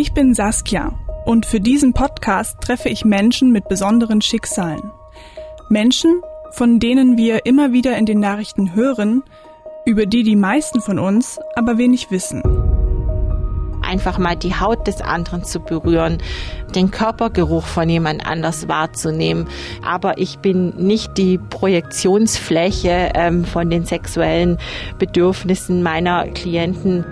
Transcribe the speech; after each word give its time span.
Ich 0.00 0.12
bin 0.12 0.32
Saskia 0.32 0.96
und 1.24 1.44
für 1.44 1.58
diesen 1.58 1.92
Podcast 1.92 2.60
treffe 2.60 2.88
ich 2.88 3.04
Menschen 3.04 3.50
mit 3.50 3.66
besonderen 3.66 4.22
Schicksalen. 4.22 4.92
Menschen, 5.70 6.22
von 6.52 6.78
denen 6.78 7.16
wir 7.16 7.46
immer 7.46 7.72
wieder 7.72 7.98
in 7.98 8.06
den 8.06 8.20
Nachrichten 8.20 8.76
hören, 8.76 9.24
über 9.84 10.06
die 10.06 10.22
die 10.22 10.36
meisten 10.36 10.80
von 10.80 11.00
uns 11.00 11.40
aber 11.56 11.78
wenig 11.78 12.12
wissen 12.12 12.44
einfach 13.88 14.18
mal 14.18 14.36
die 14.36 14.54
Haut 14.54 14.86
des 14.86 15.00
anderen 15.00 15.44
zu 15.44 15.60
berühren, 15.60 16.18
den 16.74 16.90
Körpergeruch 16.90 17.64
von 17.64 17.88
jemand 17.88 18.24
anders 18.26 18.68
wahrzunehmen. 18.68 19.48
Aber 19.82 20.18
ich 20.18 20.38
bin 20.38 20.74
nicht 20.76 21.16
die 21.16 21.38
Projektionsfläche 21.38 23.12
ähm, 23.14 23.44
von 23.44 23.70
den 23.70 23.86
sexuellen 23.86 24.58
Bedürfnissen 24.98 25.82
meiner 25.82 26.28
Klienten. 26.28 27.04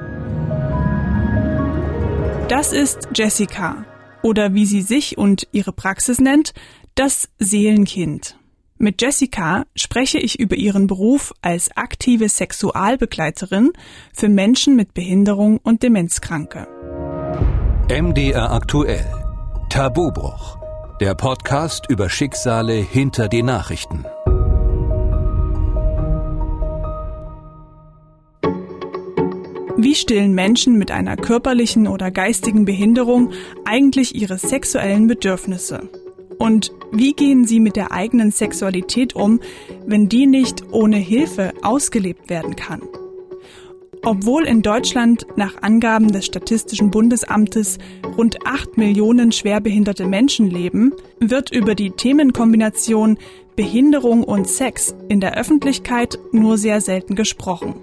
Das 2.48 2.73
ist 2.73 3.09
Jessica 3.12 3.84
oder 4.23 4.54
wie 4.54 4.66
sie 4.66 4.80
sich 4.80 5.18
und 5.18 5.48
ihre 5.50 5.73
Praxis 5.73 6.20
nennt, 6.20 6.54
das 6.95 7.28
Seelenkind. 7.41 8.38
Mit 8.78 9.02
Jessica 9.02 9.64
spreche 9.74 10.18
ich 10.18 10.38
über 10.38 10.54
ihren 10.54 10.87
Beruf 10.87 11.32
als 11.42 11.77
aktive 11.77 12.28
Sexualbegleiterin 12.28 13.73
für 14.12 14.28
Menschen 14.28 14.77
mit 14.77 14.95
Behinderung 14.95 15.59
und 15.59 15.82
Demenzkranke. 15.82 16.68
MDR 17.90 18.52
aktuell. 18.52 19.06
Tabubruch. 19.68 20.56
Der 21.01 21.16
Podcast 21.16 21.87
über 21.88 22.09
Schicksale 22.09 22.74
hinter 22.74 23.26
die 23.26 23.42
Nachrichten. 23.42 24.04
Wie 29.79 29.95
stillen 29.95 30.33
Menschen 30.33 30.79
mit 30.79 30.91
einer 30.91 31.16
körperlichen 31.16 31.87
oder 31.87 32.11
geistigen 32.11 32.65
Behinderung 32.65 33.33
eigentlich 33.66 34.15
ihre 34.15 34.38
sexuellen 34.38 35.07
Bedürfnisse? 35.07 35.91
Und 36.38 36.73
wie 36.93 37.13
gehen 37.13 37.45
sie 37.45 37.60
mit 37.60 37.77
der 37.77 37.93
eigenen 37.93 38.30
Sexualität 38.30 39.15
um, 39.15 39.41
wenn 39.87 40.09
die 40.09 40.27
nicht 40.27 40.65
ohne 40.73 40.96
Hilfe 40.96 41.52
ausgelebt 41.63 42.30
werden 42.30 42.57
kann? 42.57 42.80
Obwohl 44.02 44.46
in 44.46 44.63
Deutschland 44.63 45.27
nach 45.37 45.63
Angaben 45.63 46.11
des 46.11 46.24
Statistischen 46.24 46.90
Bundesamtes 46.90 47.77
rund 48.16 48.46
8 48.46 48.79
Millionen 48.79 49.30
schwerbehinderte 49.30 50.07
Menschen 50.07 50.49
leben, 50.49 50.93
wird 51.21 51.52
über 51.52 51.74
die 51.74 51.90
Themenkombination 51.90 53.18
Behinderung 53.57 54.24
und 54.24 54.49
Sex 54.49 54.95
in 55.09 55.21
der 55.21 55.37
Öffentlichkeit 55.37 56.18
nur 56.33 56.57
sehr 56.57 56.80
selten 56.80 57.15
gesprochen. 57.15 57.74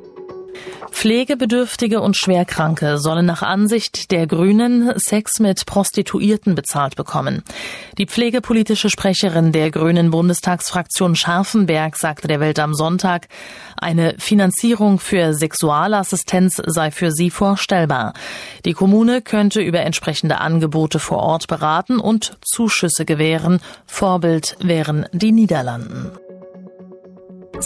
Pflegebedürftige 0.92 2.02
und 2.02 2.16
Schwerkranke 2.16 2.98
sollen 2.98 3.26
nach 3.26 3.42
Ansicht 3.42 4.12
der 4.12 4.28
Grünen 4.28 4.94
Sex 4.98 5.40
mit 5.40 5.66
Prostituierten 5.66 6.56
bezahlt 6.56 6.96
bekommen. 6.96 7.44
Die 7.98 8.06
pflegepolitische 8.06 8.90
Sprecherin 8.90 9.52
der 9.52 9.72
Grünen 9.72 10.12
Bundestagsfraktion 10.12 11.16
Scharfenberg 11.16 11.98
sagte 11.98 12.28
der 12.28 12.40
Welt 12.40 12.60
am 12.60 12.74
Sonntag, 12.74 13.28
eine 13.76 14.16
Finanzierung 14.18 15.00
für 15.00 15.34
Sexualassistenz 15.34 16.62
sei 16.66 16.92
für 16.92 17.12
sie 17.12 17.30
vorstellbar. 17.30 18.14
Die 18.64 18.74
Kommune 18.74 19.22
könnte 19.22 19.62
über 19.62 19.82
entsprechende 19.82 20.40
Angebote 20.40 21.00
vor 21.00 21.18
Ort 21.18 21.48
beraten 21.48 22.00
und 22.00 22.38
Zuschüsse 22.46 23.04
gewähren. 23.04 23.60
Vorbild 23.86 24.56
wären 24.62 25.06
die 25.12 25.32
Niederlanden. 25.32 26.12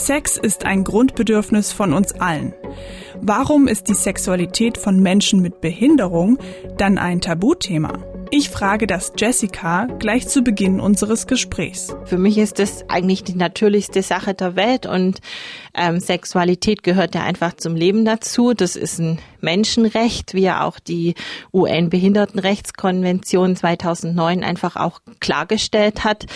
Sex 0.06 0.36
ist 0.36 0.64
ein 0.64 0.84
Grundbedürfnis 0.84 1.72
von 1.72 1.92
uns 1.92 2.12
allen. 2.12 2.54
Warum 3.20 3.66
ist 3.66 3.88
die 3.88 3.94
Sexualität 3.94 4.78
von 4.78 5.00
Menschen 5.00 5.42
mit 5.42 5.60
Behinderung 5.60 6.38
dann 6.76 6.98
ein 6.98 7.20
Tabuthema? 7.20 7.98
Ich 8.30 8.50
frage 8.50 8.86
das 8.86 9.12
Jessica 9.16 9.86
gleich 9.98 10.28
zu 10.28 10.42
Beginn 10.42 10.80
unseres 10.80 11.26
Gesprächs. 11.26 11.96
Für 12.04 12.18
mich 12.18 12.38
ist 12.38 12.58
das 12.58 12.84
eigentlich 12.88 13.24
die 13.24 13.34
natürlichste 13.34 14.02
Sache 14.02 14.34
der 14.34 14.54
Welt 14.54 14.86
und 14.86 15.20
ähm, 15.74 15.98
Sexualität 15.98 16.82
gehört 16.82 17.14
ja 17.14 17.22
einfach 17.22 17.54
zum 17.54 17.74
Leben 17.74 18.04
dazu. 18.04 18.52
Das 18.52 18.76
ist 18.76 18.98
ein 18.98 19.18
Menschenrecht, 19.40 20.34
wie 20.34 20.42
ja 20.42 20.64
auch 20.64 20.78
die 20.78 21.14
UN-Behindertenrechtskonvention 21.52 23.56
2009 23.56 24.44
einfach 24.44 24.76
auch 24.76 25.00
klargestellt 25.20 26.04
hat. 26.04 26.26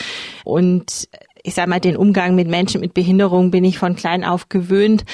Und 0.44 1.08
ich 1.42 1.54
sage 1.54 1.68
mal, 1.68 1.80
den 1.80 1.96
Umgang 1.96 2.34
mit 2.34 2.48
Menschen 2.48 2.80
mit 2.80 2.94
Behinderung 2.94 3.50
bin 3.50 3.64
ich 3.64 3.78
von 3.78 3.96
klein 3.96 4.24
auf 4.24 4.48
gewöhnt 4.48 5.04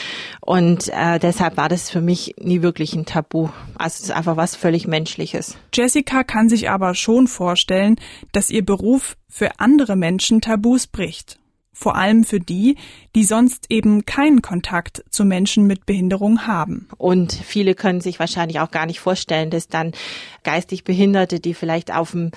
und 0.41 0.89
äh, 0.89 1.19
deshalb 1.19 1.57
war 1.57 1.69
das 1.69 1.91
für 1.91 2.01
mich 2.01 2.35
nie 2.39 2.63
wirklich 2.63 2.95
ein 2.95 3.07
Tabu. 3.07 3.49
Also 3.77 3.95
es 3.95 4.01
ist 4.01 4.11
einfach 4.11 4.37
was 4.37 4.55
völlig 4.55 4.87
Menschliches. 4.87 5.57
Jessica 5.73 6.25
kann 6.25 6.49
sich 6.49 6.69
aber 6.71 6.95
schon 6.95 7.29
vorstellen, 7.29 7.97
dass 8.33 8.51
ihr 8.51 8.65
Beruf 8.65 9.17
für 9.29 9.59
andere 9.59 9.97
Menschen 9.97 10.41
Tabus 10.41 10.87
bricht. 10.87 11.39
Vor 11.73 11.95
allem 11.95 12.25
für 12.25 12.41
die, 12.41 12.77
die 13.15 13.23
sonst 13.23 13.67
eben 13.69 14.05
keinen 14.05 14.43
Kontakt 14.43 15.05
zu 15.11 15.25
Menschen 15.25 15.69
mit 15.69 15.87
Behinderung 15.87 16.45
haben. 16.45 16.89
Und 16.99 17.33
viele 17.33 17.77
können 17.77 18.01
sich 18.01 18.19
wahrscheinlich 18.19 18.59
auch 18.59 18.73
gar 18.73 18.85
nicht 18.85 18.99
vorstellen, 18.99 19.51
dass 19.51 19.69
dann 19.69 19.93
geistig 20.43 20.83
Behinderte, 20.83 21.39
die 21.39 21.55
vielleicht 21.55 21.95
auf 21.95 22.11
dem 22.11 22.33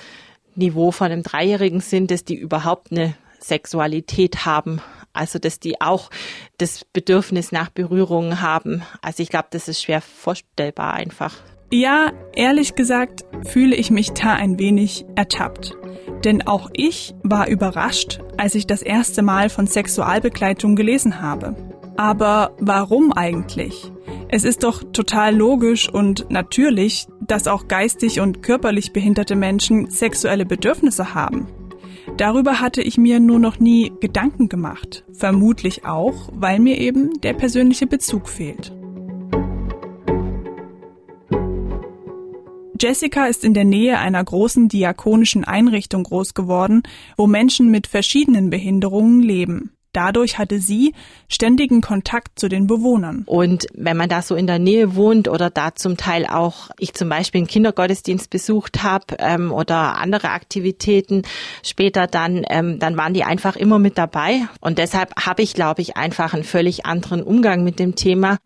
Niveau 0.54 0.92
von 0.92 1.12
einem 1.12 1.24
Dreijährigen 1.24 1.80
sind, 1.80 2.12
dass 2.12 2.24
die 2.24 2.36
überhaupt 2.36 2.92
eine 2.92 3.16
Sexualität 3.44 4.46
haben. 4.46 4.82
Also, 5.14 5.40
dass 5.40 5.60
die 5.60 5.82
auch 5.82 6.10
das 6.58 6.86
Bedürfnis 6.86 7.52
nach 7.52 7.70
Berührungen 7.70 8.42
haben. 8.42 8.84
Also, 9.02 9.24
ich 9.24 9.30
glaube, 9.30 9.48
das 9.52 9.68
ist 9.68 9.82
schwer 9.82 10.02
vorstellbar 10.02 10.94
einfach. 10.94 11.36
Ja, 11.74 12.12
ehrlich 12.34 12.76
gesagt 12.76 13.24
fühle 13.48 13.76
ich 13.76 13.92
mich 13.92 14.12
da 14.12 14.34
ein 14.34 14.60
wenig 14.60 15.06
ertappt. 15.16 15.78
Denn 16.26 16.46
auch 16.46 16.70
ich 16.74 17.16
war 17.24 17.48
überrascht, 17.48 18.20
als 18.38 18.56
ich 18.56 18.68
das 18.68 18.82
erste 18.82 19.22
Mal 19.22 19.50
von 19.50 19.68
Sexualbegleitung 19.68 20.76
gelesen 20.76 21.22
habe. 21.22 21.56
Aber 21.98 22.56
warum 22.60 23.14
eigentlich? 23.14 23.92
Es 24.28 24.44
ist 24.44 24.64
doch 24.64 24.84
total 24.92 25.36
logisch 25.36 25.90
und 25.90 26.30
natürlich, 26.30 27.08
dass 27.22 27.48
auch 27.48 27.68
geistig 27.68 28.20
und 28.20 28.44
körperlich 28.44 28.94
behinderte 28.94 29.36
Menschen 29.36 29.90
sexuelle 29.90 30.46
Bedürfnisse 30.46 31.14
haben. 31.14 31.48
Darüber 32.22 32.60
hatte 32.60 32.84
ich 32.84 33.00
mir 33.00 33.20
nur 33.20 33.40
noch 33.40 33.58
nie 33.58 33.92
Gedanken 34.00 34.48
gemacht. 34.48 35.04
Vermutlich 35.12 35.86
auch, 35.86 36.30
weil 36.32 36.60
mir 36.60 36.78
eben 36.78 37.20
der 37.22 37.34
persönliche 37.34 37.88
Bezug 37.88 38.30
fehlt. 38.30 38.72
Jessica 42.80 43.26
ist 43.26 43.44
in 43.44 43.56
der 43.56 43.66
Nähe 43.66 43.98
einer 43.98 44.24
großen 44.24 44.70
diakonischen 44.70 45.46
Einrichtung 45.46 46.04
groß 46.04 46.36
geworden, 46.36 46.84
wo 47.18 47.26
Menschen 47.26 47.72
mit 47.72 47.88
verschiedenen 47.88 48.52
Behinderungen 48.52 49.22
leben. 49.22 49.72
Dadurch 49.94 50.38
hatte 50.38 50.60
sie 50.60 50.94
ständigen 51.28 51.82
Kontakt 51.82 52.40
zu 52.40 52.48
den 52.48 52.68
Bewohnern. 52.68 53.24
Und 53.26 53.68
wenn 53.74 53.98
man 53.98 54.10
da 54.10 54.22
so 54.22 54.36
in 54.36 54.48
der 54.48 54.60
Nähe 54.60 54.96
wohnt 54.96 55.28
oder 55.28 55.50
da 55.50 55.76
zum 55.76 55.98
Teil 55.98 56.26
auch, 56.26 56.70
ich 56.80 56.94
zum 56.94 57.10
Beispiel 57.10 57.40
einen 57.40 57.48
Kindergottesdienst 57.48 58.30
besucht 58.30 58.84
habe 58.84 59.18
ähm, 59.20 59.52
oder 59.52 59.98
andere 59.98 60.30
Aktivitäten 60.30 61.24
später 61.64 62.08
dann, 62.08 62.44
ähm, 62.50 62.80
dann 62.80 62.98
waren 62.98 63.14
die 63.14 63.24
einfach 63.24 63.56
immer 63.56 63.80
mit 63.80 63.98
dabei. 63.98 64.42
Und 64.62 64.78
deshalb 64.78 65.14
habe 65.26 65.42
ich, 65.42 65.54
glaube 65.54 65.82
ich, 65.82 65.98
einfach 65.98 66.34
einen 66.34 66.44
völlig 66.44 66.86
anderen 66.86 67.24
Umgang 67.24 67.64
mit 67.64 67.80
dem 67.80 67.96
Thema. 67.96 68.38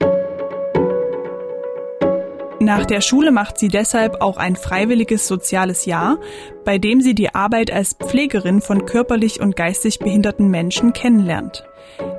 Nach 2.60 2.86
der 2.86 3.02
Schule 3.02 3.32
macht 3.32 3.60
sie 3.60 3.68
deshalb 3.68 4.22
auch 4.22 4.38
ein 4.38 4.56
freiwilliges 4.56 5.28
soziales 5.28 5.86
Jahr, 5.86 6.18
bei 6.64 6.78
dem 6.78 7.02
sie 7.02 7.14
die 7.14 7.36
Arbeit 7.36 7.72
als 7.72 7.94
Pflegerin 7.94 8.62
von 8.62 8.86
körperlich 8.86 9.42
und 9.42 9.56
geistig 9.56 10.00
behinderten 10.00 10.50
Menschen 10.50 10.94
kennenlernt. 10.94 11.66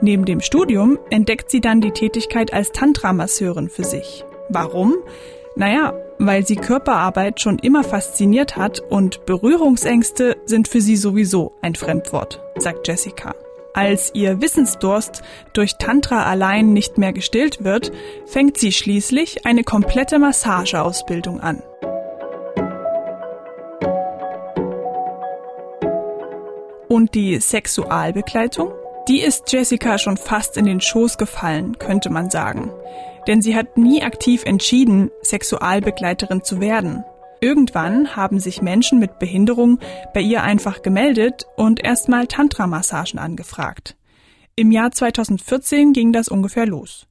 Neben 0.03 0.25
dem 0.25 0.41
Studium 0.41 0.99
entdeckt 1.11 1.51
sie 1.51 1.61
dann 1.61 1.81
die 1.81 1.91
Tätigkeit 1.91 2.53
als 2.53 2.73
Tantra-Masseurin 2.73 3.69
für 3.69 3.85
sich. 3.85 4.25
Warum? 4.51 4.95
Naja, 5.56 5.94
weil 6.19 6.47
sie 6.47 6.56
Körperarbeit 6.56 7.41
schon 7.41 7.59
immer 7.59 7.82
fasziniert 7.82 8.56
hat 8.56 8.81
und 8.81 9.25
Berührungsängste 9.25 10.37
sind 10.44 10.69
für 10.69 10.82
sie 10.82 10.97
sowieso 10.97 11.53
ein 11.62 11.75
Fremdwort, 11.75 12.43
sagt 12.56 12.87
Jessica. 12.87 13.35
Als 13.76 14.11
ihr 14.14 14.40
Wissensdurst 14.40 15.23
durch 15.52 15.76
Tantra 15.76 16.23
allein 16.23 16.73
nicht 16.73 16.96
mehr 16.96 17.12
gestillt 17.12 17.62
wird, 17.62 17.93
fängt 18.25 18.56
sie 18.56 18.73
schließlich 18.73 19.44
eine 19.44 19.64
komplette 19.64 20.19
Massageausbildung 20.19 21.40
an. 21.40 21.62
Und 26.88 27.14
die 27.14 27.38
Sexualbegleitung? 27.38 28.73
Die 29.08 29.20
ist 29.20 29.52
Jessica 29.52 29.99
schon 29.99 30.17
fast 30.17 30.56
in 30.56 30.64
den 30.64 30.81
Schoß 30.81 31.19
gefallen, 31.19 31.76
könnte 31.79 32.08
man 32.08 32.31
sagen. 32.31 32.72
Denn 33.26 33.43
sie 33.43 33.55
hat 33.55 33.76
nie 33.76 34.02
aktiv 34.02 34.44
entschieden, 34.46 35.11
Sexualbegleiterin 35.20 36.43
zu 36.43 36.62
werden. 36.62 37.05
Irgendwann 37.41 38.17
haben 38.17 38.41
sich 38.41 38.62
Menschen 38.62 38.99
mit 38.99 39.19
Behinderung 39.19 39.79
bei 40.15 40.21
ihr 40.21 40.43
einfach 40.43 40.83
gemeldet 40.83 41.47
und 41.56 41.83
erstmal 41.83 42.27
Tantra-Massagen 42.27 43.19
angefragt. 43.19 43.97
Im 44.55 44.71
Jahr 44.73 44.91
2014 44.91 45.93
ging 45.93 46.12
das 46.12 46.29
ungefähr 46.29 46.67
los. 46.67 47.06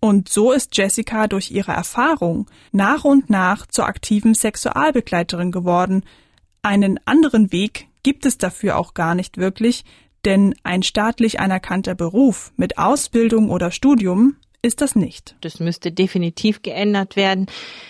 Und 0.00 0.28
so 0.28 0.52
ist 0.52 0.76
Jessica 0.76 1.26
durch 1.26 1.50
ihre 1.50 1.72
Erfahrung 1.72 2.46
nach 2.72 3.04
und 3.04 3.30
nach 3.30 3.66
zur 3.66 3.86
aktiven 3.86 4.34
Sexualbegleiterin 4.34 5.50
geworden. 5.50 6.04
Einen 6.62 7.00
anderen 7.04 7.52
Weg 7.52 7.88
gibt 8.02 8.26
es 8.26 8.38
dafür 8.38 8.78
auch 8.78 8.94
gar 8.94 9.14
nicht 9.14 9.38
wirklich, 9.38 9.84
denn 10.24 10.54
ein 10.62 10.82
staatlich 10.82 11.40
anerkannter 11.40 11.94
Beruf 11.94 12.52
mit 12.56 12.78
Ausbildung 12.78 13.50
oder 13.50 13.70
Studium 13.70 14.36
ist 14.62 14.80
das 14.80 14.96
nicht. 14.96 15.36
Das 15.40 15.60
müsste 15.60 15.92
definitiv 15.92 16.62
geändert 16.62 17.16
werden, 17.16 17.46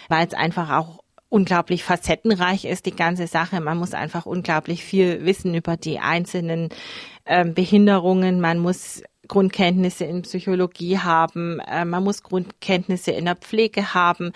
weil 0.08 0.26
es 0.26 0.34
einfach 0.34 0.70
auch 0.70 1.00
unglaublich 1.28 1.84
facettenreich 1.84 2.64
ist, 2.64 2.86
die 2.86 2.96
ganze 2.96 3.26
Sache. 3.26 3.60
Man 3.60 3.78
muss 3.78 3.94
einfach 3.94 4.26
unglaublich 4.26 4.84
viel 4.84 5.25
wissen 5.25 5.54
über 5.54 5.76
die 5.76 5.98
einzelnen 5.98 6.70
äh, 7.25 7.44
Behinderungen. 7.44 8.40
Man 8.40 8.58
muss 8.58 9.02
Grundkenntnisse 9.28 10.04
in 10.04 10.22
Psychologie 10.22 10.98
haben, 10.98 11.60
äh, 11.60 11.84
man 11.84 12.02
muss 12.02 12.22
Grundkenntnisse 12.22 13.12
in 13.12 13.26
der 13.26 13.36
Pflege 13.36 13.94
haben. 13.94 14.32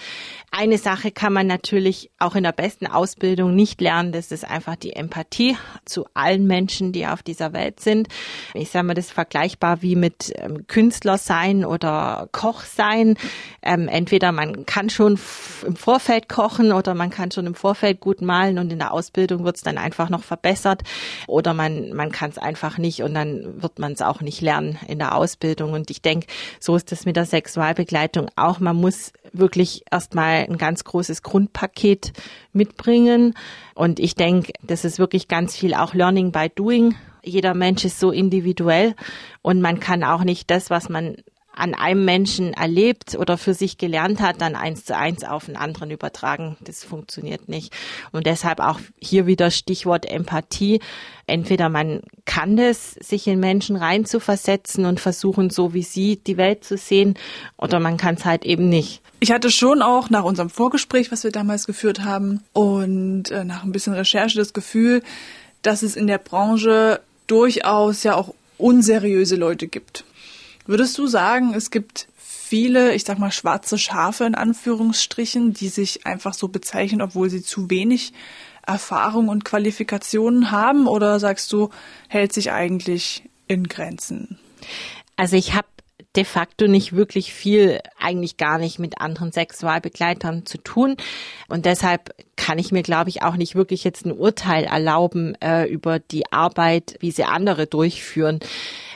Eine 0.50 0.78
Sache 0.78 1.10
kann 1.10 1.32
man 1.32 1.46
natürlich 1.46 2.10
auch 2.18 2.36
in 2.36 2.44
der 2.44 2.52
besten 2.52 2.86
Ausbildung 2.86 3.54
nicht 3.54 3.80
lernen, 3.80 4.12
das 4.12 4.30
ist 4.30 4.48
einfach 4.48 4.76
die 4.76 4.92
Empathie 4.92 5.56
zu 5.86 6.06
allen 6.14 6.46
Menschen, 6.46 6.92
die 6.92 7.06
auf 7.06 7.22
dieser 7.22 7.52
Welt 7.54 7.80
sind. 7.80 8.08
Ich 8.54 8.70
sage 8.70 8.86
mal, 8.86 8.94
das 8.94 9.06
ist 9.06 9.12
vergleichbar 9.12 9.82
wie 9.82 9.96
mit 9.96 10.32
ähm, 10.36 10.66
Künstler 10.66 11.16
sein 11.16 11.64
oder 11.64 12.28
Koch 12.32 12.62
sein. 12.62 13.16
Ähm, 13.62 13.88
entweder 13.88 14.30
man 14.32 14.66
kann 14.66 14.90
schon 14.90 15.18
im 15.66 15.76
Vorfeld 15.76 16.28
kochen 16.28 16.72
oder 16.72 16.94
man 16.94 17.10
kann 17.10 17.30
schon 17.30 17.46
im 17.46 17.54
Vorfeld 17.54 18.00
gut 18.00 18.20
malen 18.20 18.58
und 18.58 18.72
in 18.72 18.78
der 18.78 18.92
Ausbildung 18.92 19.44
wird 19.44 19.56
es 19.56 19.62
dann 19.62 19.78
einfach 19.78 20.10
noch 20.10 20.22
verbessert 20.22 20.82
oder 21.26 21.54
man, 21.54 21.92
man 21.94 22.12
kann 22.12 22.30
es 22.30 22.38
einfach 22.38 22.76
nicht 22.76 23.02
und 23.02 23.14
dann 23.14 23.62
wird 23.62 23.78
man 23.78 23.92
es 23.92 24.02
auch 24.02 24.20
nicht 24.20 24.40
lernen 24.40 24.78
in 24.88 24.98
der 24.98 25.14
Ausbildung. 25.14 25.72
Und 25.72 25.90
ich 25.90 26.02
denke, 26.02 26.26
so 26.60 26.76
ist 26.76 26.92
es 26.92 27.04
mit 27.04 27.16
der 27.16 27.26
Sexualbegleitung 27.26 28.28
auch. 28.36 28.60
Man 28.60 28.76
muss 28.76 29.12
wirklich 29.32 29.82
erstmal 29.90 30.44
ein 30.44 30.58
ganz 30.58 30.84
großes 30.84 31.22
Grundpaket 31.22 32.12
mitbringen. 32.52 33.34
Und 33.74 34.00
ich 34.00 34.14
denke, 34.14 34.52
das 34.62 34.84
ist 34.84 34.98
wirklich 34.98 35.28
ganz 35.28 35.56
viel 35.56 35.74
auch 35.74 35.94
Learning 35.94 36.32
by 36.32 36.48
Doing. 36.54 36.94
Jeder 37.24 37.54
Mensch 37.54 37.84
ist 37.84 38.00
so 38.00 38.10
individuell 38.10 38.96
und 39.42 39.60
man 39.60 39.78
kann 39.78 40.02
auch 40.02 40.24
nicht 40.24 40.50
das, 40.50 40.70
was 40.70 40.88
man 40.88 41.16
an 41.54 41.74
einem 41.74 42.04
Menschen 42.04 42.54
erlebt 42.54 43.14
oder 43.14 43.36
für 43.36 43.54
sich 43.54 43.76
gelernt 43.76 44.20
hat, 44.20 44.40
dann 44.40 44.56
eins 44.56 44.84
zu 44.84 44.96
eins 44.96 45.22
auf 45.22 45.48
einen 45.48 45.56
anderen 45.56 45.90
übertragen. 45.90 46.56
Das 46.60 46.82
funktioniert 46.82 47.48
nicht. 47.48 47.74
Und 48.10 48.26
deshalb 48.26 48.60
auch 48.60 48.80
hier 48.98 49.26
wieder 49.26 49.50
Stichwort 49.50 50.06
Empathie. 50.06 50.80
Entweder 51.26 51.68
man 51.68 52.00
kann 52.24 52.56
das, 52.56 52.92
sich 52.92 53.26
in 53.26 53.38
Menschen 53.38 53.76
reinzuversetzen 53.76 54.86
und 54.86 54.98
versuchen, 54.98 55.50
so 55.50 55.74
wie 55.74 55.82
sie 55.82 56.16
die 56.16 56.36
Welt 56.36 56.64
zu 56.64 56.76
sehen, 56.76 57.14
oder 57.56 57.80
man 57.80 57.96
kann 57.96 58.14
es 58.16 58.24
halt 58.24 58.44
eben 58.44 58.68
nicht. 58.68 59.02
Ich 59.20 59.30
hatte 59.30 59.50
schon 59.50 59.82
auch 59.82 60.10
nach 60.10 60.24
unserem 60.24 60.50
Vorgespräch, 60.50 61.12
was 61.12 61.22
wir 61.22 61.30
damals 61.30 61.66
geführt 61.66 62.00
haben, 62.00 62.42
und 62.52 63.30
äh, 63.30 63.44
nach 63.44 63.62
ein 63.62 63.72
bisschen 63.72 63.92
Recherche 63.92 64.38
das 64.38 64.52
Gefühl, 64.52 65.02
dass 65.62 65.82
es 65.82 65.96
in 65.96 66.06
der 66.06 66.18
Branche 66.18 67.00
durchaus 67.26 68.02
ja 68.02 68.16
auch 68.16 68.34
unseriöse 68.58 69.36
Leute 69.36 69.68
gibt. 69.68 70.04
Würdest 70.66 70.96
du 70.98 71.06
sagen, 71.06 71.54
es 71.54 71.70
gibt 71.70 72.08
viele, 72.16 72.94
ich 72.94 73.04
sag 73.04 73.18
mal, 73.18 73.32
schwarze 73.32 73.78
Schafe 73.78 74.24
in 74.24 74.34
Anführungsstrichen, 74.34 75.54
die 75.54 75.68
sich 75.68 76.06
einfach 76.06 76.34
so 76.34 76.48
bezeichnen, 76.48 77.02
obwohl 77.02 77.30
sie 77.30 77.42
zu 77.42 77.70
wenig 77.70 78.12
Erfahrung 78.66 79.28
und 79.28 79.44
Qualifikationen 79.44 80.50
haben? 80.50 80.86
Oder 80.86 81.18
sagst 81.18 81.52
du, 81.52 81.70
hält 82.08 82.32
sich 82.32 82.52
eigentlich 82.52 83.22
in 83.48 83.68
Grenzen? 83.68 84.38
Also 85.16 85.36
ich 85.36 85.54
habe 85.54 85.66
de 86.14 86.24
facto 86.24 86.68
nicht 86.68 86.94
wirklich 86.94 87.32
viel, 87.32 87.80
eigentlich 87.98 88.36
gar 88.36 88.58
nicht 88.58 88.78
mit 88.78 89.00
anderen 89.00 89.32
Sexualbegleitern 89.32 90.44
zu 90.44 90.58
tun. 90.58 90.96
Und 91.48 91.64
deshalb 91.64 92.14
kann 92.36 92.58
ich 92.58 92.70
mir, 92.70 92.82
glaube 92.82 93.08
ich, 93.08 93.22
auch 93.22 93.36
nicht 93.36 93.54
wirklich 93.54 93.82
jetzt 93.84 94.04
ein 94.04 94.12
Urteil 94.12 94.64
erlauben 94.64 95.34
äh, 95.40 95.64
über 95.64 95.98
die 95.98 96.30
Arbeit, 96.30 96.96
wie 97.00 97.12
sie 97.12 97.24
andere 97.24 97.66
durchführen. 97.66 98.40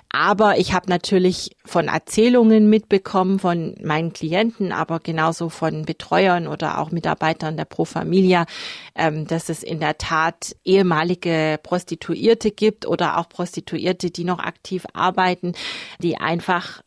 Aber 0.09 0.59
ich 0.59 0.73
habe 0.73 0.89
natürlich 0.89 1.51
von 1.65 1.89
Erzählungen 1.89 2.71
mitbekommen 2.71 3.39
von 3.39 3.75
meinen 3.83 4.13
Klienten, 4.13 4.73
aber 4.73 5.01
genauso 5.01 5.49
von 5.49 5.85
Betreuern 5.85 6.47
oder 6.47 6.79
auch 6.79 6.91
Mitarbeitern 6.91 7.57
der 7.57 7.65
Pro 7.65 7.85
Familia, 7.85 8.47
ähm, 8.95 9.27
dass 9.27 9.49
es 9.49 9.63
in 9.63 9.81
der 9.81 9.99
Tat 9.99 10.57
ehemalige 10.65 11.59
Prostituierte 11.63 12.51
gibt 12.51 12.87
oder 12.87 13.19
auch 13.19 13.29
Prostituierte, 13.29 14.11
die 14.11 14.25
noch 14.25 14.39
aktiv 14.39 14.87
arbeiten, 14.95 15.53
die 16.01 16.17
einfach 16.17 16.83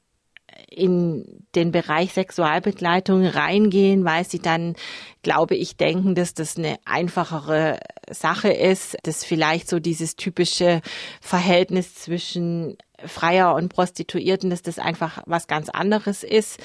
in 0.69 1.45
den 1.55 1.71
Bereich 1.71 2.13
Sexualbegleitung 2.13 3.25
reingehen, 3.25 4.05
weil 4.05 4.23
sie 4.25 4.39
dann, 4.39 4.75
glaube 5.23 5.55
ich, 5.55 5.77
denken, 5.77 6.15
dass 6.15 6.33
das 6.33 6.57
eine 6.57 6.77
einfachere 6.85 7.79
Sache 8.09 8.49
ist, 8.49 8.97
dass 9.03 9.23
vielleicht 9.23 9.69
so 9.69 9.79
dieses 9.79 10.15
typische 10.15 10.81
Verhältnis 11.21 11.95
zwischen 11.95 12.77
Freier 13.05 13.55
und 13.55 13.69
Prostituierten, 13.69 14.49
dass 14.49 14.61
das 14.61 14.79
einfach 14.79 15.23
was 15.25 15.47
ganz 15.47 15.69
anderes 15.69 16.23
ist. 16.23 16.59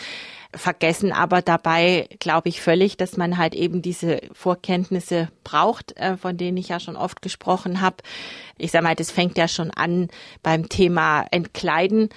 Vergessen 0.54 1.12
aber 1.12 1.42
dabei, 1.42 2.08
glaube 2.20 2.48
ich, 2.48 2.60
völlig, 2.60 2.96
dass 2.96 3.16
man 3.16 3.38
halt 3.38 3.54
eben 3.54 3.82
diese 3.82 4.20
Vorkenntnisse 4.32 5.28
braucht, 5.42 5.96
äh, 5.96 6.16
von 6.16 6.36
denen 6.36 6.56
ich 6.56 6.68
ja 6.68 6.78
schon 6.78 6.96
oft 6.96 7.22
gesprochen 7.22 7.80
habe. 7.80 7.96
Ich 8.56 8.70
sage 8.70 8.84
mal, 8.84 8.94
das 8.94 9.10
fängt 9.10 9.36
ja 9.36 9.48
schon 9.48 9.70
an 9.72 10.08
beim 10.42 10.68
Thema 10.68 11.26
Entkleiden. 11.30 12.08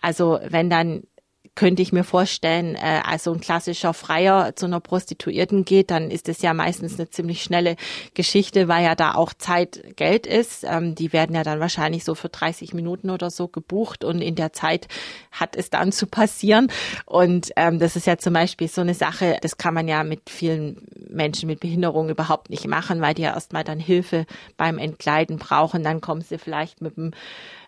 Also 0.00 0.40
wenn 0.48 0.70
dann 0.70 1.04
könnte 1.54 1.82
ich 1.82 1.92
mir 1.92 2.04
vorstellen, 2.04 2.74
äh, 2.74 3.00
also 3.04 3.32
ein 3.32 3.40
klassischer 3.40 3.94
Freier 3.94 4.56
zu 4.56 4.66
einer 4.66 4.80
Prostituierten 4.80 5.64
geht, 5.64 5.90
dann 5.90 6.10
ist 6.10 6.28
es 6.28 6.42
ja 6.42 6.52
meistens 6.54 6.98
eine 6.98 7.08
ziemlich 7.10 7.42
schnelle 7.42 7.76
Geschichte, 8.14 8.68
weil 8.68 8.84
ja 8.84 8.94
da 8.94 9.14
auch 9.14 9.32
Zeit 9.34 9.96
Geld 9.96 10.26
ist. 10.26 10.64
Ähm, 10.64 10.94
die 10.94 11.12
werden 11.12 11.36
ja 11.36 11.44
dann 11.44 11.60
wahrscheinlich 11.60 12.04
so 12.04 12.14
für 12.14 12.28
30 12.28 12.74
Minuten 12.74 13.10
oder 13.10 13.30
so 13.30 13.48
gebucht 13.48 14.04
und 14.04 14.20
in 14.20 14.34
der 14.34 14.52
Zeit 14.52 14.88
hat 15.30 15.56
es 15.56 15.70
dann 15.70 15.92
zu 15.92 16.06
passieren. 16.06 16.70
Und 17.06 17.52
ähm, 17.56 17.78
das 17.78 17.96
ist 17.96 18.06
ja 18.06 18.18
zum 18.18 18.34
Beispiel 18.34 18.68
so 18.68 18.80
eine 18.80 18.94
Sache, 18.94 19.36
das 19.40 19.56
kann 19.56 19.74
man 19.74 19.86
ja 19.86 20.02
mit 20.02 20.30
vielen 20.30 20.82
Menschen 21.08 21.46
mit 21.46 21.60
Behinderung 21.60 22.08
überhaupt 22.08 22.50
nicht 22.50 22.66
machen, 22.66 23.00
weil 23.00 23.14
die 23.14 23.22
ja 23.22 23.34
erstmal 23.34 23.64
dann 23.64 23.78
Hilfe 23.78 24.26
beim 24.56 24.78
Entkleiden 24.78 25.38
brauchen. 25.38 25.84
Dann 25.84 26.00
kommen 26.00 26.22
sie 26.22 26.38
vielleicht 26.38 26.80
mit 26.80 26.96
dem 26.96 27.12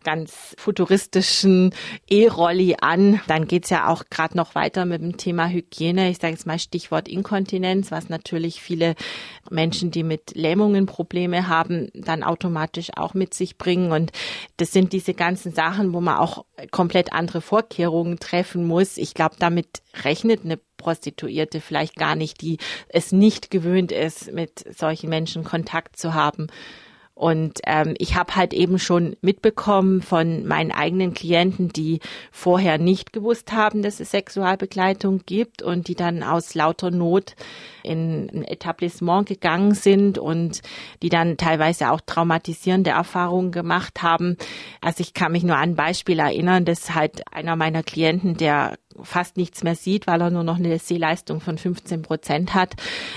ganz 0.06 0.54
futuristischen 0.56 1.74
E-Rolli 2.08 2.76
an. 2.80 3.20
Dann 3.26 3.48
geht's 3.48 3.70
ja 3.70 3.88
auch 3.88 4.04
gerade 4.08 4.36
noch 4.36 4.54
weiter 4.54 4.84
mit 4.84 5.02
dem 5.02 5.16
Thema 5.16 5.48
Hygiene. 5.48 6.10
Ich 6.10 6.18
sage 6.18 6.34
jetzt 6.34 6.46
mal 6.46 6.60
Stichwort 6.60 7.08
Inkontinenz, 7.08 7.90
was 7.90 8.08
natürlich 8.08 8.62
viele 8.62 8.94
Menschen, 9.50 9.90
die 9.90 10.04
mit 10.04 10.36
Lähmungen 10.36 10.86
Probleme 10.86 11.48
haben, 11.48 11.88
dann 11.92 12.22
automatisch 12.22 12.90
auch 12.94 13.14
mit 13.14 13.34
sich 13.34 13.58
bringen. 13.58 13.90
Und 13.90 14.12
das 14.58 14.70
sind 14.70 14.92
diese 14.92 15.12
ganzen 15.12 15.52
Sachen, 15.52 15.92
wo 15.92 16.00
man 16.00 16.18
auch 16.18 16.44
komplett 16.70 17.12
andere 17.12 17.40
Vorkehrungen 17.40 18.20
treffen 18.20 18.64
muss. 18.64 18.98
Ich 18.98 19.12
glaube, 19.12 19.34
damit 19.40 19.82
rechnet 20.04 20.44
eine 20.44 20.60
Prostituierte 20.76 21.60
vielleicht 21.60 21.96
gar 21.96 22.14
nicht, 22.14 22.42
die 22.42 22.58
es 22.88 23.10
nicht 23.10 23.50
gewöhnt 23.50 23.90
ist, 23.90 24.30
mit 24.32 24.64
solchen 24.78 25.10
Menschen 25.10 25.42
Kontakt 25.42 25.96
zu 25.98 26.14
haben. 26.14 26.46
Und 27.16 27.60
ähm, 27.64 27.94
ich 27.96 28.14
habe 28.14 28.36
halt 28.36 28.52
eben 28.52 28.78
schon 28.78 29.16
mitbekommen 29.22 30.02
von 30.02 30.46
meinen 30.46 30.70
eigenen 30.70 31.14
Klienten, 31.14 31.70
die 31.70 32.00
vorher 32.30 32.76
nicht 32.76 33.14
gewusst 33.14 33.52
haben, 33.52 33.80
dass 33.80 34.00
es 34.00 34.10
Sexualbegleitung 34.10 35.22
gibt 35.24 35.62
und 35.62 35.88
die 35.88 35.94
dann 35.94 36.22
aus 36.22 36.54
lauter 36.54 36.90
Not 36.90 37.34
in 37.82 38.28
ein 38.34 38.44
Etablissement 38.44 39.26
gegangen 39.26 39.72
sind 39.72 40.18
und 40.18 40.60
die 41.02 41.08
dann 41.08 41.38
teilweise 41.38 41.90
auch 41.90 42.02
traumatisierende 42.04 42.90
Erfahrungen 42.90 43.50
gemacht 43.50 44.02
haben. 44.02 44.36
Also 44.82 45.00
ich 45.00 45.14
kann 45.14 45.32
mich 45.32 45.42
nur 45.42 45.56
an 45.56 45.70
ein 45.70 45.74
Beispiel 45.74 46.18
erinnern, 46.18 46.66
dass 46.66 46.94
halt 46.94 47.22
einer 47.32 47.56
meiner 47.56 47.82
Klienten, 47.82 48.36
der 48.36 48.76
fast 49.02 49.36
nichts 49.36 49.62
mehr 49.62 49.74
sieht, 49.74 50.06
weil 50.06 50.20
er 50.20 50.30
nur 50.30 50.42
noch 50.42 50.56
eine 50.56 50.78
Sehleistung 50.78 51.40
von 51.40 51.58
15 51.58 52.02
Prozent 52.02 52.54
hat, 52.54 52.74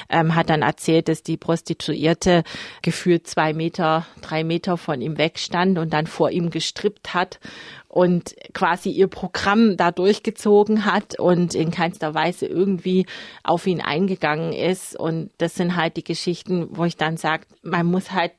ähm, 0.09 0.36
hat 0.36 0.50
dann 0.50 0.62
erzählt, 0.62 1.07
dass 1.07 1.24
die 1.24 1.38
Prostituierte 1.38 2.43
gefühlt 2.81 3.27
zwei 3.27 3.53
Meter, 3.53 4.05
drei 4.21 4.43
Meter 4.43 4.77
von 4.77 5.01
ihm 5.01 5.17
wegstand 5.17 5.77
und 5.77 5.93
dann 5.93 6.07
vor 6.07 6.31
ihm 6.31 6.50
gestrippt 6.50 7.13
hat 7.13 7.39
und 7.88 8.36
quasi 8.53 8.91
ihr 8.91 9.07
Programm 9.07 9.75
da 9.75 9.91
durchgezogen 9.91 10.86
hat 10.86 11.19
und 11.19 11.55
in 11.55 11.71
keinster 11.71 12.13
Weise 12.13 12.45
irgendwie 12.45 13.05
auf 13.43 13.65
ihn 13.65 13.81
eingegangen 13.81 14.53
ist. 14.53 14.95
Und 14.95 15.31
das 15.39 15.55
sind 15.55 15.75
halt 15.75 15.98
die 15.98 16.03
Geschichten, 16.03 16.67
wo 16.71 16.86
ich 16.86 16.98
dann 16.98 17.17
sage, 17.17 17.45
man 17.63 17.88
muss 17.88 18.12
halt 18.12 18.33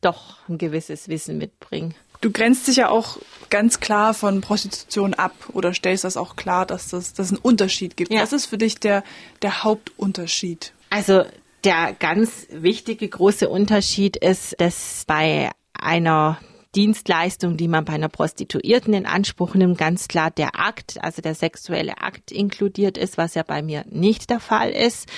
doch 0.00 0.36
ein 0.48 0.58
gewisses 0.58 1.08
Wissen 1.08 1.38
mitbringen. 1.38 1.94
Du 2.20 2.30
grenzt 2.30 2.66
dich 2.66 2.76
ja 2.76 2.88
auch 2.88 3.18
ganz 3.50 3.80
klar 3.80 4.14
von 4.14 4.40
Prostitution 4.40 5.14
ab 5.14 5.32
oder 5.52 5.72
stellst 5.72 6.04
das 6.04 6.16
auch 6.16 6.36
klar, 6.36 6.66
dass 6.66 6.88
das 6.88 7.14
dass 7.14 7.26
es 7.26 7.32
einen 7.32 7.40
Unterschied 7.42 7.96
gibt. 7.96 8.12
Ja. 8.12 8.22
Was 8.22 8.32
ist 8.32 8.46
für 8.46 8.58
dich 8.58 8.78
der, 8.78 9.04
der 9.42 9.64
Hauptunterschied? 9.64 10.72
Also 10.90 11.24
der 11.64 11.94
ganz 11.98 12.46
wichtige 12.50 13.08
große 13.08 13.48
Unterschied 13.48 14.16
ist, 14.16 14.54
dass 14.58 15.04
bei 15.06 15.50
einer 15.72 16.38
Dienstleistung, 16.74 17.56
die 17.56 17.68
man 17.68 17.84
bei 17.84 17.94
einer 17.94 18.10
Prostituierten 18.10 18.92
in 18.92 19.06
Anspruch 19.06 19.54
nimmt, 19.54 19.78
ganz 19.78 20.06
klar 20.06 20.30
der 20.30 20.60
Akt, 20.60 21.02
also 21.02 21.22
der 21.22 21.34
sexuelle 21.34 21.98
Akt 21.98 22.30
inkludiert 22.30 22.98
ist, 22.98 23.16
was 23.16 23.34
ja 23.34 23.42
bei 23.42 23.62
mir 23.62 23.84
nicht 23.88 24.28
der 24.28 24.38
Fall 24.38 24.70
ist. 24.70 25.08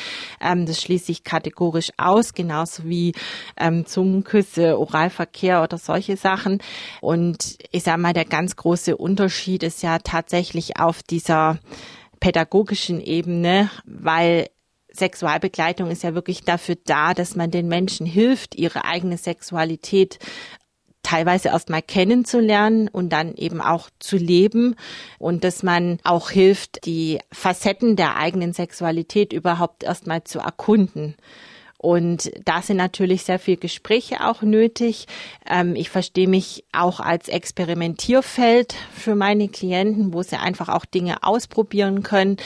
Ähm, 0.41 0.65
das 0.67 0.81
schließe 0.81 1.11
ich 1.11 1.25
kategorisch 1.25 1.91
aus, 1.97 2.35
genauso 2.35 2.85
wie 2.85 3.15
ähm, 3.57 3.85
Zungenküsse, 3.85 4.79
Oralverkehr 4.79 5.63
oder 5.63 5.77
solche 5.77 6.17
Sachen. 6.17 6.63
Und 7.01 7.59
ich 7.73 7.83
sage 7.83 8.01
mal, 8.01 8.13
der 8.13 8.27
ganz 8.27 8.55
große 8.55 8.97
Unterschied 8.97 9.65
ist 9.65 9.83
ja 9.83 9.99
tatsächlich 9.99 10.79
auf 10.79 11.03
dieser 11.03 11.59
pädagogischen 12.21 13.01
Ebene, 13.01 13.71
weil 13.85 14.49
Sexualbegleitung 14.93 15.91
ist 15.91 16.03
ja 16.03 16.15
wirklich 16.15 16.43
dafür 16.43 16.77
da, 16.85 17.15
dass 17.15 17.37
man 17.37 17.51
den 17.51 17.69
Menschen 17.69 18.07
hilft, 18.07 18.55
ihre 18.55 18.85
eigene 18.85 19.17
Sexualität 19.17 20.19
teilweise 21.11 21.49
erstmal 21.49 21.83
kennenzulernen 21.83 22.87
und 22.87 23.13
dann 23.13 23.35
eben 23.35 23.61
auch 23.61 23.91
zu 23.99 24.17
leben 24.17 24.77
und 25.19 25.43
dass 25.43 25.65
man 25.65 25.99
auch 26.05 26.31
hilft, 26.31 26.87
die 26.87 27.19
Facetten 27.33 27.97
der 27.97 28.17
eigenen 28.17 28.53
Sexualität 28.53 29.33
überhaupt 29.33 29.83
erstmal 29.83 30.23
zu 30.23 30.39
erkunden. 30.39 31.17
Und 31.83 32.31
da 32.45 32.61
sind 32.61 32.77
natürlich 32.77 33.23
sehr 33.23 33.39
viel 33.39 33.57
Gespräche 33.57 34.23
auch 34.29 34.43
nötig. 34.43 35.07
Ähm, 35.49 35.75
ich 35.75 35.89
verstehe 35.89 36.29
mich 36.29 36.63
auch 36.73 37.01
als 37.01 37.29
Experimentierfeld 37.29 38.75
für 38.93 39.15
meine 39.15 39.49
Klienten, 39.49 40.13
wo 40.13 40.23
sie 40.23 40.37
einfach 40.37 40.69
auch 40.69 40.85
Dinge 40.85 41.23
ausprobieren 41.23 42.03
können. 42.03 42.37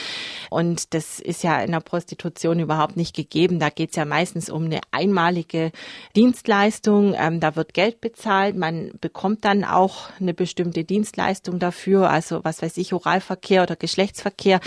Und 0.51 0.95
das 0.95 1.19
ist 1.19 1.43
ja 1.43 1.61
in 1.61 1.73
der 1.73 1.81
Prostitution 1.81 2.61
überhaupt 2.61 2.97
nicht 2.97 3.17
gegeben. 3.17 3.59
Da 3.59 3.71
geht 3.71 3.91
es 3.91 3.97
ja 3.97 4.05
meistens 4.05 4.51
um 4.51 4.67
eine 4.67 4.79
einmalige 4.93 5.73
Dienstleistung. 6.15 7.17
Ähm, 7.19 7.41
da 7.41 7.57
wird 7.57 7.75
Geld 7.75 8.01
bezahlt. 8.01 8.55
Man 8.55 8.93
bekommt 9.01 9.45
dann 9.45 9.65
auch 9.65 10.11
eine 10.21 10.33
bestimmte 10.33 10.85
Dienstleistung 10.85 11.59
dafür. 11.59 12.09
Also 12.09 12.45
was 12.45 12.63
weiß 12.63 12.77
ich, 12.77 12.93
Oralverkehr 12.93 13.65
oder 13.65 13.75
Geschlechtsverkehr. 13.75 14.61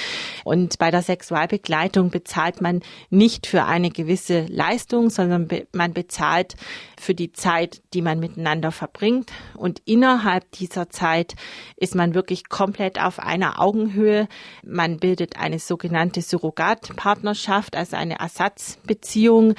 Und 0.43 0.77
bei 0.77 0.91
der 0.91 1.03
Sexualbegleitung 1.03 2.09
bezahlt 2.09 2.59
man 2.59 2.81
nicht 3.09 3.47
für 3.47 3.63
eine 3.63 3.91
gewisse 3.91 4.45
Leistung, 4.57 5.09
sondern 5.09 5.47
man 5.71 5.93
bezahlt 5.93 6.55
für 6.99 7.13
die 7.13 7.31
Zeit, 7.31 7.81
die 7.93 8.01
man 8.01 8.19
miteinander 8.19 8.71
verbringt. 8.71 9.31
Und 9.55 9.81
innerhalb 9.85 10.51
dieser 10.51 10.89
Zeit 10.89 11.35
ist 11.77 11.95
man 11.95 12.15
wirklich 12.15 12.49
komplett 12.49 12.99
auf 12.99 13.19
einer 13.19 13.61
Augenhöhe. 13.61 14.27
Man 14.65 14.97
bildet 14.97 15.37
eine 15.37 15.59
sogenannte 15.59 16.21
Surrogatpartnerschaft, 16.21 17.75
also 17.75 17.95
eine 17.95 18.19
Ersatzbeziehung. 18.19 19.53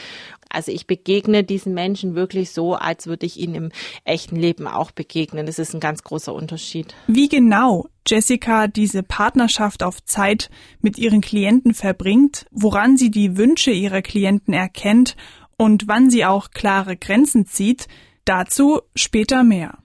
Also 0.49 0.73
ich 0.73 0.87
begegne 0.87 1.45
diesen 1.45 1.75
Menschen 1.75 2.14
wirklich 2.14 2.50
so, 2.50 2.75
als 2.75 3.07
würde 3.07 3.26
ich 3.26 3.38
ihnen 3.38 3.55
im 3.55 3.73
echten 4.05 4.37
Leben 4.37 4.67
auch 4.67 4.90
begegnen. 4.90 5.47
Das 5.47 5.59
ist 5.59 5.75
ein 5.75 5.81
ganz 5.81 6.02
großer 6.02 6.35
Unterschied. 6.35 6.95
Wie 7.07 7.28
genau 7.28 7.87
Jessica 8.07 8.67
diese 8.67 9.02
Partnerschaft 9.02 9.83
auf 9.83 10.02
Zeit 10.05 10.50
mit 10.81 10.99
ihren 10.99 11.21
Klienten 11.21 11.75
verbringt, 11.75 12.47
woran 12.50 12.97
sie 12.97 13.11
die 13.11 13.37
Wünsche 13.37 13.71
ihrer 13.71 14.02
Klienten 14.02 14.55
erkennt 14.55 15.17
und 15.57 15.88
wann 15.88 16.09
sie 16.09 16.25
auch 16.25 16.50
klare 16.50 16.97
Grenzen 16.97 17.45
zieht, 17.45 17.87
dazu 18.25 18.81
später 18.95 19.43
mehr. 19.43 19.78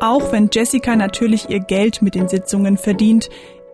Auch 0.00 0.32
wenn 0.32 0.50
Jessica 0.52 0.96
natürlich 0.96 1.48
ihr 1.48 1.60
Geld 1.60 2.02
mit 2.02 2.14
den 2.14 2.28
Sitzungen 2.28 2.76
verdient, 2.76 3.28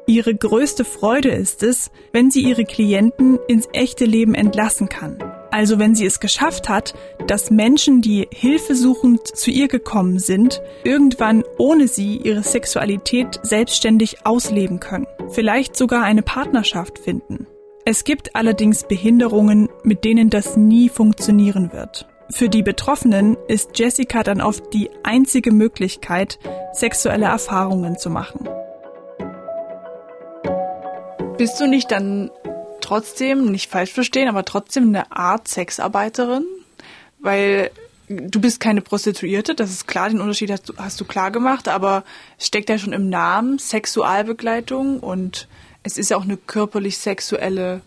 Ihre 0.08 0.34
größte 0.34 0.86
Freude 0.86 1.28
ist 1.28 1.62
es, 1.62 1.90
wenn 2.14 2.30
sie 2.30 2.40
ihre 2.40 2.64
Klienten 2.64 3.38
ins 3.46 3.68
echte 3.74 4.06
Leben 4.06 4.34
entlassen 4.34 4.88
kann. 4.88 5.18
Also 5.50 5.78
wenn 5.78 5.94
sie 5.94 6.06
es 6.06 6.18
geschafft 6.18 6.70
hat, 6.70 6.94
dass 7.26 7.50
Menschen, 7.50 8.00
die 8.00 8.26
hilfesuchend 8.32 9.26
zu 9.26 9.50
ihr 9.50 9.68
gekommen 9.68 10.18
sind, 10.18 10.62
irgendwann 10.82 11.44
ohne 11.58 11.88
sie 11.88 12.16
ihre 12.16 12.42
Sexualität 12.42 13.38
selbstständig 13.42 14.24
ausleben 14.24 14.80
können. 14.80 15.06
Vielleicht 15.28 15.76
sogar 15.76 16.04
eine 16.04 16.22
Partnerschaft 16.22 16.98
finden. 16.98 17.46
Es 17.84 18.04
gibt 18.04 18.34
allerdings 18.34 18.84
Behinderungen, 18.84 19.68
mit 19.82 20.04
denen 20.04 20.30
das 20.30 20.56
nie 20.56 20.88
funktionieren 20.88 21.70
wird. 21.74 22.08
Für 22.30 22.48
die 22.48 22.62
Betroffenen 22.62 23.36
ist 23.46 23.78
Jessica 23.78 24.22
dann 24.22 24.40
oft 24.40 24.72
die 24.72 24.88
einzige 25.02 25.52
Möglichkeit, 25.52 26.38
sexuelle 26.72 27.26
Erfahrungen 27.26 27.98
zu 27.98 28.08
machen. 28.08 28.48
Bist 31.38 31.60
du 31.60 31.68
nicht 31.68 31.92
dann 31.92 32.32
trotzdem, 32.80 33.52
nicht 33.52 33.70
falsch 33.70 33.92
verstehen, 33.92 34.28
aber 34.28 34.44
trotzdem 34.44 34.88
eine 34.88 35.12
Art 35.12 35.46
Sexarbeiterin? 35.46 36.44
Weil 37.20 37.70
du 38.08 38.40
bist 38.40 38.58
keine 38.58 38.80
Prostituierte, 38.80 39.54
das 39.54 39.70
ist 39.70 39.86
klar, 39.86 40.08
den 40.08 40.20
Unterschied 40.20 40.50
hast 40.50 40.68
du, 40.68 40.72
hast 40.78 41.00
du 41.00 41.04
klar 41.04 41.30
gemacht, 41.30 41.68
aber 41.68 42.02
steckt 42.40 42.68
ja 42.68 42.76
schon 42.76 42.92
im 42.92 43.08
Namen 43.08 43.60
Sexualbegleitung 43.60 44.98
und 44.98 45.46
es 45.84 45.96
ist 45.96 46.10
ja 46.10 46.16
auch 46.16 46.24
eine 46.24 46.36
körperlich 46.36 46.98
sexuelle 46.98 47.82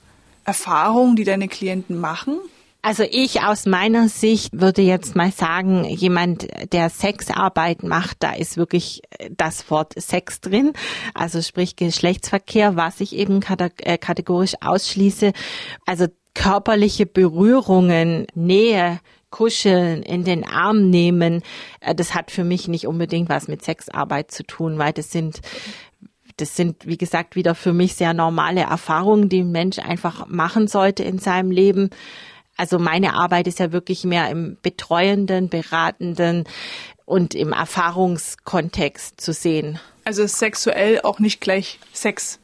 Erfahrung, 0.46 1.18
die 1.18 1.26
deine 1.26 1.50
Klienten 1.50 2.00
machen. 2.00 2.40
Also 2.84 3.04
ich 3.04 3.42
aus 3.42 3.68
meiner 3.68 4.10
Sicht 4.10 4.60
würde 4.60 4.82
jetzt 4.82 5.16
mal 5.16 5.32
sagen, 5.32 5.86
jemand, 5.86 6.48
der 6.74 6.90
Sexarbeit 6.90 7.84
macht, 7.84 8.18
da 8.22 8.34
ist 8.34 8.58
wirklich 8.58 9.02
das 9.30 9.70
Wort 9.70 9.94
Sex 9.98 10.42
drin, 10.42 10.74
also 11.14 11.44
sprich 11.44 11.76
Geschlechtsverkehr, 11.76 12.76
was 12.76 13.00
ich 13.00 13.16
eben 13.16 13.42
äh, 13.44 13.98
kategorisch 14.00 14.56
ausschließe. 14.62 15.32
Also 15.86 16.08
körperliche 16.34 17.06
Berührungen, 17.06 18.26
Nähe, 18.34 19.00
kuscheln, 19.30 20.02
in 20.02 20.24
den 20.24 20.44
Arm 20.44 20.90
nehmen, 20.90 21.44
äh, 21.82 21.94
das 21.94 22.16
hat 22.16 22.32
für 22.32 22.44
mich 22.44 22.68
nicht 22.68 22.88
unbedingt 22.88 23.30
was 23.30 23.48
mit 23.48 23.64
Sexarbeit 23.64 24.32
zu 24.32 24.44
tun, 24.44 24.80
weil 24.80 24.94
das 24.94 25.12
sind 25.12 25.42
das 26.38 26.56
sind, 26.56 26.88
wie 26.88 26.98
gesagt, 26.98 27.36
wieder 27.36 27.54
für 27.54 27.74
mich 27.74 27.94
sehr 27.94 28.16
normale 28.16 28.62
Erfahrungen, 28.62 29.30
die 29.30 29.42
ein 29.42 29.52
Mensch 29.52 29.78
einfach 29.78 30.26
machen 30.28 30.68
sollte 30.68 31.04
in 31.04 31.20
seinem 31.20 31.52
Leben. 31.52 31.92
Also 32.58 32.80
meine 32.80 33.14
Arbeit 33.14 33.48
ist 33.48 33.60
ja 33.60 33.72
wirklich 33.72 34.04
mehr 34.04 34.30
im 34.30 34.58
betreuenden, 34.62 35.50
beratenden 35.50 36.46
und 37.06 37.34
im 37.34 37.54
Erfahrungskontext 37.54 39.20
zu 39.20 39.34
sehen. 39.34 39.80
Also 40.06 40.26
sexuell 40.28 41.02
auch 41.02 41.20
nicht 41.20 41.42
gleich 41.42 41.80
Sex. 41.94 42.40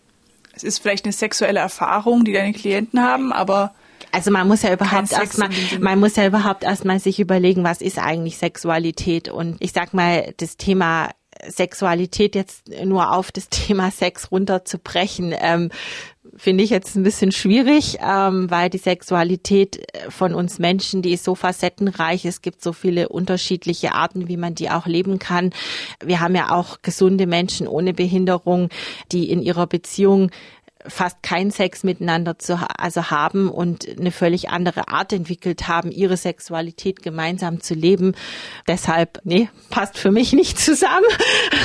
Es 0.53 0.63
ist 0.63 0.79
vielleicht 0.79 1.05
eine 1.05 1.13
sexuelle 1.13 1.59
Erfahrung, 1.59 2.25
die 2.25 2.33
deine 2.33 2.53
Klienten 2.53 3.01
haben, 3.01 3.31
aber 3.31 3.73
also 4.11 4.31
man 4.31 4.47
muss 4.47 4.61
ja 4.61 4.73
überhaupt 4.73 5.11
erstmal, 5.11 5.49
man 5.79 5.99
muss 5.99 6.15
ja 6.15 6.25
überhaupt 6.25 6.63
erstmal 6.63 6.99
sich 6.99 7.19
überlegen, 7.19 7.63
was 7.63 7.81
ist 7.81 7.99
eigentlich 7.99 8.37
Sexualität? 8.37 9.29
Und 9.29 9.57
ich 9.59 9.73
sag 9.73 9.93
mal, 9.93 10.33
das 10.37 10.57
Thema 10.57 11.09
Sexualität 11.45 12.35
jetzt 12.35 12.67
nur 12.83 13.11
auf 13.13 13.31
das 13.31 13.49
Thema 13.49 13.91
Sex 13.91 14.31
runterzubrechen, 14.31 15.35
ähm, 15.37 15.69
finde 16.37 16.63
ich 16.63 16.69
jetzt 16.69 16.95
ein 16.95 17.03
bisschen 17.03 17.31
schwierig, 17.31 17.97
ähm, 18.01 18.49
weil 18.49 18.69
die 18.69 18.77
Sexualität 18.77 19.85
von 20.09 20.33
uns 20.33 20.59
Menschen, 20.59 21.01
die 21.01 21.13
ist 21.13 21.23
so 21.23 21.35
facettenreich. 21.35 22.25
Es 22.25 22.41
gibt 22.41 22.61
so 22.63 22.73
viele 22.73 23.09
unterschiedliche 23.09 23.93
Arten, 23.93 24.27
wie 24.27 24.37
man 24.37 24.55
die 24.55 24.69
auch 24.69 24.85
leben 24.85 25.19
kann. 25.19 25.51
Wir 26.03 26.19
haben 26.19 26.35
ja 26.35 26.51
auch 26.51 26.81
gesunde 26.81 27.27
Menschen 27.27 27.67
ohne 27.67 27.93
Behinderung, 27.93 28.69
die 29.11 29.29
in 29.29 29.41
ihrer 29.41 29.67
Beziehung 29.67 30.31
fast 30.85 31.23
keinen 31.23 31.51
Sex 31.51 31.83
miteinander 31.83 32.39
zu 32.39 32.59
also 32.77 33.09
haben 33.09 33.49
und 33.49 33.87
eine 33.99 34.11
völlig 34.11 34.49
andere 34.49 34.87
Art 34.87 35.13
entwickelt 35.13 35.67
haben, 35.67 35.91
ihre 35.91 36.17
Sexualität 36.17 37.03
gemeinsam 37.03 37.61
zu 37.61 37.73
leben. 37.73 38.13
Deshalb, 38.67 39.19
nee, 39.23 39.49
passt 39.69 39.97
für 39.97 40.11
mich 40.11 40.33
nicht 40.33 40.59
zusammen. 40.59 41.05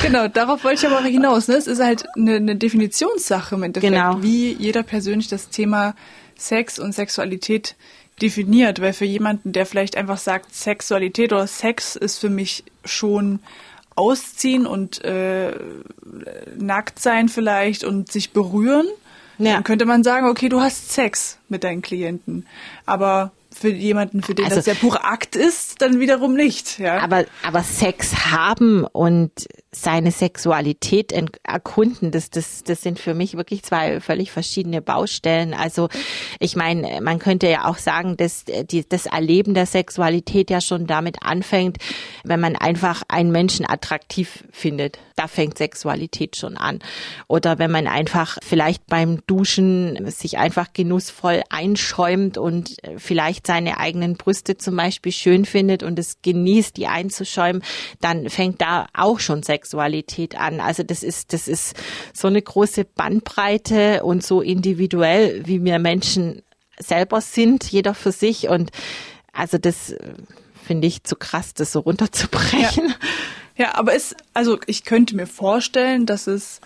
Genau, 0.01 0.27
darauf 0.27 0.63
wollte 0.63 0.85
ich 0.85 0.91
aber 0.91 1.03
hinaus. 1.05 1.47
Ne? 1.47 1.55
Es 1.55 1.67
ist 1.67 1.81
halt 1.81 2.05
eine, 2.15 2.35
eine 2.35 2.55
Definitionssache 2.55 3.55
im 3.55 3.63
Endeffekt, 3.63 3.93
genau. 3.93 4.21
wie 4.21 4.53
jeder 4.53 4.83
persönlich 4.83 5.27
das 5.27 5.49
Thema 5.49 5.95
Sex 6.35 6.79
und 6.79 6.93
Sexualität 6.93 7.75
definiert, 8.21 8.81
weil 8.81 8.93
für 8.93 9.05
jemanden, 9.05 9.53
der 9.53 9.65
vielleicht 9.65 9.97
einfach 9.97 10.17
sagt, 10.17 10.53
Sexualität 10.53 11.33
oder 11.33 11.47
Sex 11.47 11.95
ist 11.95 12.19
für 12.19 12.29
mich 12.29 12.63
schon 12.85 13.39
ausziehen 13.95 14.65
und 14.65 15.03
äh, 15.03 15.53
nackt 16.57 16.99
sein 16.99 17.29
vielleicht 17.29 17.83
und 17.83 18.11
sich 18.11 18.31
berühren, 18.31 18.87
ja. 19.37 19.53
Dann 19.53 19.63
könnte 19.63 19.85
man 19.85 20.03
sagen, 20.03 20.27
okay, 20.27 20.49
du 20.49 20.61
hast 20.61 20.91
Sex 20.91 21.39
mit 21.49 21.63
deinen 21.63 21.81
Klienten. 21.81 22.45
Aber 22.85 23.31
für 23.51 23.69
jemanden, 23.69 24.23
für 24.23 24.35
den 24.35 24.45
also, 24.45 24.57
das 24.57 24.65
der 24.65 24.75
pure 24.75 25.03
Akt 25.03 25.35
ist, 25.35 25.81
dann 25.81 25.99
wiederum 25.99 26.33
nicht. 26.33 26.79
Ja. 26.79 26.99
Aber, 26.99 27.25
aber 27.43 27.63
Sex 27.63 28.31
haben 28.31 28.85
und 28.85 29.31
seine 29.75 30.11
Sexualität 30.11 31.13
erkunden. 31.43 32.11
Das, 32.11 32.29
das, 32.29 32.63
das 32.63 32.81
sind 32.81 32.99
für 32.99 33.13
mich 33.13 33.35
wirklich 33.35 33.63
zwei 33.63 33.99
völlig 33.99 34.31
verschiedene 34.31 34.81
Baustellen. 34.81 35.53
Also 35.53 35.89
ich 36.39 36.55
meine, 36.55 37.01
man 37.01 37.19
könnte 37.19 37.47
ja 37.47 37.65
auch 37.65 37.77
sagen, 37.77 38.15
dass 38.17 38.45
die, 38.45 38.87
das 38.87 39.07
Erleben 39.07 39.53
der 39.53 39.65
Sexualität 39.65 40.49
ja 40.49 40.61
schon 40.61 40.85
damit 40.85 41.17
anfängt, 41.23 41.77
wenn 42.23 42.39
man 42.39 42.55
einfach 42.55 43.03
einen 43.07 43.31
Menschen 43.31 43.67
attraktiv 43.67 44.43
findet. 44.51 44.99
Da 45.15 45.27
fängt 45.27 45.57
Sexualität 45.57 46.35
schon 46.35 46.57
an. 46.57 46.79
Oder 47.27 47.59
wenn 47.59 47.71
man 47.71 47.87
einfach 47.87 48.37
vielleicht 48.43 48.85
beim 48.87 49.25
Duschen 49.27 50.09
sich 50.11 50.37
einfach 50.37 50.73
genussvoll 50.73 51.41
einschäumt 51.49 52.37
und 52.37 52.77
vielleicht 52.97 53.47
seine 53.47 53.79
eigenen 53.79 54.17
Brüste 54.17 54.57
zum 54.57 54.75
Beispiel 54.75 55.11
schön 55.11 55.45
findet 55.45 55.83
und 55.83 55.97
es 55.97 56.21
genießt, 56.21 56.77
die 56.77 56.87
einzuschäumen, 56.87 57.63
dann 58.01 58.29
fängt 58.29 58.61
da 58.61 58.87
auch 58.93 59.19
schon 59.19 59.41
Sexualität 59.43 59.62
Sexualität 59.63 60.35
an. 60.35 60.59
Also 60.59 60.83
das 60.83 61.03
ist, 61.03 61.33
das 61.33 61.47
ist 61.47 61.75
so 62.13 62.27
eine 62.27 62.41
große 62.41 62.83
Bandbreite 62.83 64.03
und 64.03 64.23
so 64.23 64.41
individuell, 64.41 65.45
wie 65.45 65.63
wir 65.63 65.79
Menschen 65.79 66.41
selber 66.77 67.21
sind, 67.21 67.63
jeder 67.71 67.93
für 67.93 68.11
sich. 68.11 68.49
Und 68.49 68.71
also 69.31 69.57
das 69.57 69.91
äh, 69.91 70.13
finde 70.65 70.87
ich 70.87 71.03
zu 71.03 71.15
krass, 71.15 71.53
das 71.53 71.71
so 71.71 71.79
runterzubrechen. 71.79 72.93
Ja. 73.57 73.65
ja, 73.65 73.75
aber 73.75 73.95
es, 73.95 74.15
also 74.33 74.59
ich 74.67 74.83
könnte 74.83 75.15
mir 75.15 75.27
vorstellen, 75.27 76.05
dass 76.05 76.27
es 76.27 76.59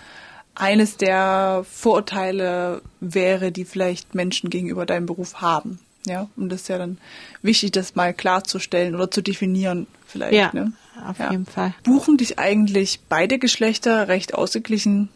eines 0.55 0.97
der 0.97 1.63
Vorurteile 1.71 2.81
wäre, 2.99 3.51
die 3.51 3.65
vielleicht 3.65 4.15
Menschen 4.15 4.49
gegenüber 4.49 4.87
deinem 4.87 5.05
Beruf 5.05 5.35
haben. 5.35 5.79
Ja, 6.07 6.29
und 6.35 6.49
das 6.49 6.61
ist 6.61 6.69
ja 6.69 6.77
dann 6.77 6.97
wichtig, 7.41 7.71
das 7.73 7.95
mal 7.95 8.13
klarzustellen 8.13 8.95
oder 8.95 9.11
zu 9.11 9.21
definieren 9.21 9.87
vielleicht. 10.07 10.33
Ja, 10.33 10.51
ne? 10.53 10.71
Auf 11.07 11.19
ja. 11.19 11.31
jeden 11.31 11.45
Fall. 11.45 11.73
Buchen 11.83 12.17
dich 12.17 12.39
eigentlich 12.39 12.99
beide 13.09 13.39
Geschlechter 13.39 14.07
recht 14.07 14.33
ausgeglichen 14.33 15.09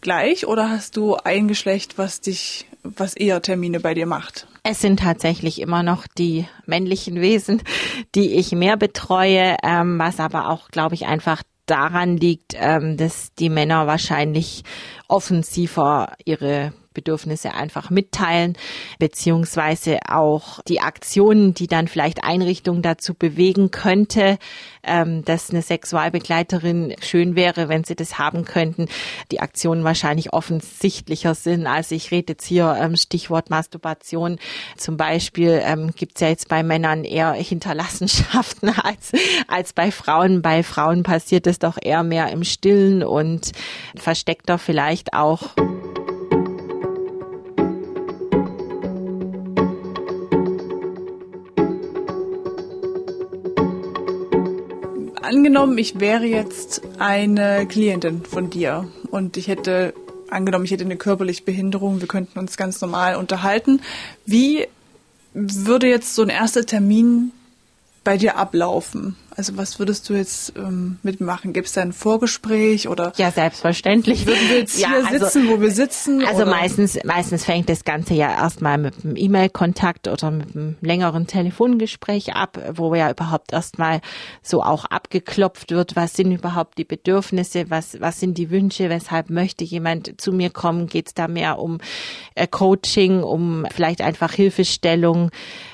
gleich 0.00 0.46
oder 0.46 0.70
hast 0.70 0.96
du 0.96 1.16
ein 1.16 1.48
Geschlecht, 1.48 1.98
was 1.98 2.20
dich, 2.20 2.66
was 2.82 3.14
eher 3.14 3.42
Termine 3.42 3.80
bei 3.80 3.94
dir 3.94 4.06
macht? 4.06 4.46
Es 4.62 4.80
sind 4.80 5.00
tatsächlich 5.00 5.60
immer 5.60 5.82
noch 5.82 6.06
die 6.06 6.46
männlichen 6.66 7.20
Wesen, 7.20 7.62
die 8.14 8.34
ich 8.34 8.52
mehr 8.52 8.76
betreue, 8.76 9.56
ähm, 9.62 9.98
was 9.98 10.20
aber 10.20 10.48
auch, 10.48 10.68
glaube 10.68 10.94
ich, 10.94 11.06
einfach 11.06 11.42
daran 11.66 12.16
liegt, 12.16 12.54
ähm, 12.54 12.96
dass 12.96 13.34
die 13.34 13.48
Männer 13.48 13.86
wahrscheinlich 13.86 14.62
offensiver 15.08 16.14
ihre 16.24 16.72
Bedürfnisse 16.94 17.54
einfach 17.54 17.90
mitteilen, 17.90 18.56
beziehungsweise 18.98 19.98
auch 20.08 20.60
die 20.62 20.80
Aktionen, 20.80 21.52
die 21.54 21.66
dann 21.66 21.88
vielleicht 21.88 22.24
Einrichtungen 22.24 22.82
dazu 22.82 23.14
bewegen 23.14 23.70
könnte, 23.70 24.38
ähm, 24.82 25.24
dass 25.24 25.50
eine 25.50 25.62
Sexualbegleiterin 25.62 26.94
schön 27.00 27.36
wäre, 27.36 27.68
wenn 27.68 27.84
sie 27.84 27.96
das 27.96 28.18
haben 28.18 28.44
könnten, 28.44 28.86
die 29.30 29.40
Aktionen 29.40 29.84
wahrscheinlich 29.84 30.32
offensichtlicher 30.32 31.34
sind. 31.34 31.66
Also 31.66 31.94
ich 31.94 32.10
rede 32.10 32.34
jetzt 32.34 32.46
hier 32.46 32.76
ähm, 32.78 32.96
Stichwort 32.96 33.50
Masturbation. 33.50 34.38
Zum 34.76 34.96
Beispiel 34.96 35.60
ähm, 35.64 35.92
gibt 35.94 36.16
es 36.16 36.20
ja 36.20 36.28
jetzt 36.28 36.48
bei 36.48 36.62
Männern 36.62 37.04
eher 37.04 37.32
Hinterlassenschaften 37.32 38.68
als, 38.82 39.12
als 39.48 39.72
bei 39.72 39.90
Frauen. 39.90 40.42
Bei 40.42 40.62
Frauen 40.62 41.02
passiert 41.02 41.46
es 41.46 41.58
doch 41.58 41.78
eher 41.80 42.02
mehr 42.02 42.30
im 42.30 42.44
Stillen 42.44 43.02
und 43.02 43.52
versteckter 43.96 44.58
vielleicht 44.58 45.14
auch. 45.14 45.54
Angenommen, 55.44 55.76
ich 55.76 56.00
wäre 56.00 56.24
jetzt 56.24 56.80
eine 56.98 57.66
Klientin 57.66 58.24
von 58.24 58.48
dir 58.48 58.88
und 59.10 59.36
ich 59.36 59.46
hätte, 59.46 59.92
angenommen, 60.30 60.64
ich 60.64 60.70
hätte 60.70 60.86
eine 60.86 60.96
körperliche 60.96 61.42
Behinderung, 61.42 62.00
wir 62.00 62.08
könnten 62.08 62.38
uns 62.38 62.56
ganz 62.56 62.80
normal 62.80 63.16
unterhalten. 63.16 63.82
Wie 64.24 64.66
würde 65.34 65.86
jetzt 65.86 66.14
so 66.14 66.22
ein 66.22 66.30
erster 66.30 66.64
Termin 66.64 67.32
bei 68.04 68.16
dir 68.16 68.38
ablaufen? 68.38 69.16
Also 69.36 69.56
was 69.56 69.78
würdest 69.80 70.08
du 70.08 70.14
jetzt 70.14 70.54
ähm, 70.56 70.98
mitmachen? 71.02 71.52
Gibt 71.52 71.66
es 71.66 71.72
da 71.72 71.82
ein 71.82 71.92
Vorgespräch 71.92 72.88
oder? 72.88 73.12
Ja, 73.16 73.32
selbstverständlich. 73.32 74.26
Würden 74.26 74.48
wir 74.48 74.58
jetzt 74.58 74.78
ja, 74.78 74.88
hier 74.90 75.06
also, 75.06 75.24
sitzen, 75.24 75.48
wo 75.48 75.60
wir 75.60 75.72
sitzen? 75.72 76.24
Also 76.24 76.42
oder? 76.42 76.50
meistens, 76.50 76.98
meistens 77.04 77.44
fängt 77.44 77.68
das 77.68 77.84
Ganze 77.84 78.14
ja 78.14 78.30
erstmal 78.30 78.78
mit 78.78 79.04
einem 79.04 79.16
E-Mail-Kontakt 79.16 80.06
oder 80.06 80.30
mit 80.30 80.54
einem 80.54 80.76
längeren 80.80 81.26
Telefongespräch 81.26 82.34
ab, 82.34 82.60
wo 82.74 82.94
ja 82.94 83.10
überhaupt 83.10 83.52
erstmal 83.52 84.00
so 84.42 84.62
auch 84.62 84.84
abgeklopft 84.84 85.72
wird, 85.72 85.96
was 85.96 86.14
sind 86.14 86.30
überhaupt 86.30 86.78
die 86.78 86.84
Bedürfnisse, 86.84 87.70
was, 87.70 88.00
was 88.00 88.20
sind 88.20 88.38
die 88.38 88.50
Wünsche, 88.50 88.88
weshalb 88.88 89.30
möchte 89.30 89.64
jemand 89.64 90.20
zu 90.20 90.32
mir 90.32 90.50
kommen? 90.50 90.86
Geht 90.86 91.08
es 91.08 91.14
da 91.14 91.26
mehr 91.26 91.58
um 91.58 91.78
äh, 92.36 92.46
Coaching, 92.46 93.24
um 93.24 93.66
vielleicht 93.74 94.00
einfach 94.00 94.32
Hilfestellung 94.32 95.30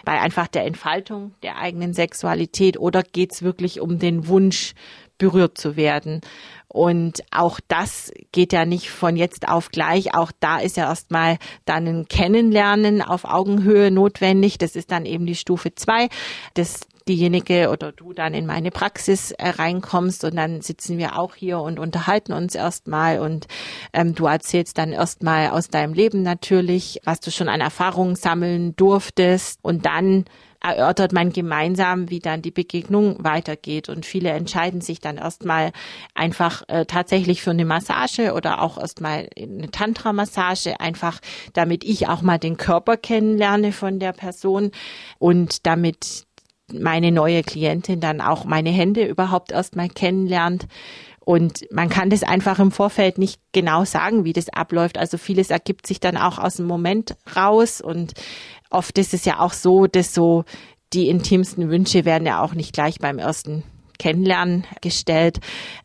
bei 0.06 0.18
einfach 0.18 0.46
der 0.46 0.64
Entfaltung 0.64 1.32
der 1.42 1.58
eigenen 1.58 1.92
Sexualität 1.92 2.78
oder 2.78 3.02
geht 3.02 3.32
es 3.32 3.42
wirklich 3.42 3.49
um 3.80 3.98
den 3.98 4.26
Wunsch, 4.28 4.74
berührt 5.18 5.58
zu 5.58 5.76
werden. 5.76 6.22
Und 6.66 7.22
auch 7.32 7.60
das 7.66 8.12
geht 8.32 8.52
ja 8.52 8.64
nicht 8.64 8.90
von 8.90 9.16
jetzt 9.16 9.48
auf 9.48 9.70
gleich. 9.70 10.14
Auch 10.14 10.30
da 10.38 10.58
ist 10.58 10.76
ja 10.76 10.88
erstmal 10.88 11.36
dann 11.64 11.86
ein 11.86 12.08
Kennenlernen 12.08 13.02
auf 13.02 13.24
Augenhöhe 13.24 13.90
notwendig. 13.90 14.56
Das 14.56 14.76
ist 14.76 14.92
dann 14.92 15.04
eben 15.04 15.26
die 15.26 15.34
Stufe 15.34 15.74
zwei, 15.74 16.08
dass 16.54 16.80
diejenige 17.08 17.70
oder 17.70 17.90
du 17.90 18.12
dann 18.12 18.34
in 18.34 18.46
meine 18.46 18.70
Praxis 18.70 19.32
äh, 19.32 19.48
reinkommst 19.48 20.22
und 20.24 20.36
dann 20.36 20.60
sitzen 20.60 20.96
wir 20.96 21.18
auch 21.18 21.34
hier 21.34 21.58
und 21.58 21.80
unterhalten 21.80 22.32
uns 22.32 22.54
erstmal 22.54 23.18
und 23.18 23.48
ähm, 23.92 24.14
du 24.14 24.26
erzählst 24.26 24.78
dann 24.78 24.92
erstmal 24.92 25.50
aus 25.50 25.68
deinem 25.68 25.92
Leben 25.92 26.22
natürlich, 26.22 27.00
was 27.04 27.18
du 27.18 27.32
schon 27.32 27.48
an 27.48 27.60
Erfahrungen 27.60 28.14
sammeln 28.14 28.76
durftest 28.76 29.58
und 29.62 29.86
dann 29.86 30.26
erörtert 30.62 31.12
man 31.12 31.32
gemeinsam, 31.32 32.10
wie 32.10 32.18
dann 32.20 32.42
die 32.42 32.50
Begegnung 32.50 33.22
weitergeht. 33.24 33.88
Und 33.88 34.06
viele 34.06 34.30
entscheiden 34.30 34.80
sich 34.80 35.00
dann 35.00 35.16
erstmal 35.16 35.72
einfach 36.14 36.62
äh, 36.68 36.84
tatsächlich 36.86 37.42
für 37.42 37.50
eine 37.50 37.64
Massage 37.64 38.34
oder 38.34 38.60
auch 38.62 38.78
erstmal 38.78 39.28
eine 39.36 39.70
Tantra-Massage, 39.70 40.80
einfach 40.80 41.20
damit 41.52 41.84
ich 41.84 42.08
auch 42.08 42.22
mal 42.22 42.38
den 42.38 42.56
Körper 42.56 42.96
kennenlerne 42.96 43.72
von 43.72 43.98
der 43.98 44.12
Person 44.12 44.70
und 45.18 45.66
damit 45.66 46.26
meine 46.72 47.10
neue 47.10 47.42
Klientin 47.42 48.00
dann 48.00 48.20
auch 48.20 48.44
meine 48.44 48.70
Hände 48.70 49.04
überhaupt 49.04 49.52
erstmal 49.52 49.88
kennenlernt. 49.88 50.66
Und 51.30 51.66
man 51.70 51.88
kann 51.90 52.10
das 52.10 52.22
einfach 52.22 52.58
im 52.58 52.72
Vorfeld 52.72 53.18
nicht 53.18 53.40
genau 53.52 53.84
sagen, 53.84 54.24
wie 54.24 54.32
das 54.32 54.48
abläuft. 54.48 54.98
Also 54.98 55.18
vieles 55.18 55.50
ergibt 55.50 55.86
sich 55.86 56.00
dann 56.00 56.16
auch 56.16 56.38
aus 56.38 56.56
dem 56.56 56.66
Moment 56.66 57.16
raus 57.36 57.80
und 57.80 58.14
oft 58.70 58.96
ist 58.98 59.14
es 59.14 59.24
ja 59.24 59.40
auch 59.40 59.52
so, 59.52 59.86
dass 59.86 60.14
so 60.14 60.44
die 60.92 61.08
intimsten 61.08 61.70
Wünsche 61.70 62.04
werden 62.04 62.26
ja 62.26 62.42
auch 62.42 62.54
nicht 62.54 62.72
gleich 62.72 62.98
beim 62.98 63.18
ersten 63.18 63.62
Kennenlernen 63.98 64.66
gestellt. 64.80 65.38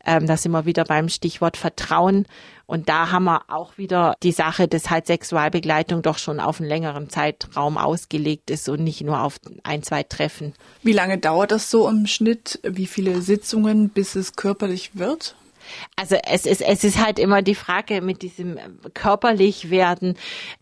Ähm, 0.06 0.26
da 0.26 0.38
sind 0.38 0.54
wir 0.54 0.65
wieder 0.65 0.86
beim 0.86 1.10
Stichwort 1.10 1.58
Vertrauen. 1.58 2.26
Und 2.65 2.89
da 2.89 3.12
haben 3.12 3.26
wir 3.26 3.43
auch 3.50 3.78
wieder 3.78 4.15
die 4.24 4.32
Sache, 4.32 4.67
dass 4.67 4.89
halt 4.89 5.06
Sexualbegleitung 5.06 6.02
doch 6.02 6.17
schon 6.17 6.39
auf 6.39 6.60
einen 6.60 6.69
längeren 6.69 7.10
Zeitraum 7.10 7.78
ausgelegt 7.78 8.50
ist 8.50 8.69
und 8.69 8.84
nicht 8.84 9.02
nur 9.02 9.21
auf 9.21 9.39
ein, 9.63 9.84
zwei 9.84 10.02
Treffen. 10.02 10.54
Wie 10.82 10.93
lange 10.93 11.19
dauert 11.19 11.52
das 11.52 11.69
so 11.69 11.88
im 11.88 12.08
Schnitt? 12.08 12.60
Wie 12.63 12.88
viele 12.88 13.21
Sitzungen, 13.21 13.89
bis 13.89 14.15
es 14.15 14.36
körperlich 14.36 14.91
wird? 14.95 15.36
Also 15.95 16.15
es 16.28 16.45
ist, 16.45 16.62
es 16.62 16.84
ist 16.84 17.04
halt 17.04 17.19
immer 17.19 17.41
die 17.41 17.56
Frage 17.56 18.01
mit 18.01 18.21
diesem 18.21 18.60
körperlich 18.93 19.69
werden. 19.69 20.15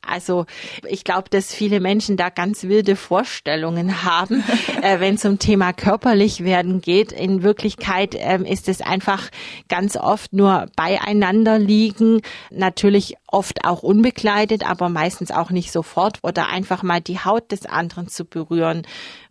Also 0.05 0.45
ich 0.87 1.03
glaube, 1.03 1.29
dass 1.29 1.53
viele 1.53 1.79
Menschen 1.79 2.17
da 2.17 2.29
ganz 2.29 2.63
wilde 2.63 2.95
Vorstellungen 2.95 4.03
haben, 4.03 4.43
äh, 4.81 4.99
wenn 4.99 5.15
es 5.15 5.25
um 5.25 5.39
Thema 5.39 5.73
körperlich 5.73 6.43
werden 6.43 6.81
geht. 6.81 7.11
In 7.11 7.43
Wirklichkeit 7.43 8.15
ähm, 8.17 8.45
ist 8.45 8.69
es 8.69 8.81
einfach 8.81 9.29
ganz 9.69 9.97
oft 9.97 10.33
nur 10.33 10.67
beieinander 10.75 11.59
liegen. 11.59 12.21
Natürlich 12.51 13.15
oft 13.27 13.65
auch 13.65 13.83
unbekleidet, 13.83 14.69
aber 14.69 14.89
meistens 14.89 15.31
auch 15.31 15.49
nicht 15.49 15.71
sofort 15.71 16.19
oder 16.21 16.47
einfach 16.49 16.83
mal 16.83 17.01
die 17.01 17.19
Haut 17.19 17.51
des 17.51 17.65
anderen 17.65 18.07
zu 18.07 18.25
berühren 18.25 18.83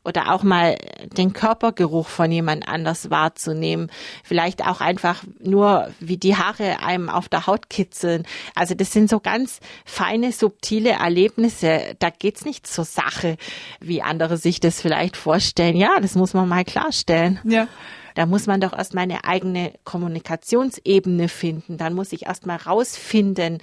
oder 0.04 0.32
auch 0.32 0.42
mal 0.42 0.76
den 1.16 1.32
Körpergeruch 1.32 2.08
von 2.08 2.32
jemand 2.32 2.66
anders 2.66 3.10
wahrzunehmen. 3.10 3.90
Vielleicht 4.24 4.66
auch 4.66 4.80
einfach 4.80 5.22
nur, 5.40 5.90
wie 6.00 6.16
die 6.16 6.36
Haare 6.36 6.80
einem 6.80 7.08
auf 7.08 7.28
der 7.28 7.46
Haut 7.46 7.70
kitzeln. 7.70 8.26
Also 8.54 8.74
das 8.74 8.92
sind 8.92 9.08
so 9.08 9.20
ganz 9.20 9.60
feine, 9.84 10.32
subtile 10.32 10.90
Erlebnisse. 10.90 11.94
Da 11.98 12.10
geht's 12.10 12.44
nicht 12.44 12.66
zur 12.66 12.84
Sache, 12.84 13.36
wie 13.80 14.02
andere 14.02 14.36
sich 14.36 14.60
das 14.60 14.80
vielleicht 14.80 15.16
vorstellen. 15.16 15.76
Ja, 15.76 16.00
das 16.00 16.14
muss 16.14 16.34
man 16.34 16.48
mal 16.48 16.64
klarstellen. 16.64 17.38
Ja. 17.44 17.68
Da 18.14 18.26
muss 18.26 18.46
man 18.46 18.60
doch 18.60 18.72
erst 18.76 18.94
mal 18.94 19.02
eine 19.02 19.24
eigene 19.24 19.72
Kommunikationsebene 19.84 21.28
finden. 21.28 21.78
Dann 21.78 21.94
muss 21.94 22.12
ich 22.12 22.26
erst 22.26 22.44
mal 22.44 22.56
rausfinden, 22.56 23.58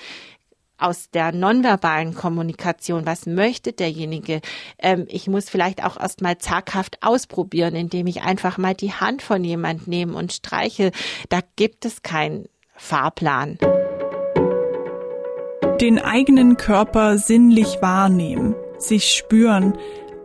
aus 0.80 1.10
der 1.12 1.32
nonverbalen 1.32 2.16
Kommunikation, 2.16 3.06
was 3.06 3.26
möchte 3.26 3.74
derjenige. 3.74 4.42
Ähm, 4.78 5.06
ich 5.08 5.28
muss 5.28 5.50
vielleicht 5.50 5.84
auch 5.84 6.00
erst 6.00 6.22
mal 6.22 6.38
zaghaft 6.38 6.98
ausprobieren, 7.02 7.76
indem 7.76 8.08
ich 8.08 8.22
einfach 8.22 8.58
mal 8.58 8.74
die 8.74 8.94
Hand 8.94 9.22
von 9.22 9.44
jemand 9.44 9.88
nehme 9.88 10.16
und 10.16 10.34
streiche. 10.34 10.92
Da 11.30 11.40
gibt 11.56 11.86
es 11.86 12.02
keinen 12.02 12.48
Fahrplan. 12.76 13.58
Den 15.82 16.00
eigenen 16.00 16.58
Körper 16.58 17.18
sinnlich 17.18 17.82
wahrnehmen, 17.82 18.56
sich 18.78 19.12
spüren, 19.12 19.78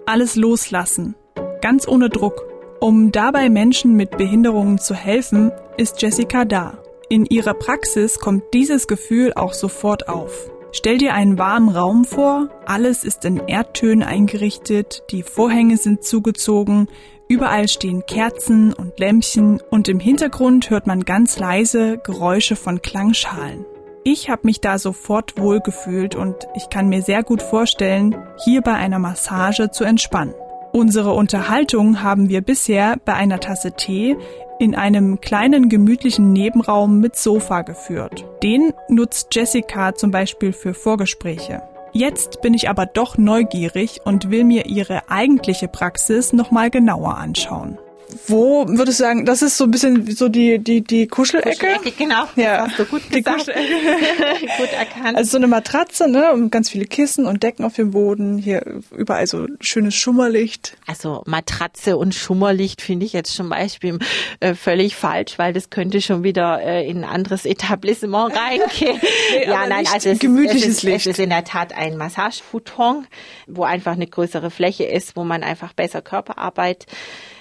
alles 0.07 0.35
loslassen, 0.35 1.15
ganz 1.61 1.87
ohne 1.87 2.09
Druck. 2.09 2.45
Um 2.81 3.13
dabei 3.13 3.49
Menschen 3.49 3.95
mit 3.95 4.19
Behinderungen 4.19 4.79
zu 4.79 4.95
helfen, 4.95 5.53
ist 5.77 6.03
Jessica 6.03 6.45
da. 6.45 6.84
In 7.09 7.27
ihrer 7.27 7.55
Praxis 7.55 8.19
kommt 8.19 8.43
dieses 8.55 8.87
Gefühl 8.87 9.33
auch 9.35 9.53
sofort 9.53 10.09
auf. 10.09 10.51
Stell 10.73 10.99
dir 10.99 11.15
einen 11.15 11.39
warmen 11.39 11.69
Raum 11.69 12.05
vor, 12.05 12.49
alles 12.67 13.05
ist 13.05 13.25
in 13.25 13.41
Erdtönen 13.47 14.03
eingerichtet, 14.03 15.05
die 15.11 15.23
Vorhänge 15.23 15.77
sind 15.77 16.03
zugezogen, 16.03 16.89
überall 17.29 17.69
stehen 17.69 18.05
Kerzen 18.07 18.73
und 18.73 18.99
Lämpchen 18.99 19.61
und 19.71 19.89
im 19.89 20.01
Hintergrund 20.01 20.71
hört 20.71 20.87
man 20.87 21.05
ganz 21.05 21.39
leise 21.39 21.99
Geräusche 21.99 22.57
von 22.57 22.83
Klangschalen. 22.83 23.65
Ich 24.03 24.29
habe 24.29 24.43
mich 24.45 24.61
da 24.61 24.79
sofort 24.79 25.39
wohlgefühlt 25.39 26.15
und 26.17 26.35
ich 26.57 26.69
kann 26.71 26.89
mir 26.89 27.03
sehr 27.03 27.23
gut 27.23 27.41
vorstellen, 27.41 28.17
hier 28.45 28.61
bei 28.61 28.75
einer 28.75 28.99
Massage 28.99 29.71
zu 29.71 29.85
entspannen. 29.85 30.35
Unsere 30.75 31.13
Unterhaltung 31.13 32.03
haben 32.03 32.29
wir 32.29 32.41
bisher 32.41 32.97
bei 33.05 33.15
einer 33.15 33.39
Tasse 33.39 33.75
Tee 33.77 34.17
in 34.59 34.75
einem 34.75 35.21
kleinen 35.21 35.69
gemütlichen 35.69 36.33
Nebenraum 36.33 36.99
mit 36.99 37.15
Sofa 37.15 37.63
geführt. 37.63 38.25
Den 38.43 38.73
nutzt 38.89 39.29
Jessica 39.31 39.95
zum 39.95 40.11
Beispiel 40.11 40.53
für 40.53 40.75
Vorgespräche. 40.75 41.63
Jetzt 41.93 42.43
bin 42.43 42.55
ich 42.55 42.69
aber 42.69 42.87
doch 42.87 43.17
neugierig 43.17 44.01
und 44.05 44.33
will 44.33 44.43
mir 44.43 44.67
ihre 44.67 45.09
eigentliche 45.09 45.69
Praxis 45.69 46.33
nochmal 46.33 46.71
genauer 46.71 47.19
anschauen 47.19 47.79
wo 48.27 48.67
würdest 48.69 49.01
du 49.01 49.05
sagen, 49.05 49.25
das 49.25 49.43
ist 49.43 49.57
so 49.57 49.65
ein 49.65 49.71
bisschen 49.71 50.11
so 50.11 50.29
die, 50.29 50.59
die, 50.59 50.83
die 50.83 51.07
Kuschelecke? 51.07 51.51
Kuschelecke, 51.51 51.91
genau. 51.93 52.25
Ja. 52.37 52.67
Hast 52.67 52.79
du 52.79 52.85
gut 52.85 53.03
die 53.13 53.23
Kuschelecke. 53.23 53.61
gut 54.59 54.73
erkannt. 54.73 55.17
Also 55.17 55.33
so 55.33 55.37
eine 55.39 55.47
Matratze, 55.47 56.09
ne, 56.09 56.33
und 56.33 56.51
ganz 56.51 56.71
viele 56.71 56.87
Kissen 56.87 57.27
und 57.27 57.43
Decken 57.43 57.65
auf 57.65 57.75
dem 57.75 57.91
Boden. 57.91 58.39
Hier 58.39 58.81
überall 58.97 59.27
so 59.27 59.47
schönes 59.61 59.95
Schummerlicht. 59.95 60.77
Also 60.87 61.23
Matratze 61.27 61.97
und 61.97 62.15
Schummerlicht 62.15 62.83
finde 62.83 63.07
ich 63.07 63.13
jetzt 63.13 63.35
zum 63.35 63.49
Beispiel 63.49 63.99
äh, 64.41 64.55
völlig 64.55 64.97
falsch, 64.97 65.39
weil 65.39 65.53
das 65.53 65.71
könnte 65.71 66.01
schon 66.01 66.23
wieder 66.23 66.61
äh, 66.63 66.89
in 66.89 66.99
ein 66.99 67.05
anderes 67.05 67.45
Etablissement 67.45 68.35
reingehen. 68.37 69.01
nee, 69.01 69.47
ja, 69.47 69.67
nein, 69.67 69.87
also 69.93 70.11
es, 70.11 70.19
gemütliches 70.19 70.63
es 70.63 70.77
ist, 70.77 70.83
Licht. 70.83 70.97
es 70.97 71.07
ist 71.07 71.19
in 71.19 71.31
der 71.31 71.45
Tat 71.45 71.77
ein 71.77 71.97
Massagefuton, 71.97 73.07
wo 73.47 73.65
einfach 73.65 73.93
eine 73.93 74.07
größere 74.07 74.51
Fläche 74.51 74.85
ist, 74.85 75.17
wo 75.17 75.25
man 75.25 75.43
einfach 75.43 75.73
besser 75.73 76.03
Körperarbeit 76.03 76.87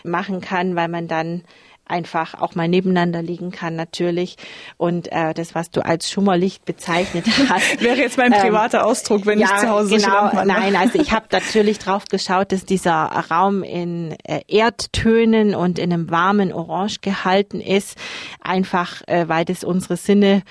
machen 0.04 0.42
kann, 0.42 0.76
weil 0.76 0.88
man 0.88 1.08
dann 1.08 1.44
einfach 1.86 2.36
auch 2.40 2.56
mal 2.56 2.68
nebeneinander 2.68 3.22
liegen 3.22 3.52
kann 3.52 3.76
natürlich. 3.76 4.38
Und 4.78 5.12
äh, 5.12 5.34
das, 5.34 5.54
was 5.54 5.70
du 5.70 5.86
als 5.86 6.10
Schummerlicht 6.10 6.66
bezeichnet 6.66 7.26
hast. 7.50 7.82
Wäre 7.82 7.98
jetzt 7.98 8.18
mein 8.18 8.32
ähm, 8.32 8.40
privater 8.40 8.80
ähm, 8.80 8.86
Ausdruck, 8.86 9.26
wenn 9.26 9.40
ja, 9.40 9.48
ich 9.48 9.62
zu 9.62 9.70
Hause 9.70 9.98
genau, 9.98 10.32
Nein, 10.46 10.76
also 10.76 11.00
ich 11.00 11.12
habe 11.12 11.28
natürlich 11.32 11.80
drauf 11.80 12.06
geschaut, 12.06 12.52
dass 12.52 12.66
dieser 12.66 12.94
Raum 13.30 13.64
in 13.64 14.16
äh, 14.24 14.42
Erdtönen 14.48 15.56
und 15.56 15.78
in 15.78 15.92
einem 15.92 16.10
warmen 16.10 16.54
Orange 16.54 17.00
gehalten 17.02 17.60
ist. 17.60 17.98
Einfach, 18.42 19.02
äh, 19.08 19.28
weil 19.28 19.46
das 19.46 19.64
unsere 19.64 19.98
Sinne 19.98 20.44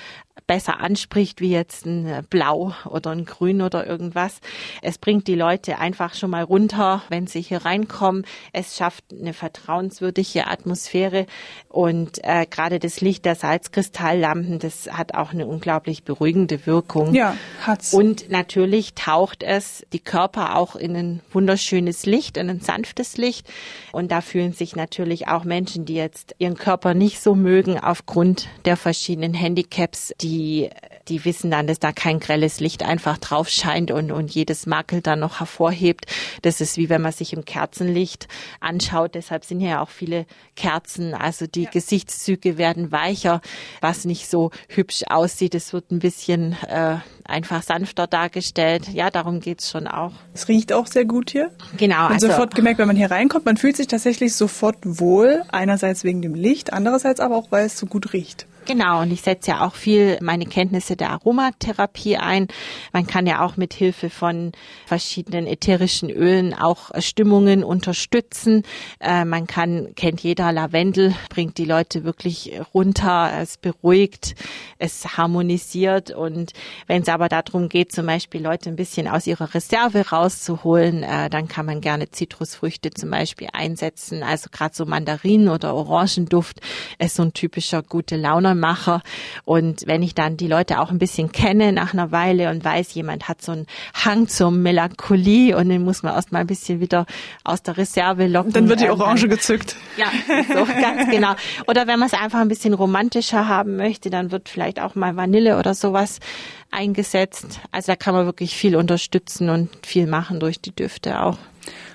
besser 0.52 0.80
anspricht 0.80 1.40
wie 1.40 1.50
jetzt 1.50 1.86
ein 1.86 2.06
äh, 2.06 2.22
Blau 2.28 2.74
oder 2.84 3.10
ein 3.12 3.24
Grün 3.24 3.62
oder 3.62 3.86
irgendwas. 3.86 4.42
Es 4.82 4.98
bringt 4.98 5.26
die 5.26 5.34
Leute 5.34 5.78
einfach 5.78 6.12
schon 6.12 6.28
mal 6.28 6.42
runter, 6.42 7.02
wenn 7.08 7.26
sie 7.26 7.40
hier 7.40 7.64
reinkommen. 7.64 8.26
Es 8.52 8.76
schafft 8.76 9.02
eine 9.18 9.32
vertrauenswürdige 9.32 10.48
Atmosphäre 10.48 11.24
und 11.70 12.22
äh, 12.22 12.44
gerade 12.44 12.80
das 12.80 13.00
Licht 13.00 13.24
der 13.24 13.34
Salzkristalllampen, 13.34 14.58
das 14.58 14.92
hat 14.92 15.14
auch 15.14 15.32
eine 15.32 15.46
unglaublich 15.46 16.04
beruhigende 16.04 16.66
Wirkung. 16.66 17.14
Ja, 17.14 17.34
hat's. 17.66 17.94
Und 17.94 18.30
natürlich 18.30 18.92
taucht 18.92 19.42
es 19.42 19.86
die 19.94 20.00
Körper 20.00 20.56
auch 20.56 20.76
in 20.76 20.94
ein 20.94 21.20
wunderschönes 21.32 22.04
Licht, 22.04 22.36
in 22.36 22.50
ein 22.50 22.60
sanftes 22.60 23.16
Licht. 23.16 23.48
Und 23.90 24.12
da 24.12 24.20
fühlen 24.20 24.52
sich 24.52 24.76
natürlich 24.76 25.28
auch 25.28 25.44
Menschen, 25.44 25.86
die 25.86 25.94
jetzt 25.94 26.34
ihren 26.36 26.58
Körper 26.58 26.92
nicht 26.92 27.22
so 27.22 27.34
mögen 27.34 27.78
aufgrund 27.80 28.48
der 28.66 28.76
verschiedenen 28.76 29.32
Handicaps, 29.32 30.12
die 30.20 30.41
die, 30.42 30.70
die 31.09 31.24
wissen 31.24 31.50
dann, 31.50 31.68
dass 31.68 31.78
da 31.78 31.92
kein 31.92 32.18
grelles 32.18 32.59
Licht 32.59 32.83
einfach 32.83 33.18
drauf 33.18 33.48
scheint 33.48 33.92
und, 33.92 34.11
und 34.11 34.33
jedes 34.33 34.66
Makel 34.66 35.00
dann 35.00 35.20
noch 35.20 35.38
hervorhebt. 35.38 36.07
Das 36.42 36.61
ist 36.61 36.76
wie 36.76 36.88
wenn 36.88 37.00
man 37.00 37.12
sich 37.12 37.33
im 37.33 37.44
Kerzenlicht 37.44 38.26
anschaut. 38.61 39.14
Deshalb 39.14 39.44
sind 39.44 39.61
ja 39.61 39.81
auch 39.81 39.88
viele 39.88 40.26
Kerzen. 40.57 41.14
Also 41.14 41.46
die 41.46 41.64
ja. 41.64 41.70
Gesichtszüge 41.70 42.59
werden 42.59 42.90
weicher, 42.90 43.40
was 43.81 44.05
nicht 44.05 44.28
so 44.28 44.50
hübsch 44.68 45.05
aussieht. 45.09 45.55
Es 45.55 45.72
wird 45.72 45.92
ein 45.92 46.00
bisschen 46.00 46.57
äh, 46.68 46.96
einfach 47.24 47.62
sanfter 47.62 48.09
dargestellt. 48.09 48.88
Ja, 48.88 49.11
darum 49.11 49.38
geht's 49.38 49.70
schon 49.70 49.87
auch. 49.87 50.12
Es 50.35 50.48
riecht 50.48 50.72
auch 50.72 50.88
sehr 50.88 51.05
gut 51.05 51.31
hier. 51.31 51.50
Genau. 51.76 52.02
Man 52.02 52.14
also, 52.14 52.26
sofort 52.26 52.55
gemerkt, 52.57 52.78
wenn 52.78 52.88
man 52.88 52.96
hier 52.96 53.11
reinkommt, 53.11 53.46
man 53.46 53.57
fühlt 53.57 53.76
sich 53.76 53.87
tatsächlich 53.87 54.35
sofort 54.35 54.78
wohl. 54.83 55.42
Einerseits 55.52 56.02
wegen 56.02 56.20
dem 56.20 56.35
Licht, 56.35 56.72
andererseits 56.72 57.20
aber 57.20 57.37
auch, 57.37 57.50
weil 57.50 57.66
es 57.66 57.78
so 57.78 57.87
gut 57.87 58.12
riecht. 58.12 58.46
Genau, 58.64 59.03
und 59.03 59.11
ich 59.11 59.22
setze 59.22 59.51
ja 59.51 59.66
auch 59.66 59.75
viel 59.75 60.18
meine 60.20 60.46
Kenntnisse 60.46 60.94
der 60.94 61.11
Aromatherapie 61.11 62.16
ein. 62.16 62.46
Man 62.92 63.09
kann 63.09 63.27
ja 63.27 63.44
auch 63.44 63.57
mit 63.57 63.75
Hilfe 63.75 64.09
von 64.09 64.53
verschiedenen 64.87 65.48
ätherischen 65.48 66.11
Ölen 66.11 66.55
auch 66.55 66.90
Stimmungen 67.01 67.64
unterstützen. 67.64 68.62
Äh, 69.01 69.25
man 69.25 69.48
kann, 69.48 69.94
kennt 69.96 70.20
jeder 70.20 70.53
Lavendel, 70.53 71.12
bringt 71.29 71.59
die 71.59 71.64
Leute 71.64 72.05
wirklich 72.05 72.53
runter, 72.72 73.33
es 73.40 73.59
beruhigt, 73.59 74.37
es 74.79 75.16
harmonisiert. 75.16 76.12
Und 76.12 76.53
wenn 76.87 77.03
es 77.03 77.09
aber 77.09 77.29
darum 77.29 77.68
geht, 77.68 77.90
zum 77.90 78.07
Beispiel 78.07 78.42
Leute 78.42 78.70
ein 78.70 78.77
bisschen 78.77 79.09
aus 79.09 79.27
ihrer 79.27 79.53
Reserve 79.55 80.11
rauszuholen, 80.11 81.03
äh, 81.03 81.29
dann 81.31 81.48
kann 81.48 81.66
man 81.66 81.81
gerne 81.81 82.11
Zitrusfrüchte 82.11 82.90
zum 82.90 83.11
Beispiel 83.11 83.48
einsetzen. 83.53 84.22
Also 84.22 84.51
gerade 84.53 84.75
so 84.75 84.87
Mandarinen 84.87 85.48
oder 85.48 85.75
Orangenduft 85.75 86.61
ist 87.01 87.16
so 87.16 87.25
ein 87.25 87.33
typischer 87.33 87.83
gute 87.83 88.14
Laune 88.14 88.51
Macher. 88.54 89.02
Und 89.44 89.82
wenn 89.86 90.02
ich 90.02 90.14
dann 90.14 90.36
die 90.36 90.48
Leute 90.48 90.80
auch 90.80 90.90
ein 90.90 90.98
bisschen 90.98 91.32
kenne 91.32 91.72
nach 91.72 91.92
einer 91.92 92.12
Weile 92.12 92.50
und 92.50 92.64
weiß, 92.64 92.94
jemand 92.94 93.28
hat 93.28 93.42
so 93.42 93.52
einen 93.52 93.66
Hang 93.94 94.28
zur 94.28 94.50
Melancholie 94.50 95.56
und 95.56 95.68
den 95.68 95.84
muss 95.84 96.02
man 96.02 96.14
erst 96.14 96.32
mal 96.32 96.40
ein 96.40 96.46
bisschen 96.46 96.80
wieder 96.80 97.06
aus 97.44 97.62
der 97.62 97.76
Reserve 97.76 98.26
locken. 98.26 98.52
Dann 98.52 98.68
wird 98.68 98.80
die 98.80 98.90
Orange 98.90 99.28
gezückt. 99.28 99.76
Ja, 99.96 100.06
so 100.48 100.64
ganz 100.64 101.10
genau. 101.10 101.34
Oder 101.66 101.86
wenn 101.86 101.98
man 101.98 102.08
es 102.08 102.14
einfach 102.14 102.40
ein 102.40 102.48
bisschen 102.48 102.74
romantischer 102.74 103.48
haben 103.48 103.76
möchte, 103.76 104.10
dann 104.10 104.30
wird 104.30 104.48
vielleicht 104.48 104.80
auch 104.80 104.94
mal 104.94 105.16
Vanille 105.16 105.58
oder 105.58 105.74
sowas 105.74 106.20
eingesetzt. 106.70 107.60
Also 107.70 107.92
da 107.92 107.96
kann 107.96 108.14
man 108.14 108.26
wirklich 108.26 108.56
viel 108.56 108.76
unterstützen 108.76 109.50
und 109.50 109.70
viel 109.84 110.06
machen 110.06 110.40
durch 110.40 110.60
die 110.60 110.74
Düfte 110.74 111.20
auch. 111.20 111.38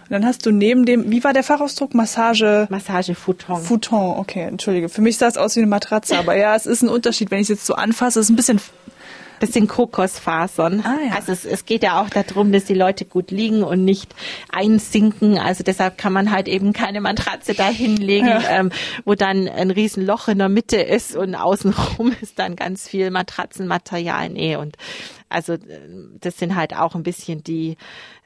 Dann 0.10 0.26
hast 0.26 0.46
du 0.46 0.52
neben 0.52 0.86
dem, 0.86 1.12
wie 1.12 1.24
war 1.24 1.34
der 1.34 1.44
Fachausdruck? 1.44 1.94
Massage? 1.94 2.68
Massage 2.70 3.16
Futon. 3.16 3.62
Futon, 3.62 4.18
okay, 4.18 4.44
entschuldige. 4.44 4.90
Für 4.90 5.02
mich 5.02 5.18
sah 5.18 5.28
es 5.28 5.38
aus 5.38 5.56
wie 5.56 5.62
eine 5.62 5.68
Matratze, 5.68 6.18
aber 6.18 6.36
ja, 6.36 6.56
es 6.56 6.66
ist 6.66 6.82
ein 6.82 6.90
Unterschied, 6.90 7.32
wenn 7.32 7.40
ich 7.40 7.44
es 7.44 7.50
jetzt 7.50 7.66
so 7.66 7.76
anfasse. 7.76 8.20
Es 8.20 8.28
ist 8.28 8.30
ein 8.32 8.36
bisschen 8.36 8.62
sind 9.46 9.68
Kokosfasern. 9.68 10.84
Ah, 10.84 10.98
ja. 11.06 11.16
Also 11.16 11.32
es, 11.32 11.46
es 11.46 11.66
geht 11.66 11.84
ja 11.84 12.02
auch 12.02 12.10
darum, 12.10 12.52
dass 12.52 12.66
die 12.66 12.74
Leute 12.74 13.06
gut 13.06 13.32
liegen 13.32 13.64
und 13.64 13.84
nicht 13.86 14.16
einsinken. 14.50 15.38
Also 15.38 15.64
deshalb 15.64 15.98
kann 15.98 16.14
man 16.14 16.32
halt 16.32 16.48
eben 16.48 16.74
keine 16.74 17.02
Matratze 17.02 17.54
da 17.54 17.70
hinlegen, 17.70 18.28
ja. 18.28 18.42
ähm, 18.50 18.72
wo 19.06 19.14
dann 19.14 19.48
ein 19.48 19.72
Riesenloch 19.72 20.28
in 20.28 20.40
der 20.40 20.50
Mitte 20.50 20.78
ist 20.78 21.16
und 21.16 21.36
außenrum 21.36 22.14
ist 22.22 22.40
dann 22.40 22.56
ganz 22.56 22.88
viel 22.88 23.12
Matratzenmaterial. 23.12 24.30
Nee, 24.30 24.56
und 24.56 24.76
also 25.30 25.54
äh, 25.54 25.60
das 26.20 26.38
sind 26.38 26.56
halt 26.56 26.76
auch 26.76 26.96
ein 26.96 27.04
bisschen 27.04 27.44
die 27.44 27.78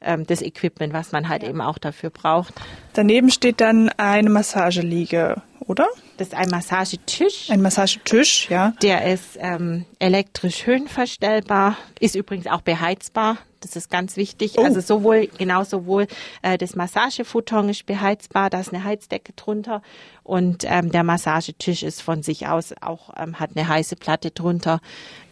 ähm, 0.01 0.25
das 0.25 0.41
Equipment, 0.41 0.93
was 0.93 1.11
man 1.11 1.29
halt 1.29 1.43
ja. 1.43 1.49
eben 1.49 1.61
auch 1.61 1.77
dafür 1.77 2.09
braucht. 2.09 2.53
Daneben 2.93 3.29
steht 3.29 3.61
dann 3.61 3.89
eine 3.97 4.29
Massageliege, 4.29 5.41
oder? 5.59 5.87
Das 6.17 6.29
ist 6.29 6.33
ein 6.33 6.49
Massagetisch. 6.49 7.49
Ein 7.49 7.61
Massagetisch, 7.61 8.49
ja. 8.49 8.73
Der 8.81 9.11
ist 9.11 9.37
ähm, 9.39 9.85
elektrisch 9.99 10.65
höhenverstellbar, 10.65 11.77
ist 11.99 12.15
übrigens 12.15 12.47
auch 12.47 12.61
beheizbar. 12.61 13.37
Das 13.61 13.75
ist 13.75 13.89
ganz 13.89 14.17
wichtig. 14.17 14.55
Oh. 14.57 14.63
Also 14.63 14.81
sowohl, 14.81 15.27
genau 15.37 15.63
sowohl 15.63 16.07
äh, 16.41 16.57
das 16.57 16.75
Massagefuton 16.75 17.69
ist 17.69 17.85
beheizbar, 17.85 18.49
da 18.49 18.59
ist 18.59 18.73
eine 18.73 18.83
Heizdecke 18.83 19.33
drunter 19.33 19.81
und 20.23 20.65
ähm, 20.67 20.91
der 20.91 21.03
Massagetisch 21.03 21.83
ist 21.83 22.01
von 22.01 22.23
sich 22.23 22.47
aus 22.47 22.73
auch, 22.81 23.11
ähm, 23.17 23.39
hat 23.39 23.51
eine 23.55 23.67
heiße 23.67 23.95
Platte 23.95 24.31
drunter. 24.31 24.81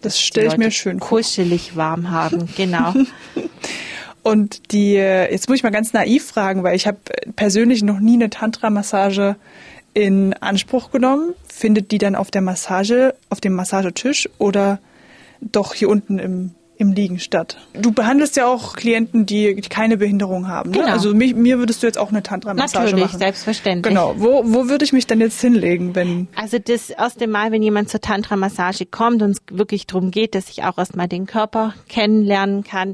Das 0.02 0.20
stelle 0.20 0.48
ich 0.48 0.58
mir 0.58 0.72
schön 0.72 1.00
vor. 1.00 1.10
Kuschelig 1.20 1.76
warm 1.76 2.12
haben, 2.12 2.48
genau. 2.58 2.94
Und 4.22 4.74
die, 4.74 4.94
jetzt 4.94 5.48
muss 5.48 5.58
ich 5.58 5.64
mal 5.64 5.70
ganz 5.70 5.94
naiv 5.94 6.26
fragen, 6.28 6.64
weil 6.64 6.76
ich 6.76 6.88
habe 6.88 7.00
persönlich 7.36 7.84
noch 7.84 8.00
nie 8.00 8.16
eine 8.16 8.30
Tantra-Massage 8.30 9.38
in 9.94 10.34
Anspruch 10.34 10.92
genommen. 10.92 11.34
Findet 11.48 11.92
die 11.92 11.98
dann 11.98 12.16
auf 12.16 12.30
der 12.30 12.42
Massage, 12.42 13.16
auf 13.30 13.42
dem 13.42 13.54
Massagetisch 13.54 14.30
oder 14.38 14.80
doch 15.42 15.74
hier 15.74 15.90
unten 15.90 16.20
im 16.20 16.52
im 16.80 16.94
Liegen 16.94 17.20
statt. 17.20 17.58
Du 17.74 17.92
behandelst 17.92 18.38
ja 18.38 18.48
auch 18.48 18.74
Klienten, 18.74 19.26
die 19.26 19.54
keine 19.70 19.98
Behinderung 19.98 20.48
haben. 20.48 20.72
Ne? 20.72 20.78
Genau. 20.78 20.92
Also 20.92 21.14
mich, 21.14 21.36
mir 21.36 21.60
würdest 21.60 21.84
du 21.84 21.88
jetzt 21.88 21.98
auch 21.98 22.10
eine 22.10 22.24
Tantra-Massage 22.24 22.86
Natürlich, 22.86 23.06
machen. 23.06 23.20
selbstverständlich. 23.20 23.94
Genau. 23.94 24.16
Wo, 24.18 24.44
wo 24.46 24.70
würde 24.70 24.86
ich 24.86 24.94
mich 24.94 25.06
dann 25.06 25.20
jetzt 25.20 25.42
hinlegen, 25.42 25.94
wenn 25.94 26.30
Also 26.36 26.58
das 26.58 26.90
erste 26.90 27.28
Mal, 27.28 27.52
wenn 27.52 27.62
jemand 27.62 27.90
zur 27.90 28.00
Tantra-Massage 28.00 28.86
kommt 28.86 29.22
und 29.22 29.32
es 29.32 29.42
wirklich 29.52 29.88
darum 29.88 30.10
geht, 30.10 30.36
dass 30.36 30.50
ich 30.50 30.64
auch 30.64 30.78
erstmal 30.78 31.10
den 31.10 31.26
Körper 31.26 31.74
kennenlernen 31.90 32.64
kann, 32.64 32.94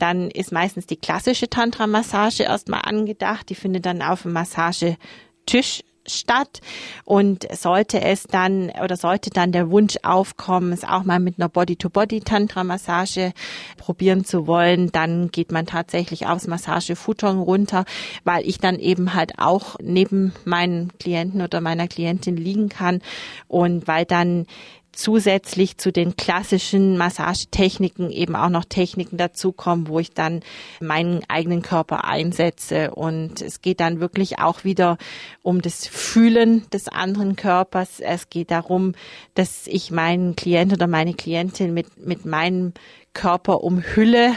dann 0.00 0.28
ist 0.28 0.50
meistens 0.50 0.86
die 0.86 0.96
klassische 0.96 1.48
Tantra-Massage 1.48 2.42
erstmal 2.42 2.80
angedacht. 2.82 3.48
Die 3.48 3.54
findet 3.54 3.86
dann 3.86 4.02
auf 4.02 4.22
dem 4.22 4.32
Massagetisch 4.32 5.84
statt 6.06 6.60
und 7.04 7.46
sollte 7.54 8.00
es 8.00 8.24
dann 8.24 8.70
oder 8.82 8.96
sollte 8.96 9.30
dann 9.30 9.52
der 9.52 9.70
Wunsch 9.70 9.96
aufkommen, 10.02 10.72
es 10.72 10.84
auch 10.84 11.04
mal 11.04 11.20
mit 11.20 11.38
einer 11.38 11.48
Body-to-Body-Tantra-Massage 11.48 13.32
probieren 13.76 14.24
zu 14.24 14.46
wollen, 14.46 14.90
dann 14.92 15.30
geht 15.30 15.52
man 15.52 15.66
tatsächlich 15.66 16.26
aufs 16.26 16.46
Massagefuton 16.46 17.38
runter, 17.38 17.84
weil 18.24 18.46
ich 18.46 18.58
dann 18.58 18.78
eben 18.78 19.14
halt 19.14 19.38
auch 19.38 19.76
neben 19.82 20.32
meinen 20.44 20.96
Klienten 20.98 21.42
oder 21.42 21.60
meiner 21.60 21.88
Klientin 21.88 22.36
liegen 22.36 22.68
kann. 22.68 23.00
Und 23.48 23.86
weil 23.86 24.04
dann 24.04 24.46
zusätzlich 24.92 25.78
zu 25.78 25.92
den 25.92 26.16
klassischen 26.16 26.98
Massagetechniken 26.98 28.10
eben 28.10 28.36
auch 28.36 28.48
noch 28.48 28.64
Techniken 28.64 29.16
dazukommen, 29.16 29.88
wo 29.88 29.98
ich 29.98 30.12
dann 30.12 30.40
meinen 30.80 31.22
eigenen 31.28 31.62
Körper 31.62 32.04
einsetze. 32.04 32.90
Und 32.92 33.40
es 33.40 33.62
geht 33.62 33.80
dann 33.80 34.00
wirklich 34.00 34.38
auch 34.38 34.64
wieder 34.64 34.98
um 35.42 35.62
das 35.62 35.86
Fühlen 35.86 36.68
des 36.70 36.88
anderen 36.88 37.36
Körpers. 37.36 38.00
Es 38.00 38.30
geht 38.30 38.50
darum, 38.50 38.94
dass 39.34 39.66
ich 39.66 39.90
meinen 39.90 40.36
Klient 40.36 40.72
oder 40.72 40.86
meine 40.86 41.14
Klientin 41.14 41.72
mit, 41.72 42.04
mit 42.04 42.24
meinem 42.24 42.72
Körper 43.14 43.62
umhülle. 43.62 44.34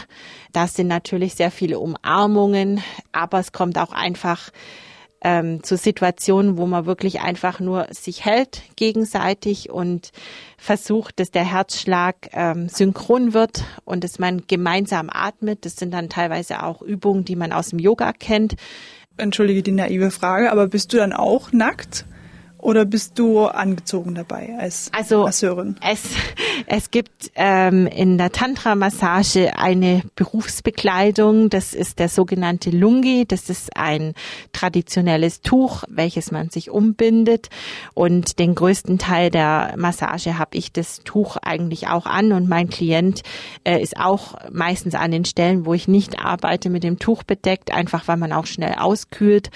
Das 0.52 0.76
sind 0.76 0.88
natürlich 0.88 1.36
sehr 1.36 1.52
viele 1.52 1.80
Umarmungen, 1.80 2.82
aber 3.12 3.40
es 3.40 3.52
kommt 3.52 3.78
auch 3.78 3.92
einfach 3.92 4.52
ähm, 5.24 5.64
zu 5.64 5.78
Situationen, 5.78 6.58
wo 6.58 6.66
man 6.66 6.86
wirklich 6.86 7.22
einfach 7.22 7.60
nur 7.60 7.88
sich 7.92 8.26
hält 8.26 8.62
gegenseitig 8.76 9.70
und 9.70 10.12
versucht, 10.58 11.20
dass 11.20 11.32
der 11.32 11.50
Herzschlag 11.50 12.30
ähm, 12.34 12.70
synchron 12.70 13.34
wird 13.34 13.64
und 13.86 14.04
dass 14.04 14.20
man 14.20 14.44
gemeinsam 14.48 15.10
atmet. 15.12 15.66
Das 15.66 15.76
sind 15.76 15.94
dann 15.94 16.10
teilweise 16.10 16.64
auch 16.64 16.82
Übungen, 16.82 17.26
die 17.26 17.36
man 17.36 17.54
aus 17.54 17.70
dem 17.70 17.80
Yoga 17.80 18.14
kennt. 18.14 18.56
Entschuldige 19.18 19.64
die 19.64 19.72
naive 19.72 20.12
Frage, 20.12 20.52
aber 20.52 20.68
bist 20.68 20.92
du 20.92 20.98
dann 20.98 21.14
auch 21.14 21.52
nackt? 21.52 22.06
Oder 22.64 22.86
bist 22.86 23.20
du 23.20 23.46
angezogen 23.46 24.16
dabei 24.16 24.56
als 24.58 24.90
also 24.94 25.24
Masseurin? 25.24 25.76
Es, 25.82 26.02
es 26.66 26.92
gibt 26.92 27.30
ähm, 27.36 27.88
in 27.88 28.18
der 28.18 28.32
Tantra-Massage 28.32 29.58
eine 29.58 30.02
Berufsbekleidung. 30.16 31.50
Das 31.50 31.74
ist 31.74 32.00
der 32.00 32.08
sogenannte 32.08 32.70
Lungi. 32.70 33.26
Das 33.28 33.50
ist 33.50 33.76
ein 33.76 34.14
traditionelles 34.54 35.42
Tuch, 35.42 35.84
welches 35.90 36.32
man 36.32 36.52
sich 36.52 36.70
umbindet. 36.70 37.50
Und 37.96 38.40
den 38.40 38.56
größten 38.56 38.98
Teil 38.98 39.30
der 39.30 39.74
Massage 39.76 40.38
habe 40.38 40.56
ich 40.56 40.72
das 40.72 41.02
Tuch 41.04 41.36
eigentlich 41.36 41.90
auch 41.90 42.06
an. 42.06 42.32
Und 42.32 42.48
mein 42.48 42.70
Klient 42.70 43.24
äh, 43.66 43.82
ist 43.82 43.98
auch 43.98 44.36
meistens 44.54 44.96
an 44.96 45.12
den 45.12 45.26
Stellen, 45.26 45.66
wo 45.66 45.74
ich 45.74 45.90
nicht 45.90 46.18
arbeite, 46.20 46.70
mit 46.70 46.86
dem 46.86 46.98
Tuch 46.98 47.24
bedeckt, 47.24 47.74
einfach 47.74 48.08
weil 48.08 48.16
man 48.18 48.32
auch 48.32 48.46
schnell 48.46 48.76
auskühlt. 48.78 49.50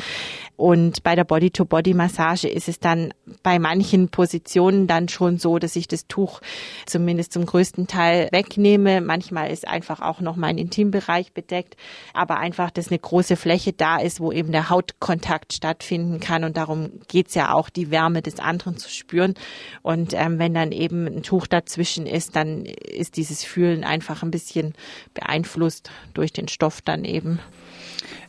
Und 0.58 1.04
bei 1.04 1.16
der 1.16 1.24
Body-to-Body-Massage 1.24 2.50
ist 2.50 2.68
es 2.68 2.80
dann 2.80 2.97
bei 3.44 3.60
manchen 3.60 4.10
Positionen 4.10 4.88
dann 4.88 5.10
schon 5.10 5.38
so, 5.38 5.60
dass 5.60 5.76
ich 5.76 5.88
das 5.88 6.08
Tuch 6.08 6.42
zumindest 6.86 7.34
zum 7.34 7.46
größten 7.46 7.88
Teil 7.88 8.30
wegnehme. 8.32 9.02
Manchmal 9.02 9.52
ist 9.52 9.68
einfach 9.68 10.02
auch 10.02 10.22
noch 10.22 10.36
mein 10.36 10.58
Intimbereich 10.58 11.34
bedeckt, 11.34 11.76
aber 12.14 12.38
einfach, 12.38 12.72
dass 12.72 12.90
eine 12.90 13.00
große 13.00 13.36
Fläche 13.36 13.74
da 13.74 13.98
ist, 13.98 14.20
wo 14.20 14.32
eben 14.32 14.52
der 14.52 14.70
Hautkontakt 14.70 15.54
stattfinden 15.54 16.20
kann. 16.20 16.44
Und 16.44 16.58
darum 16.58 16.92
geht's 17.08 17.36
ja 17.36 17.54
auch, 17.54 17.70
die 17.70 17.92
Wärme 17.92 18.22
des 18.22 18.40
anderen 18.40 18.78
zu 18.78 18.90
spüren. 18.90 19.34
Und 19.82 20.14
ähm, 20.14 20.40
wenn 20.40 20.54
dann 20.54 20.72
eben 20.72 21.06
ein 21.08 21.24
Tuch 21.24 21.48
dazwischen 21.48 22.06
ist, 22.06 22.36
dann 22.36 22.66
ist 22.66 23.18
dieses 23.18 23.44
Fühlen 23.44 23.84
einfach 23.84 24.24
ein 24.24 24.32
bisschen 24.32 24.74
beeinflusst 25.14 25.92
durch 26.14 26.34
den 26.34 26.48
Stoff 26.48 26.82
dann 26.82 27.04
eben. 27.04 27.40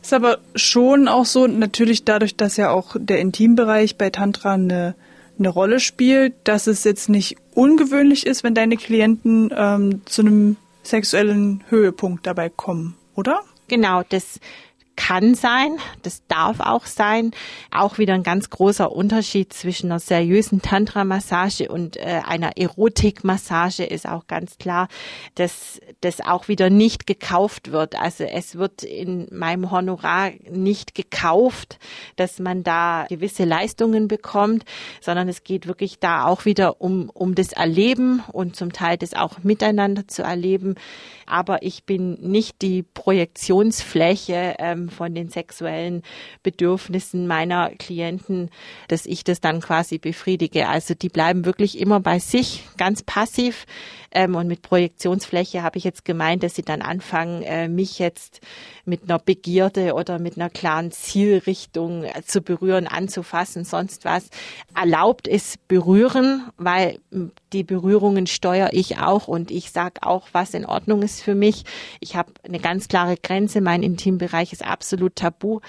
Ist 0.01 0.13
aber 0.13 0.39
schon 0.55 1.07
auch 1.07 1.25
so, 1.25 1.47
natürlich 1.47 2.03
dadurch, 2.03 2.35
dass 2.35 2.57
ja 2.57 2.71
auch 2.71 2.95
der 2.99 3.19
Intimbereich 3.19 3.97
bei 3.97 4.09
Tantra 4.09 4.53
eine, 4.53 4.95
eine 5.37 5.49
Rolle 5.49 5.79
spielt, 5.79 6.33
dass 6.43 6.67
es 6.67 6.83
jetzt 6.83 7.09
nicht 7.09 7.37
ungewöhnlich 7.53 8.25
ist, 8.25 8.43
wenn 8.43 8.55
deine 8.55 8.77
Klienten 8.77 9.53
ähm, 9.55 10.01
zu 10.05 10.21
einem 10.21 10.55
sexuellen 10.83 11.63
Höhepunkt 11.69 12.25
dabei 12.25 12.49
kommen, 12.49 12.95
oder? 13.15 13.41
Genau, 13.67 14.03
das 14.09 14.39
kann 14.99 15.33
sein, 15.33 15.77
das 16.01 16.23
darf 16.27 16.59
auch 16.59 16.85
sein. 16.85 17.31
Auch 17.71 17.99
wieder 17.99 18.13
ein 18.15 18.23
ganz 18.23 18.49
großer 18.49 18.91
Unterschied 18.91 19.53
zwischen 19.53 19.89
einer 19.89 19.99
seriösen 19.99 20.61
Tantra-Massage 20.61 21.69
und 21.69 21.95
äh, 21.95 22.21
einer 22.25 22.57
Erotik-Massage 22.57 23.85
ist 23.85 24.05
auch 24.05 24.27
ganz 24.27 24.57
klar, 24.57 24.89
dass 25.35 25.79
das 26.01 26.19
auch 26.19 26.49
wieder 26.49 26.69
nicht 26.69 27.07
gekauft 27.07 27.71
wird. 27.71 27.95
Also 27.95 28.25
es 28.25 28.57
wird 28.57 28.83
in 28.83 29.27
meinem 29.31 29.71
Honorar 29.71 30.31
nicht 30.51 30.95
gekauft, 30.95 31.79
dass 32.17 32.39
man 32.39 32.63
da 32.63 33.05
gewisse 33.07 33.45
Leistungen 33.45 34.09
bekommt, 34.09 34.65
sondern 34.99 35.29
es 35.29 35.45
geht 35.45 35.65
wirklich 35.65 35.99
da 35.99 36.25
auch 36.25 36.43
wieder 36.43 36.81
um, 36.81 37.09
um 37.13 37.35
das 37.35 37.53
Erleben 37.53 38.21
und 38.33 38.57
zum 38.57 38.73
Teil 38.73 38.97
das 38.97 39.13
auch 39.13 39.43
miteinander 39.43 40.09
zu 40.09 40.23
erleben. 40.23 40.75
Aber 41.25 41.63
ich 41.63 41.85
bin 41.85 42.15
nicht 42.19 42.61
die 42.61 42.83
Projektionsfläche 42.83 44.55
ähm, 44.59 44.88
von 44.89 45.13
den 45.13 45.29
sexuellen 45.29 46.03
Bedürfnissen 46.43 47.27
meiner 47.27 47.69
Klienten, 47.71 48.49
dass 48.87 49.05
ich 49.05 49.23
das 49.23 49.41
dann 49.41 49.61
quasi 49.61 49.97
befriedige. 49.97 50.67
Also 50.67 50.93
die 50.93 51.09
bleiben 51.09 51.45
wirklich 51.45 51.79
immer 51.79 51.99
bei 51.99 52.19
sich, 52.19 52.63
ganz 52.77 53.03
passiv. 53.03 53.65
Ähm, 54.11 54.35
und 54.35 54.47
mit 54.47 54.61
Projektionsfläche 54.61 55.61
habe 55.61 55.77
ich 55.77 55.83
jetzt 55.83 56.03
gemeint, 56.03 56.43
dass 56.43 56.55
sie 56.55 56.63
dann 56.63 56.81
anfangen, 56.81 57.43
äh, 57.43 57.67
mich 57.67 57.99
jetzt 57.99 58.41
mit 58.85 59.03
einer 59.03 59.19
Begierde 59.19 59.93
oder 59.93 60.19
mit 60.19 60.35
einer 60.35 60.49
klaren 60.49 60.91
Zielrichtung 60.91 62.03
äh, 62.03 62.23
zu 62.25 62.41
berühren, 62.41 62.87
anzufassen, 62.87 63.65
sonst 63.65 64.05
was. 64.05 64.29
Erlaubt 64.75 65.27
ist 65.27 65.67
berühren, 65.67 66.49
weil 66.57 66.99
die 67.53 67.63
Berührungen 67.63 68.27
steuere 68.27 68.69
ich 68.73 68.99
auch 68.99 69.27
und 69.27 69.51
ich 69.51 69.71
sage 69.71 70.03
auch, 70.03 70.27
was 70.31 70.53
in 70.53 70.65
Ordnung 70.65 71.01
ist 71.01 71.21
für 71.21 71.35
mich. 71.35 71.63
Ich 71.99 72.15
habe 72.15 72.31
eine 72.43 72.59
ganz 72.59 72.87
klare 72.87 73.17
Grenze. 73.17 73.61
Mein 73.61 73.83
Intimbereich 73.83 74.53
ist 74.53 74.65
absolut 74.65 75.15
tabu. 75.15 75.59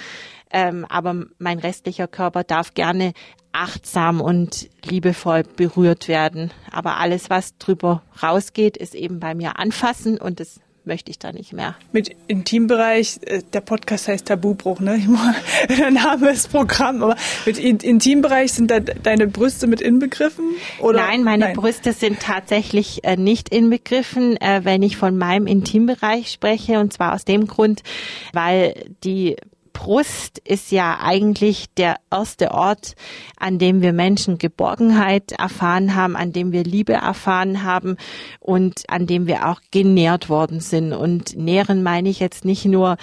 Ähm, 0.53 0.85
aber 0.89 1.25
mein 1.39 1.59
restlicher 1.59 2.09
Körper 2.09 2.45
darf 2.45 2.75
gerne 2.75 3.13
achtsam 3.53 4.21
und 4.21 4.69
liebevoll 4.85 5.43
berührt 5.43 6.09
werden. 6.09 6.53
Aber 6.71 6.99
alles, 6.99 7.31
was 7.31 7.57
drüber 7.59 8.03
rausgeht, 8.23 8.77
ist 8.77 8.95
eben 8.95 9.21
bei 9.21 9.35
mir 9.35 9.59
anfassen 9.59 10.19
und 10.19 10.41
das 10.41 10.61
möchte 10.91 11.13
ich 11.13 11.21
da 11.21 11.31
nicht 11.31 11.53
mehr. 11.53 11.77
Mit 11.93 12.11
Intimbereich, 12.27 13.21
äh, 13.25 13.43
der 13.53 13.61
Podcast 13.61 14.09
heißt 14.09 14.27
Tabubruch, 14.27 14.81
ne? 14.81 15.01
Der 15.79 15.93
Name 15.93 16.31
ist 16.31 16.51
Programm, 16.51 17.01
aber 17.05 17.15
mit 17.47 17.59
Intimbereich 17.59 18.53
sind 18.53 18.73
da 18.73 18.81
deine 18.81 19.29
Brüste 19.29 19.69
mit 19.69 19.81
inbegriffen? 19.81 20.45
Oder? 20.81 21.07
Nein, 21.07 21.23
meine 21.23 21.45
Nein. 21.45 21.57
Brüste 21.57 21.93
sind 21.93 22.19
tatsächlich 22.19 23.05
äh, 23.05 23.17
nicht 23.17 23.51
inbegriffen, 23.51 24.37
äh, 24.41 24.63
wenn 24.65 24.83
ich 24.83 24.97
von 24.97 25.17
meinem 25.17 25.47
Intimbereich 25.47 26.33
spreche. 26.33 26.81
Und 26.81 26.93
zwar 26.93 27.15
aus 27.15 27.25
dem 27.25 27.47
Grund, 27.47 27.85
weil 28.33 28.75
die 29.05 29.37
Brust 29.73 30.39
ist 30.39 30.73
ja 30.73 30.99
eigentlich 31.01 31.67
der 31.77 31.97
erste 32.11 32.51
Ort, 32.51 32.95
an 33.39 33.59
dem 33.59 33.83
wir 33.83 33.93
Menschen 33.93 34.39
Geborgenheit 34.39 35.33
erfahren 35.33 35.95
haben, 35.95 36.17
an 36.17 36.33
dem 36.33 36.53
wir 36.53 36.65
Liebe 36.65 36.93
erfahren 36.93 37.63
haben 37.63 37.97
und 38.41 38.85
an 38.89 39.07
dem 39.07 39.27
wir 39.27 39.49
auch 39.49 39.61
genährt 39.71 40.29
worden 40.29 40.61
sind. 40.61 40.93
Und 40.93 41.37
nähren 41.37 41.83
meine 41.83 42.09
ich 42.09 42.21
jetzt 42.21 42.45
nicht 42.45 42.65
nur 42.65 42.97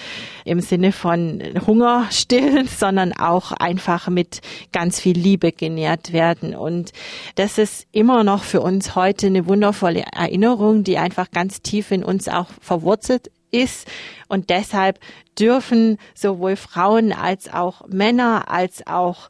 im 0.45 0.59
Sinne 0.59 0.91
von 0.91 1.41
Hunger 1.65 2.07
stillen, 2.11 2.67
sondern 2.77 3.13
auch 3.13 3.51
einfach 3.51 4.09
mit 4.09 4.41
ganz 4.71 4.99
viel 4.99 5.17
Liebe 5.17 5.51
genährt 5.51 6.13
werden. 6.13 6.55
Und 6.55 6.91
das 7.35 7.57
ist 7.57 7.87
immer 7.91 8.23
noch 8.23 8.43
für 8.43 8.61
uns 8.61 8.95
heute 8.95 9.27
eine 9.27 9.47
wundervolle 9.47 10.03
Erinnerung, 10.11 10.83
die 10.83 10.97
einfach 10.97 11.31
ganz 11.31 11.61
tief 11.61 11.91
in 11.91 12.03
uns 12.03 12.27
auch 12.27 12.47
verwurzelt 12.61 13.31
ist. 13.57 13.87
Und 14.27 14.49
deshalb 14.49 14.99
dürfen 15.39 15.97
sowohl 16.13 16.55
Frauen 16.55 17.13
als 17.13 17.51
auch 17.51 17.87
Männer 17.87 18.49
als 18.49 18.85
auch 18.87 19.29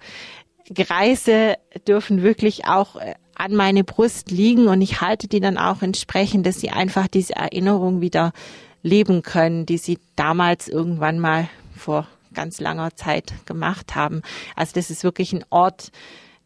Greise 0.74 1.56
dürfen 1.88 2.24
wirklich 2.24 2.66
auch 2.66 2.98
äh, 2.98 3.16
an 3.36 3.56
meine 3.56 3.84
Brust 3.84 4.32
liegen 4.32 4.68
und 4.68 4.82
ich 4.82 5.00
halte 5.00 5.28
die 5.28 5.40
dann 5.40 5.58
auch 5.58 5.82
entsprechend, 5.82 6.46
dass 6.46 6.60
sie 6.60 6.72
einfach 6.72 7.08
diese 7.08 7.36
Erinnerung 7.36 8.02
wieder 8.02 8.34
leben 8.82 9.22
können, 9.22 9.66
die 9.66 9.78
sie 9.78 10.00
damals 10.16 10.68
irgendwann 10.68 11.20
mal 11.20 11.48
vor 11.76 12.08
ganz 12.34 12.60
langer 12.60 12.96
Zeit 12.96 13.34
gemacht 13.46 13.96
haben. 13.96 14.22
Also 14.56 14.74
das 14.74 14.90
ist 14.90 15.04
wirklich 15.04 15.34
ein 15.34 15.46
Ort 15.50 15.92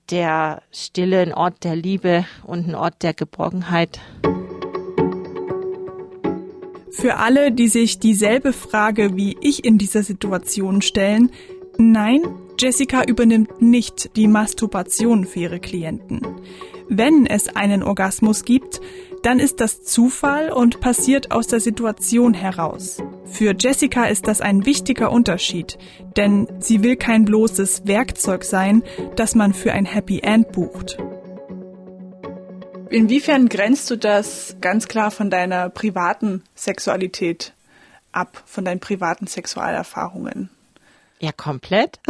der 0.10 0.62
Stille, 0.72 1.22
ein 1.22 1.34
Ort 1.34 1.64
der 1.64 1.76
Liebe 1.76 2.26
und 2.44 2.68
ein 2.68 2.76
Ort 2.76 3.04
der 3.04 3.14
Geborgenheit. 3.14 4.00
Für 6.92 7.18
alle, 7.18 7.52
die 7.52 7.68
sich 7.68 8.00
dieselbe 8.00 8.54
Frage 8.54 9.16
wie 9.16 9.38
ich 9.42 9.64
in 9.64 9.78
dieser 9.78 10.04
Situation 10.04 10.82
stellen, 10.82 11.32
nein, 11.78 12.22
Jessica 12.60 13.04
übernimmt 13.04 13.62
nicht 13.62 14.16
die 14.16 14.28
Masturbation 14.28 15.26
für 15.26 15.40
ihre 15.40 15.60
Klienten. 15.60 16.22
Wenn 16.90 17.26
es 17.26 17.56
einen 17.56 17.82
Orgasmus 17.82 18.44
gibt, 18.44 18.82
dann 19.24 19.40
ist 19.40 19.62
das 19.62 19.82
Zufall 19.84 20.52
und 20.52 20.82
passiert 20.82 21.32
aus 21.32 21.48
der 21.48 21.60
Situation 21.60 22.34
heraus. 22.34 23.02
Für 23.24 23.56
Jessica 23.58 24.06
ist 24.06 24.28
das 24.28 24.42
ein 24.42 24.66
wichtiger 24.66 25.12
Unterschied, 25.12 25.78
denn 26.18 26.48
sie 26.60 26.84
will 26.84 26.98
kein 26.98 27.26
bloßes 27.26 27.84
Werkzeug 27.86 28.44
sein, 28.44 28.84
das 29.16 29.36
man 29.36 29.54
für 29.54 29.72
ein 29.72 29.86
Happy 29.86 30.20
End 30.20 30.52
bucht. 30.52 30.98
Inwiefern 32.92 33.48
grenzt 33.48 33.90
du 33.90 33.98
das 33.98 34.58
ganz 34.60 34.90
klar 34.90 35.12
von 35.12 35.30
deiner 35.30 35.70
privaten 35.70 36.44
Sexualität 36.56 37.54
ab, 38.12 38.44
von 38.46 38.66
deinen 38.66 38.82
privaten 38.82 39.28
Sexualerfahrungen? 39.28 40.50
Ja, 41.20 41.32
komplett. 41.32 42.00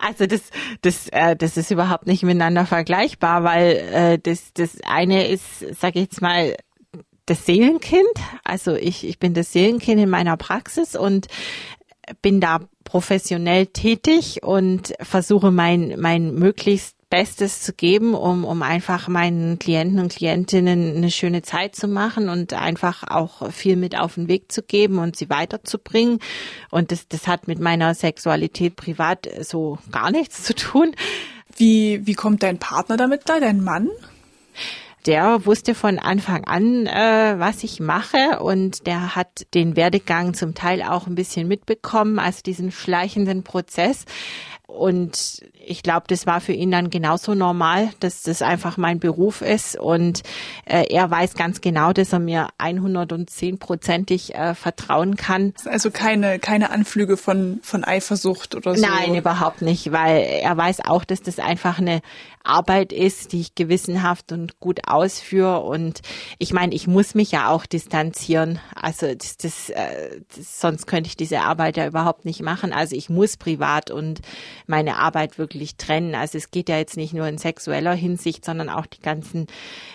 Also 0.00 0.26
das, 0.26 0.42
das, 0.82 1.08
äh, 1.08 1.34
das 1.34 1.56
ist 1.56 1.70
überhaupt 1.70 2.06
nicht 2.06 2.22
miteinander 2.22 2.66
vergleichbar, 2.66 3.42
weil 3.42 3.72
äh, 3.72 4.18
das, 4.18 4.52
das 4.52 4.78
eine 4.84 5.26
ist, 5.26 5.64
sag 5.80 5.96
ich 5.96 6.02
jetzt 6.02 6.20
mal, 6.20 6.54
das 7.26 7.46
Seelenkind. 7.46 8.06
Also 8.44 8.74
ich, 8.74 9.06
ich 9.06 9.18
bin 9.18 9.34
das 9.34 9.52
Seelenkind 9.52 10.00
in 10.00 10.10
meiner 10.10 10.36
Praxis 10.36 10.94
und 10.94 11.26
bin 12.20 12.40
da 12.40 12.60
professionell 12.84 13.66
tätig 13.66 14.42
und 14.42 14.94
versuche 15.00 15.50
mein, 15.50 15.94
mein 15.98 16.34
möglichst 16.34 16.97
Bestes 17.10 17.62
zu 17.62 17.72
geben, 17.72 18.14
um, 18.14 18.44
um 18.44 18.62
einfach 18.62 19.08
meinen 19.08 19.58
Klienten 19.58 19.98
und 19.98 20.14
Klientinnen 20.14 20.96
eine 20.96 21.10
schöne 21.10 21.42
Zeit 21.42 21.74
zu 21.74 21.88
machen 21.88 22.28
und 22.28 22.52
einfach 22.52 23.02
auch 23.08 23.50
viel 23.50 23.76
mit 23.76 23.98
auf 23.98 24.14
den 24.14 24.28
Weg 24.28 24.52
zu 24.52 24.62
geben 24.62 24.98
und 24.98 25.16
sie 25.16 25.30
weiterzubringen. 25.30 26.18
Und 26.70 26.92
das, 26.92 27.08
das 27.08 27.26
hat 27.26 27.48
mit 27.48 27.60
meiner 27.60 27.94
Sexualität 27.94 28.76
privat 28.76 29.28
so 29.40 29.78
gar 29.90 30.10
nichts 30.10 30.44
zu 30.44 30.54
tun. 30.54 30.94
Wie, 31.56 32.06
wie 32.06 32.14
kommt 32.14 32.42
dein 32.42 32.58
Partner 32.58 32.96
damit 32.96 33.22
da, 33.26 33.40
dein 33.40 33.64
Mann? 33.64 33.88
der 35.06 35.46
wusste 35.46 35.74
von 35.74 35.98
Anfang 35.98 36.44
an, 36.44 36.86
äh, 36.86 37.36
was 37.38 37.64
ich 37.64 37.80
mache 37.80 38.40
und 38.40 38.86
der 38.86 39.16
hat 39.16 39.46
den 39.54 39.74
Werdegang 39.74 40.34
zum 40.34 40.54
Teil 40.54 40.82
auch 40.82 41.06
ein 41.06 41.14
bisschen 41.14 41.48
mitbekommen, 41.48 42.18
also 42.18 42.42
diesen 42.44 42.70
schleichenden 42.70 43.42
Prozess. 43.42 44.04
Und 44.68 45.40
ich 45.66 45.82
glaube, 45.82 46.04
das 46.08 46.26
war 46.26 46.42
für 46.42 46.52
ihn 46.52 46.70
dann 46.70 46.90
genauso 46.90 47.34
normal, 47.34 47.88
dass 48.00 48.22
das 48.22 48.42
einfach 48.42 48.76
mein 48.76 49.00
Beruf 49.00 49.40
ist. 49.40 49.78
Und 49.78 50.22
äh, 50.66 50.84
er 50.90 51.10
weiß 51.10 51.34
ganz 51.34 51.62
genau, 51.62 51.94
dass 51.94 52.12
er 52.12 52.18
mir 52.18 52.48
110-prozentig 52.58 54.34
äh, 54.34 54.54
vertrauen 54.54 55.16
kann. 55.16 55.54
Also 55.64 55.90
keine, 55.90 56.38
keine 56.38 56.70
Anflüge 56.70 57.16
von, 57.16 57.60
von 57.62 57.82
Eifersucht 57.82 58.54
oder 58.54 58.76
so? 58.76 58.86
Nein, 58.86 59.14
überhaupt 59.14 59.62
nicht, 59.62 59.90
weil 59.90 60.22
er 60.22 60.54
weiß 60.54 60.80
auch, 60.84 61.04
dass 61.04 61.22
das 61.22 61.38
einfach 61.38 61.78
eine 61.78 62.02
Arbeit 62.44 62.92
ist, 62.92 63.32
die 63.32 63.40
ich 63.40 63.54
gewissenhaft 63.54 64.32
und 64.32 64.60
gut 64.60 64.80
ausführe. 64.86 65.60
Und 65.60 66.00
ich 66.38 66.52
meine, 66.52 66.74
ich 66.74 66.86
muss 66.86 67.14
mich 67.14 67.30
ja 67.30 67.48
auch 67.48 67.66
distanzieren. 67.66 68.58
Also 68.74 69.14
das, 69.14 69.36
das, 69.36 69.70
äh, 69.70 70.20
das, 70.34 70.60
sonst 70.60 70.86
könnte 70.86 71.08
ich 71.08 71.16
diese 71.16 71.40
Arbeit 71.40 71.76
ja 71.76 71.86
überhaupt 71.86 72.24
nicht 72.24 72.42
machen. 72.42 72.72
Also 72.72 72.96
ich 72.96 73.10
muss 73.10 73.36
privat 73.36 73.90
und 73.90 74.20
meine 74.68 74.96
Arbeit 74.96 75.38
wirklich 75.38 75.76
trennen. 75.76 76.14
Also 76.14 76.38
es 76.38 76.50
geht 76.50 76.68
ja 76.68 76.78
jetzt 76.78 76.96
nicht 76.96 77.14
nur 77.14 77.26
in 77.26 77.38
sexueller 77.38 77.94
Hinsicht, 77.94 78.44
sondern 78.44 78.68
auch 78.68 78.86
die 78.86 79.00
ganzen 79.00 79.46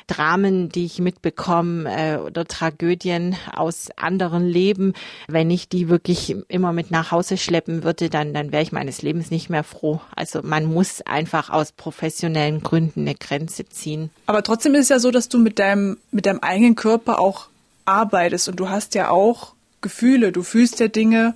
Dramen, 0.08 0.70
die 0.70 0.86
ich 0.86 1.00
mitbekomme 1.00 1.90
äh, 1.90 2.18
oder 2.18 2.46
Tragödien 2.46 3.36
aus 3.54 3.90
anderen 3.96 4.48
Leben. 4.48 4.94
Wenn 5.28 5.50
ich 5.52 5.70
die 5.70 5.90
wirklich 5.90 6.36
immer 6.48 6.74
mit 6.74 6.92
nach 6.92 7.12
Hause 7.12 7.38
schleppen 7.38 7.84
würde, 7.84 8.10
dann, 8.10 8.34
dann 8.34 8.52
wäre 8.52 8.64
ich 8.64 8.72
meines 8.72 9.02
Lebens 9.02 9.32
nicht 9.32 9.50
mehr 9.50 9.64
froh. 9.64 10.02
Also 10.16 10.42
man 10.44 10.66
muss 10.66 11.02
einfach 11.02 11.50
aus 11.50 11.72
professionellen 11.72 12.62
Gründen 12.62 13.02
eine 13.02 13.16
Grenze 13.16 13.66
ziehen. 13.66 14.10
Aber 14.26 14.44
trotzdem 14.44 14.74
ist 14.76 14.84
es 14.84 14.90
ja 14.90 15.00
so, 15.00 15.12
dass 15.12 15.30
du 15.30 15.38
mit 15.38 15.60
deinem, 15.60 15.98
mit 16.12 16.26
deinem 16.26 16.40
eigenen 16.40 16.76
Körper 16.76 17.20
auch 17.20 17.48
arbeitest 17.86 18.50
und 18.50 18.60
du 18.60 18.70
hast 18.70 18.96
ja 18.96 19.10
auch 19.10 19.54
Gefühle, 19.82 20.32
du 20.32 20.44
fühlst 20.44 20.80
ja 20.80 20.88
Dinge, 20.88 21.36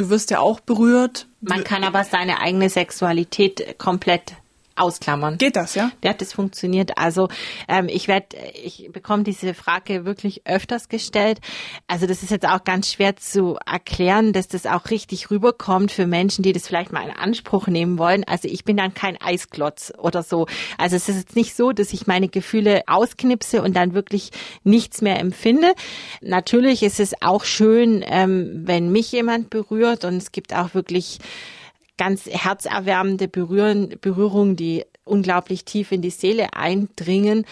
du 0.00 0.10
wirst 0.10 0.30
ja 0.30 0.40
auch 0.40 0.60
berührt. 0.60 1.26
Man 1.40 1.64
kann 1.64 1.84
aber 1.84 2.04
seine 2.04 2.40
eigene 2.40 2.70
Sexualität 2.70 3.78
komplett 3.78 4.34
ausklammern. 4.80 5.38
Geht 5.38 5.56
das, 5.56 5.74
ja? 5.74 5.90
Ja, 6.02 6.12
das 6.14 6.32
funktioniert. 6.32 6.96
Also 6.96 7.28
ähm, 7.68 7.88
ich 7.88 8.08
werde, 8.08 8.36
ich 8.62 8.90
bekomme 8.92 9.22
diese 9.22 9.54
Frage 9.54 10.04
wirklich 10.04 10.46
öfters 10.46 10.88
gestellt. 10.88 11.40
Also 11.86 12.06
das 12.06 12.22
ist 12.22 12.30
jetzt 12.30 12.46
auch 12.46 12.64
ganz 12.64 12.90
schwer 12.90 13.16
zu 13.16 13.56
erklären, 13.66 14.32
dass 14.32 14.48
das 14.48 14.66
auch 14.66 14.90
richtig 14.90 15.30
rüberkommt 15.30 15.92
für 15.92 16.06
Menschen, 16.06 16.42
die 16.42 16.52
das 16.52 16.66
vielleicht 16.66 16.92
mal 16.92 17.04
in 17.04 17.14
Anspruch 17.16 17.66
nehmen 17.66 17.98
wollen. 17.98 18.24
Also 18.24 18.48
ich 18.48 18.64
bin 18.64 18.76
dann 18.76 18.94
kein 18.94 19.20
Eisklotz 19.20 19.92
oder 19.98 20.22
so. 20.22 20.46
Also 20.78 20.96
es 20.96 21.08
ist 21.08 21.16
jetzt 21.16 21.36
nicht 21.36 21.54
so, 21.54 21.72
dass 21.72 21.92
ich 21.92 22.06
meine 22.06 22.28
Gefühle 22.28 22.82
ausknipse 22.86 23.62
und 23.62 23.76
dann 23.76 23.94
wirklich 23.94 24.30
nichts 24.64 25.02
mehr 25.02 25.18
empfinde. 25.20 25.74
Natürlich 26.20 26.82
ist 26.82 27.00
es 27.00 27.14
auch 27.20 27.44
schön, 27.44 28.04
ähm, 28.06 28.62
wenn 28.64 28.90
mich 28.90 29.12
jemand 29.12 29.50
berührt 29.50 30.04
und 30.04 30.16
es 30.16 30.32
gibt 30.32 30.54
auch 30.54 30.74
wirklich 30.74 31.18
ganz 32.00 32.24
herzerwärmende 32.24 33.28
Berühren, 33.28 33.94
Berührungen, 34.00 34.56
die 34.56 34.86
unglaublich 35.04 35.66
tief 35.66 35.92
in 35.92 36.00
die 36.00 36.08
Seele 36.08 36.54
eindringen. 36.54 37.44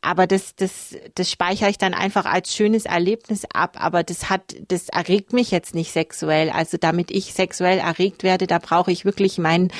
Aber 0.00 0.28
das, 0.28 0.54
das, 0.54 0.94
das 1.16 1.28
speichere 1.28 1.70
ich 1.70 1.76
dann 1.76 1.92
einfach 1.92 2.24
als 2.24 2.54
schönes 2.54 2.84
Erlebnis 2.84 3.44
ab. 3.52 3.76
Aber 3.80 4.04
das 4.04 4.30
hat, 4.30 4.54
das 4.68 4.90
erregt 4.90 5.32
mich 5.32 5.50
jetzt 5.50 5.74
nicht 5.74 5.90
sexuell. 5.90 6.50
Also 6.50 6.76
damit 6.76 7.10
ich 7.10 7.34
sexuell 7.34 7.78
erregt 7.78 8.22
werde, 8.22 8.46
da 8.46 8.60
brauche 8.60 8.92
ich 8.92 9.04
wirklich 9.04 9.38
meinen 9.38 9.72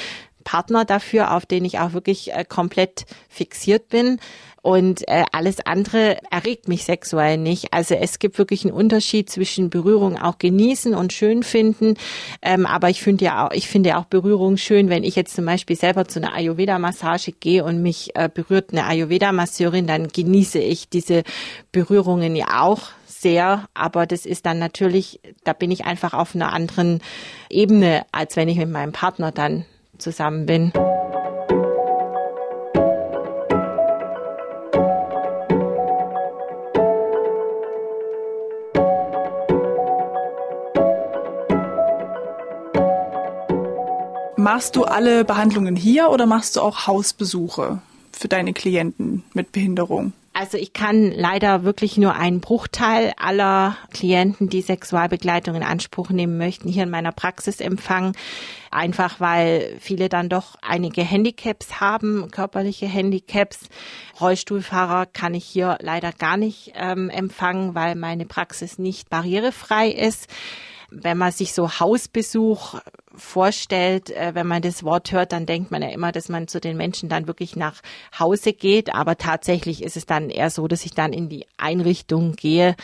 Partner 0.42 0.84
dafür, 0.84 1.32
auf 1.32 1.46
den 1.46 1.64
ich 1.64 1.78
auch 1.78 1.92
wirklich 1.92 2.32
äh, 2.32 2.44
komplett 2.44 3.06
fixiert 3.28 3.88
bin. 3.88 4.18
Und 4.66 5.06
äh, 5.06 5.22
alles 5.30 5.64
andere 5.64 6.18
erregt 6.28 6.66
mich 6.66 6.82
sexuell 6.82 7.36
nicht. 7.36 7.72
Also 7.72 7.94
es 7.94 8.18
gibt 8.18 8.36
wirklich 8.36 8.64
einen 8.64 8.74
Unterschied 8.74 9.30
zwischen 9.30 9.70
Berührung 9.70 10.20
auch 10.20 10.38
genießen 10.38 10.92
und 10.92 11.12
schön 11.12 11.44
finden. 11.44 11.94
Ähm, 12.42 12.66
aber 12.66 12.90
ich 12.90 13.00
finde 13.00 13.26
ja 13.26 13.46
auch, 13.46 13.52
ich 13.52 13.68
finde 13.68 13.96
auch 13.96 14.06
Berührung 14.06 14.56
schön, 14.56 14.88
wenn 14.88 15.04
ich 15.04 15.14
jetzt 15.14 15.36
zum 15.36 15.44
Beispiel 15.44 15.76
selber 15.76 16.08
zu 16.08 16.18
einer 16.18 16.34
Ayurveda-Massage 16.34 17.30
gehe 17.30 17.62
und 17.62 17.80
mich 17.80 18.16
äh, 18.16 18.28
berührt 18.28 18.72
eine 18.72 18.86
Ayurveda-Masseurin, 18.86 19.86
dann 19.86 20.08
genieße 20.08 20.58
ich 20.58 20.88
diese 20.88 21.22
Berührungen 21.70 22.34
ja 22.34 22.62
auch 22.62 22.88
sehr, 23.06 23.68
aber 23.72 24.04
das 24.04 24.26
ist 24.26 24.46
dann 24.46 24.58
natürlich, 24.58 25.20
da 25.44 25.52
bin 25.52 25.70
ich 25.70 25.84
einfach 25.84 26.12
auf 26.12 26.34
einer 26.34 26.52
anderen 26.52 27.02
Ebene, 27.50 28.04
als 28.10 28.34
wenn 28.34 28.48
ich 28.48 28.56
mit 28.56 28.70
meinem 28.70 28.90
Partner 28.90 29.30
dann 29.30 29.64
zusammen 29.96 30.44
bin. 30.44 30.72
Machst 44.46 44.76
du 44.76 44.84
alle 44.84 45.24
Behandlungen 45.24 45.74
hier 45.74 46.08
oder 46.08 46.24
machst 46.24 46.54
du 46.54 46.60
auch 46.60 46.86
Hausbesuche 46.86 47.82
für 48.12 48.28
deine 48.28 48.52
Klienten 48.52 49.24
mit 49.34 49.50
Behinderung? 49.50 50.12
Also 50.34 50.56
ich 50.56 50.72
kann 50.72 51.10
leider 51.10 51.64
wirklich 51.64 51.96
nur 51.96 52.14
einen 52.14 52.40
Bruchteil 52.40 53.12
aller 53.16 53.76
Klienten, 53.92 54.48
die 54.48 54.60
Sexualbegleitung 54.60 55.56
in 55.56 55.64
Anspruch 55.64 56.10
nehmen 56.10 56.38
möchten, 56.38 56.68
hier 56.68 56.84
in 56.84 56.90
meiner 56.90 57.10
Praxis 57.10 57.60
empfangen. 57.60 58.12
Einfach 58.70 59.18
weil 59.18 59.76
viele 59.80 60.08
dann 60.08 60.28
doch 60.28 60.54
einige 60.62 61.02
Handicaps 61.02 61.80
haben, 61.80 62.30
körperliche 62.30 62.86
Handicaps. 62.86 63.62
Rollstuhlfahrer 64.20 65.06
kann 65.06 65.34
ich 65.34 65.44
hier 65.44 65.76
leider 65.80 66.12
gar 66.12 66.36
nicht 66.36 66.72
ähm, 66.76 67.10
empfangen, 67.10 67.74
weil 67.74 67.96
meine 67.96 68.26
Praxis 68.26 68.78
nicht 68.78 69.10
barrierefrei 69.10 69.88
ist 69.88 70.28
wenn 70.90 71.18
man 71.18 71.32
sich 71.32 71.52
so 71.52 71.80
Hausbesuch 71.80 72.80
vorstellt, 73.14 74.10
äh, 74.10 74.34
wenn 74.34 74.46
man 74.46 74.62
das 74.62 74.84
Wort 74.84 75.12
hört, 75.12 75.32
dann 75.32 75.46
denkt 75.46 75.70
man 75.70 75.82
ja 75.82 75.88
immer, 75.88 76.12
dass 76.12 76.28
man 76.28 76.48
zu 76.48 76.60
den 76.60 76.76
Menschen 76.76 77.08
dann 77.08 77.26
wirklich 77.26 77.56
nach 77.56 77.80
Hause 78.18 78.52
geht. 78.52 78.94
Aber 78.94 79.16
tatsächlich 79.16 79.82
ist 79.82 79.96
es 79.96 80.06
dann 80.06 80.30
eher 80.30 80.50
so, 80.50 80.68
dass 80.68 80.84
ich 80.84 80.92
dann 80.92 81.12
in 81.12 81.28
die 81.28 81.46
Einrichtung 81.56 82.32
gehe, 82.32 82.76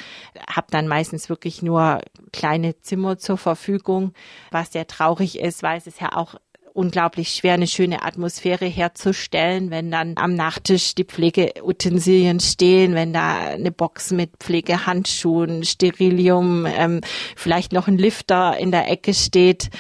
habe 0.49 0.67
dann 0.71 0.89
meistens 0.89 1.29
wirklich 1.29 1.63
nur 1.63 2.01
kleine 2.33 2.81
Zimmer 2.81 3.19
zur 3.19 3.39
Verfügung, 3.39 4.15
was 4.51 4.73
sehr 4.73 4.87
traurig 4.87 5.39
ist, 5.39 5.63
weil 5.63 5.79
es 5.79 5.87
ist 5.87 6.01
ja 6.01 6.17
auch 6.17 6.37
unglaublich 6.75 7.31
schwer, 7.31 7.55
eine 7.55 7.67
schöne 7.67 8.03
Atmosphäre 8.03 8.67
herzustellen, 8.67 9.71
wenn 9.71 9.91
dann 9.91 10.15
am 10.17 10.35
Nachttisch 10.35 10.95
die 10.95 11.05
Pflegeutensilien 11.05 12.41
stehen, 12.41 12.95
wenn 12.95 13.13
da 13.13 13.39
eine 13.39 13.73
Box 13.73 14.11
mit 14.11 14.31
Pflegehandschuhen, 14.39 15.65
Sterilium, 15.65 16.67
ähm, 16.67 17.01
vielleicht 17.37 17.73
noch 17.73 17.89
ein 17.89 17.99
Lifter 17.99 18.57
in 18.59 18.71
der 18.71 18.91
Ecke 18.91 19.15
steht 19.15 19.71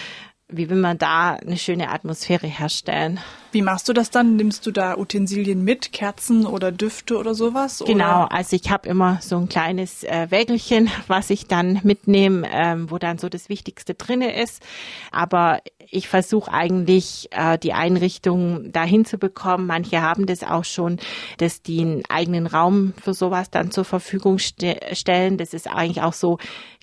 wie 0.53 0.71
will 0.71 0.77
man 0.77 0.99
da 0.99 1.35
eine 1.35 1.57
schöne 1.57 1.91
Atmosphäre 1.91 2.47
herstellen. 2.47 3.21
Wie 3.53 3.63
machst 3.63 3.89
du 3.89 3.93
das 3.93 4.11
dann? 4.11 4.37
Nimmst 4.37 4.67
du 4.67 4.71
da 4.71 4.97
Utensilien 4.97 5.63
mit, 5.63 5.93
Kerzen 5.93 6.47
oder 6.47 6.73
Düfte 6.73 7.19
oder 7.19 7.35
sowas? 7.35 7.83
Genau, 7.87 8.25
also 8.25 8.57
ich 8.57 8.71
habe 8.71 8.89
immer 8.89 9.19
so 9.21 9.37
ein 9.37 9.49
kleines 9.49 10.05
äh, 10.05 10.31
Wägelchen, 10.31 10.91
was 11.07 11.29
ich 11.29 11.49
dann 11.49 11.81
mitnehme, 11.83 12.49
ähm, 12.51 12.91
wo 12.91 12.97
dann 12.97 13.19
so 13.19 13.29
das 13.29 13.51
Wichtigste 13.51 13.95
drinne 13.95 14.35
ist. 14.41 14.63
Aber 15.11 15.61
ich 15.91 16.09
versuche 16.09 16.51
eigentlich 16.51 17.29
äh, 17.33 17.59
die 17.59 17.75
Einrichtung 17.75 18.73
dahin 18.73 19.05
zu 19.05 19.19
bekommen. 19.19 19.67
Manche 19.67 20.01
haben 20.01 20.25
das 20.25 20.43
auch 20.43 20.65
schon, 20.65 20.99
dass 21.37 21.61
die 21.61 21.81
einen 21.81 22.03
eigenen 22.09 22.47
Raum 22.47 22.95
für 23.03 23.13
sowas 23.13 23.51
dann 23.51 23.71
zur 23.71 23.85
Verfügung 23.85 24.39
ste 24.39 24.81
stellen. 24.93 25.37
Das 25.37 25.53
ist 25.53 25.69
eigentlich 25.69 26.01
auch 26.01 26.15
so, 26.15 26.39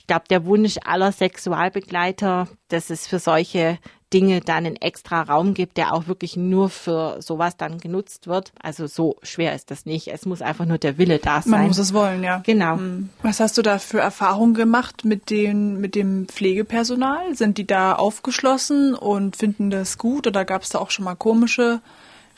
glaube, 0.09 0.25
der 0.29 0.45
Wunsch 0.45 0.77
aller 0.83 1.11
Sexualbegleiter, 1.11 2.47
dass 2.67 2.89
es 2.89 3.07
für 3.07 3.19
solche 3.19 3.77
Dinge 4.11 4.41
dann 4.41 4.65
einen 4.65 4.75
extra 4.75 5.21
Raum 5.21 5.53
gibt, 5.53 5.77
der 5.77 5.93
auch 5.93 6.07
wirklich 6.07 6.35
nur 6.35 6.69
für 6.69 7.21
sowas 7.21 7.57
dann 7.57 7.77
genutzt 7.77 8.25
wird. 8.25 8.51
Also 8.59 8.87
so 8.87 9.17
schwer 9.21 9.53
ist 9.53 9.69
das 9.69 9.85
nicht. 9.85 10.07
Es 10.07 10.25
muss 10.25 10.41
einfach 10.41 10.65
nur 10.65 10.79
der 10.79 10.97
Wille 10.97 11.19
da 11.19 11.43
sein. 11.43 11.51
Man 11.51 11.67
muss 11.67 11.77
es 11.77 11.93
wollen, 11.93 12.23
ja. 12.23 12.41
Genau. 12.43 12.77
Hm. 12.77 13.09
Was 13.21 13.39
hast 13.39 13.57
du 13.59 13.61
da 13.61 13.77
für 13.77 13.99
Erfahrungen 13.99 14.55
gemacht 14.55 15.05
mit 15.05 15.29
den, 15.29 15.79
mit 15.79 15.93
dem 15.93 16.27
Pflegepersonal? 16.27 17.35
Sind 17.35 17.59
die 17.59 17.67
da 17.67 17.93
aufgeschlossen 17.93 18.95
und 18.95 19.35
finden 19.35 19.69
das 19.69 19.99
gut 19.99 20.25
oder 20.25 20.43
gab 20.43 20.63
es 20.63 20.69
da 20.69 20.79
auch 20.79 20.89
schon 20.89 21.05
mal 21.05 21.15
komische 21.15 21.81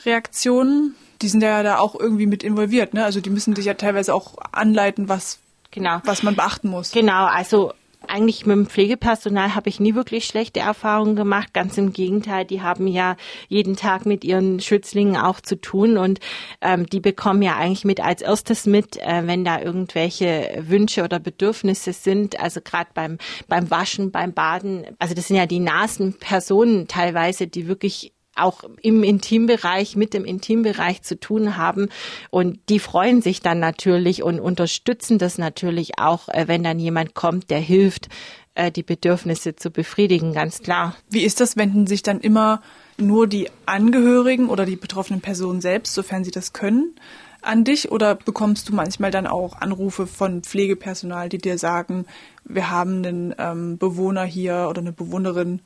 Reaktionen? 0.05 0.95
Die 1.21 1.29
sind 1.29 1.41
ja 1.41 1.63
da 1.63 1.77
auch 1.77 1.97
irgendwie 1.97 2.25
mit 2.25 2.43
involviert, 2.43 2.93
ne? 2.93 3.05
Also 3.05 3.21
die 3.21 3.29
müssen 3.29 3.55
sich 3.55 3.65
ja 3.65 3.75
teilweise 3.75 4.13
auch 4.13 4.37
anleiten, 4.51 5.07
was 5.07 5.39
Genau. 5.71 5.99
was 6.03 6.23
man 6.23 6.35
beachten 6.35 6.69
muss. 6.69 6.91
Genau, 6.91 7.25
also 7.25 7.73
eigentlich 8.07 8.45
mit 8.45 8.55
dem 8.55 8.65
Pflegepersonal 8.65 9.55
habe 9.55 9.69
ich 9.69 9.79
nie 9.79 9.95
wirklich 9.95 10.25
schlechte 10.25 10.59
Erfahrungen 10.59 11.15
gemacht. 11.15 11.53
Ganz 11.53 11.77
im 11.77 11.93
Gegenteil, 11.93 12.45
die 12.45 12.61
haben 12.61 12.87
ja 12.87 13.15
jeden 13.47 13.75
Tag 13.75 14.05
mit 14.05 14.23
ihren 14.23 14.59
Schützlingen 14.59 15.17
auch 15.17 15.39
zu 15.39 15.59
tun 15.59 15.97
und 15.97 16.19
ähm, 16.61 16.87
die 16.87 16.99
bekommen 16.99 17.41
ja 17.41 17.55
eigentlich 17.55 17.85
mit 17.85 17.99
als 17.99 18.21
erstes 18.21 18.65
mit, 18.65 18.97
äh, 18.97 19.27
wenn 19.27 19.45
da 19.45 19.61
irgendwelche 19.61 20.63
Wünsche 20.67 21.03
oder 21.03 21.19
Bedürfnisse 21.19 21.93
sind. 21.93 22.39
Also 22.39 22.59
gerade 22.61 22.89
beim 22.93 23.17
beim 23.47 23.69
Waschen, 23.69 24.11
beim 24.11 24.33
Baden. 24.33 24.85
Also 24.99 25.13
das 25.13 25.27
sind 25.27 25.37
ja 25.37 25.45
die 25.45 25.59
nasen 25.59 26.17
Personen 26.17 26.87
teilweise, 26.87 27.47
die 27.47 27.67
wirklich 27.67 28.13
auch 28.35 28.63
im 28.81 29.03
Intimbereich, 29.03 29.95
mit 29.95 30.13
dem 30.13 30.25
Intimbereich 30.25 31.01
zu 31.01 31.19
tun 31.19 31.57
haben. 31.57 31.89
Und 32.29 32.59
die 32.69 32.79
freuen 32.79 33.21
sich 33.21 33.41
dann 33.41 33.59
natürlich 33.59 34.23
und 34.23 34.39
unterstützen 34.39 35.17
das 35.17 35.37
natürlich 35.37 35.99
auch, 35.99 36.29
äh, 36.29 36.47
wenn 36.47 36.63
dann 36.63 36.79
jemand 36.79 37.13
kommt, 37.13 37.49
der 37.49 37.59
hilft, 37.59 38.09
äh, 38.55 38.71
die 38.71 38.83
Bedürfnisse 38.83 39.55
zu 39.55 39.71
befriedigen, 39.71 40.33
ganz 40.33 40.61
klar. 40.61 40.95
Wie 41.09 41.23
ist 41.23 41.39
das, 41.39 41.57
wenden 41.57 41.87
sich 41.87 42.03
dann 42.03 42.19
immer 42.19 42.61
nur 42.97 43.27
die 43.27 43.49
Angehörigen 43.65 44.49
oder 44.49 44.65
die 44.65 44.75
betroffenen 44.75 45.21
Personen 45.21 45.61
selbst, 45.61 45.93
sofern 45.93 46.23
sie 46.23 46.31
das 46.31 46.53
können, 46.53 46.95
an 47.41 47.63
dich 47.63 47.91
oder 47.91 48.15
bekommst 48.15 48.69
du 48.69 48.75
manchmal 48.75 49.09
dann 49.09 49.25
auch 49.25 49.59
Anrufe 49.59 50.05
von 50.05 50.43
Pflegepersonal, 50.43 51.29
die 51.29 51.39
dir 51.39 51.57
sagen, 51.57 52.05
wir 52.43 52.69
haben 52.69 53.03
einen 53.05 53.35
ähm, 53.37 53.77
Bewohner 53.77 54.23
hier 54.23 54.67
oder 54.69 54.81
eine 54.81 54.91
Bewohnerin, 54.91 55.61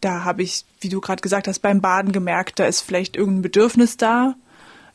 da 0.00 0.24
habe 0.24 0.42
ich, 0.42 0.64
wie 0.80 0.88
du 0.88 1.00
gerade 1.00 1.22
gesagt 1.22 1.48
hast, 1.48 1.60
beim 1.60 1.80
Baden 1.80 2.12
gemerkt, 2.12 2.58
da 2.58 2.66
ist 2.66 2.80
vielleicht 2.80 3.16
irgendein 3.16 3.42
Bedürfnis 3.42 3.96
da, 3.96 4.34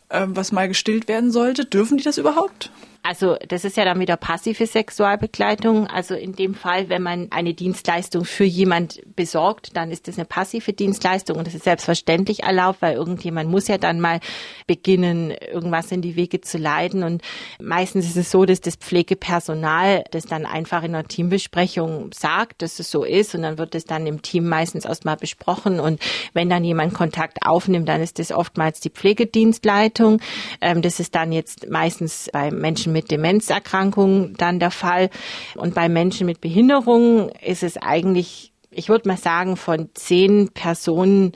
ähm, 0.09 0.35
was 0.35 0.51
mal 0.51 0.67
gestillt 0.67 1.07
werden 1.07 1.31
sollte. 1.31 1.65
Dürfen 1.65 1.97
die 1.97 2.03
das 2.03 2.17
überhaupt? 2.17 2.71
Also 3.05 3.35
das 3.49 3.65
ist 3.65 3.75
ja 3.75 3.83
dann 3.83 3.99
wieder 3.99 4.15
passive 4.15 4.65
Sexualbegleitung. 4.65 5.87
Also 5.87 6.15
in 6.15 6.33
dem 6.33 6.55
Fall, 6.55 6.87
wenn 6.87 7.03
man 7.03 7.27
eine 7.31 7.53
Dienstleistung 7.53 8.23
für 8.23 8.45
jemand 8.45 9.01
besorgt, 9.17 9.75
dann 9.75 9.91
ist 9.91 10.07
das 10.07 10.17
eine 10.17 10.23
passive 10.23 10.71
Dienstleistung 10.71 11.37
und 11.37 11.45
das 11.45 11.53
ist 11.53 11.65
selbstverständlich 11.65 12.43
erlaubt, 12.43 12.81
weil 12.81 12.95
irgendjemand 12.95 13.49
muss 13.49 13.67
ja 13.67 13.77
dann 13.77 13.99
mal 13.99 14.21
beginnen, 14.67 15.31
irgendwas 15.31 15.91
in 15.91 16.01
die 16.01 16.15
Wege 16.15 16.39
zu 16.39 16.57
leiten. 16.57 17.03
Und 17.03 17.21
meistens 17.61 18.05
ist 18.05 18.15
es 18.15 18.31
so, 18.31 18.45
dass 18.45 18.61
das 18.61 18.77
Pflegepersonal 18.77 20.05
das 20.11 20.23
dann 20.23 20.45
einfach 20.45 20.83
in 20.83 20.95
einer 20.95 21.05
Teambesprechung 21.05 22.09
sagt, 22.13 22.61
dass 22.61 22.79
es 22.79 22.89
so 22.89 23.03
ist 23.03 23.35
und 23.35 23.41
dann 23.41 23.57
wird 23.57 23.75
es 23.75 23.83
dann 23.83 24.07
im 24.07 24.21
Team 24.21 24.47
meistens 24.47 24.85
erstmal 24.85 25.17
besprochen 25.17 25.81
und 25.81 25.99
wenn 26.31 26.49
dann 26.49 26.63
jemand 26.63 26.93
Kontakt 26.93 27.39
aufnimmt, 27.45 27.89
dann 27.89 28.01
ist 28.01 28.17
das 28.17 28.31
oftmals 28.31 28.79
die 28.79 28.91
Pflegedienstleitung. 28.91 30.21
Ähm, 30.61 30.81
das 30.81 31.01
ist 31.01 31.15
dann 31.15 31.33
jetzt 31.33 31.69
meistens 31.69 32.29
bei 32.31 32.49
Menschen 32.49 32.92
mit 32.93 33.11
Demenzerkrankungen 33.11 34.35
dann 34.37 34.59
der 34.59 34.71
Fall. 34.71 35.09
Und 35.55 35.75
bei 35.75 35.89
Menschen 35.89 36.25
mit 36.25 36.39
Behinderungen 36.39 37.29
ist 37.45 37.63
es 37.63 37.75
eigentlich, 37.75 38.53
ich 38.71 38.87
würde 38.87 39.09
mal 39.09 39.17
sagen, 39.17 39.57
von 39.57 39.89
zehn 39.93 40.49
Personen 40.53 41.33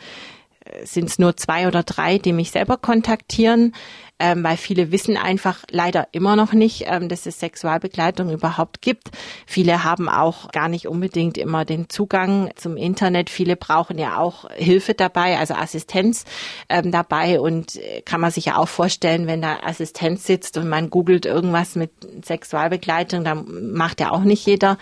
sind 0.84 1.10
es 1.10 1.20
nur 1.20 1.38
zwei 1.38 1.68
oder 1.68 1.84
drei, 1.84 2.18
die 2.18 2.34
mich 2.34 2.52
selber 2.52 2.78
kontaktieren 2.78 3.74
ähm, 4.20 4.44
weil 4.44 4.58
viele 4.58 4.92
wissen 4.92 5.16
einfach 5.16 5.64
leider 5.70 6.08
immer 6.12 6.36
noch 6.36 6.54
nicht, 6.54 6.86
ähm, 6.88 7.08
dass 7.08 7.26
es 7.26 7.40
Sexualbegleitung 7.40 8.32
überhaupt 8.32 8.82
gibt. 8.82 9.12
Viele 9.46 9.84
haben 9.84 10.10
auch 10.10 10.52
gar 10.52 10.70
nicht 10.70 10.88
unbedingt 10.88 11.38
immer 11.38 11.66
den 11.66 11.90
Zugang 11.90 12.50
zum 12.56 12.78
Internet. 12.78 13.30
Viele 13.30 13.56
brauchen 13.56 13.98
ja 13.98 14.18
auch 14.18 14.50
Hilfe 14.52 14.96
dabei, 14.96 15.38
also 15.38 15.54
Assistenz 15.54 16.26
ähm, 16.70 16.92
dabei 16.92 17.40
und 17.40 17.76
äh, 17.76 18.02
kann 18.02 18.22
man 18.22 18.32
sich 18.32 18.46
ja 18.46 18.58
auch 18.58 18.68
vorstellen, 18.68 19.28
wenn 19.28 19.42
da 19.42 19.60
Assistenz 19.64 20.26
sitzt 20.26 20.58
und 20.58 20.68
man 20.68 20.90
googelt 20.90 21.26
irgendwas 21.26 21.76
mit 21.76 21.92
Sexualbegleitung, 22.26 23.24
dann 23.24 23.74
macht 23.74 24.00
ja 24.00 24.12
auch 24.12 24.24
nicht 24.24 24.46
jeder. 24.48 24.78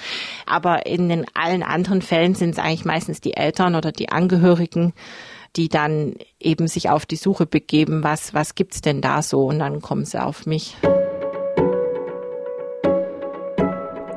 Aber 0.45 0.85
in 0.85 1.09
den 1.09 1.25
allen 1.33 1.63
anderen 1.63 2.01
Fällen 2.01 2.35
sind 2.35 2.51
es 2.51 2.59
eigentlich 2.59 2.85
meistens 2.85 3.19
die 3.19 3.35
Eltern 3.35 3.75
oder 3.75 3.91
die 3.91 4.09
Angehörigen, 4.09 4.93
die 5.55 5.69
dann 5.69 6.15
eben 6.39 6.67
sich 6.67 6.89
auf 6.89 7.05
die 7.05 7.15
Suche 7.15 7.45
begeben, 7.45 8.03
was, 8.03 8.33
was 8.33 8.55
gibt's 8.55 8.81
denn 8.81 9.01
da 9.01 9.21
so? 9.21 9.45
Und 9.45 9.59
dann 9.59 9.81
kommen 9.81 10.05
sie 10.05 10.21
auf 10.21 10.45
mich. 10.45 10.75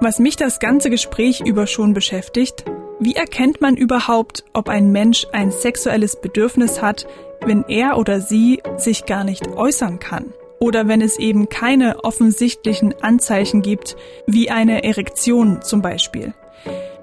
Was 0.01 0.18
mich 0.18 0.36
das 0.36 0.61
ganze 0.61 0.91
Gespräch 0.91 1.41
über 1.41 1.66
schon 1.66 1.93
beschäftigt, 1.93 2.64
wie 3.01 3.14
erkennt 3.14 3.61
man 3.61 3.76
überhaupt, 3.76 4.45
ob 4.53 4.68
ein 4.68 4.91
Mensch 4.91 5.26
ein 5.32 5.51
sexuelles 5.51 6.20
Bedürfnis 6.20 6.82
hat, 6.82 7.07
wenn 7.45 7.64
er 7.68 7.97
oder 7.99 8.20
sie 8.20 8.61
sich 8.76 9.07
gar 9.07 9.24
nicht 9.24 9.49
äußern 9.49 9.99
kann? 9.99 10.32
Oder 10.61 10.89
wenn 10.89 11.01
es 11.01 11.18
eben 11.18 11.49
keine 11.49 12.05
offensichtlichen 12.05 12.95
Anzeichen 13.01 13.62
gibt, 13.62 13.97
wie 14.26 14.51
eine 14.51 14.82
Erektion 14.82 15.62
zum 15.62 15.82
Beispiel. 15.82 16.34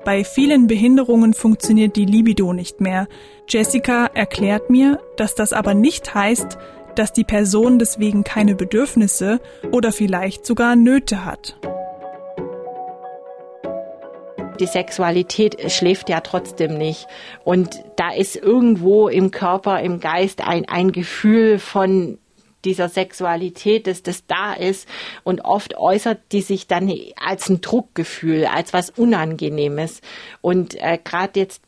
Bei 0.03 0.23
vielen 0.23 0.67
Behinderungen 0.67 1.33
funktioniert 1.33 1.95
die 1.95 2.05
Libido 2.05 2.53
nicht 2.53 2.79
mehr. 2.79 3.07
Jessica 3.47 4.07
erklärt 4.07 4.69
mir, 4.71 4.99
dass 5.17 5.35
das 5.35 5.53
aber 5.53 5.75
nicht 5.75 6.15
heißt, 6.15 6.57
dass 6.95 7.13
die 7.13 7.23
Person 7.23 7.77
deswegen 7.77 8.23
keine 8.23 8.55
Bedürfnisse 8.55 9.39
oder 9.71 9.91
vielleicht 9.91 10.45
sogar 10.45 10.75
Nöte 10.75 11.25
hat. 11.25 11.55
Die 14.59 14.65
Sexualität 14.65 15.71
schläft 15.71 16.09
ja 16.09 16.21
trotzdem 16.21 16.77
nicht. 16.77 17.07
Und 17.43 17.83
da 17.97 18.13
ist 18.13 18.35
irgendwo 18.35 19.09
im 19.09 19.29
Körper, 19.29 19.81
im 19.81 19.99
Geist 19.99 20.41
ein, 20.41 20.65
ein 20.67 20.91
Gefühl 20.91 21.59
von 21.59 22.17
dieser 22.65 22.89
Sexualität, 22.89 23.87
dass 23.87 24.03
das 24.03 24.25
da 24.27 24.53
ist. 24.53 24.87
Und 25.23 25.41
oft 25.41 25.77
äußert 25.77 26.19
die 26.31 26.41
sich 26.41 26.67
dann 26.67 26.91
als 27.15 27.49
ein 27.49 27.61
Druckgefühl, 27.61 28.45
als 28.45 28.73
was 28.73 28.89
Unangenehmes. 28.89 30.01
Und 30.41 30.75
äh, 30.75 30.97
gerade 31.03 31.39
jetzt 31.39 31.61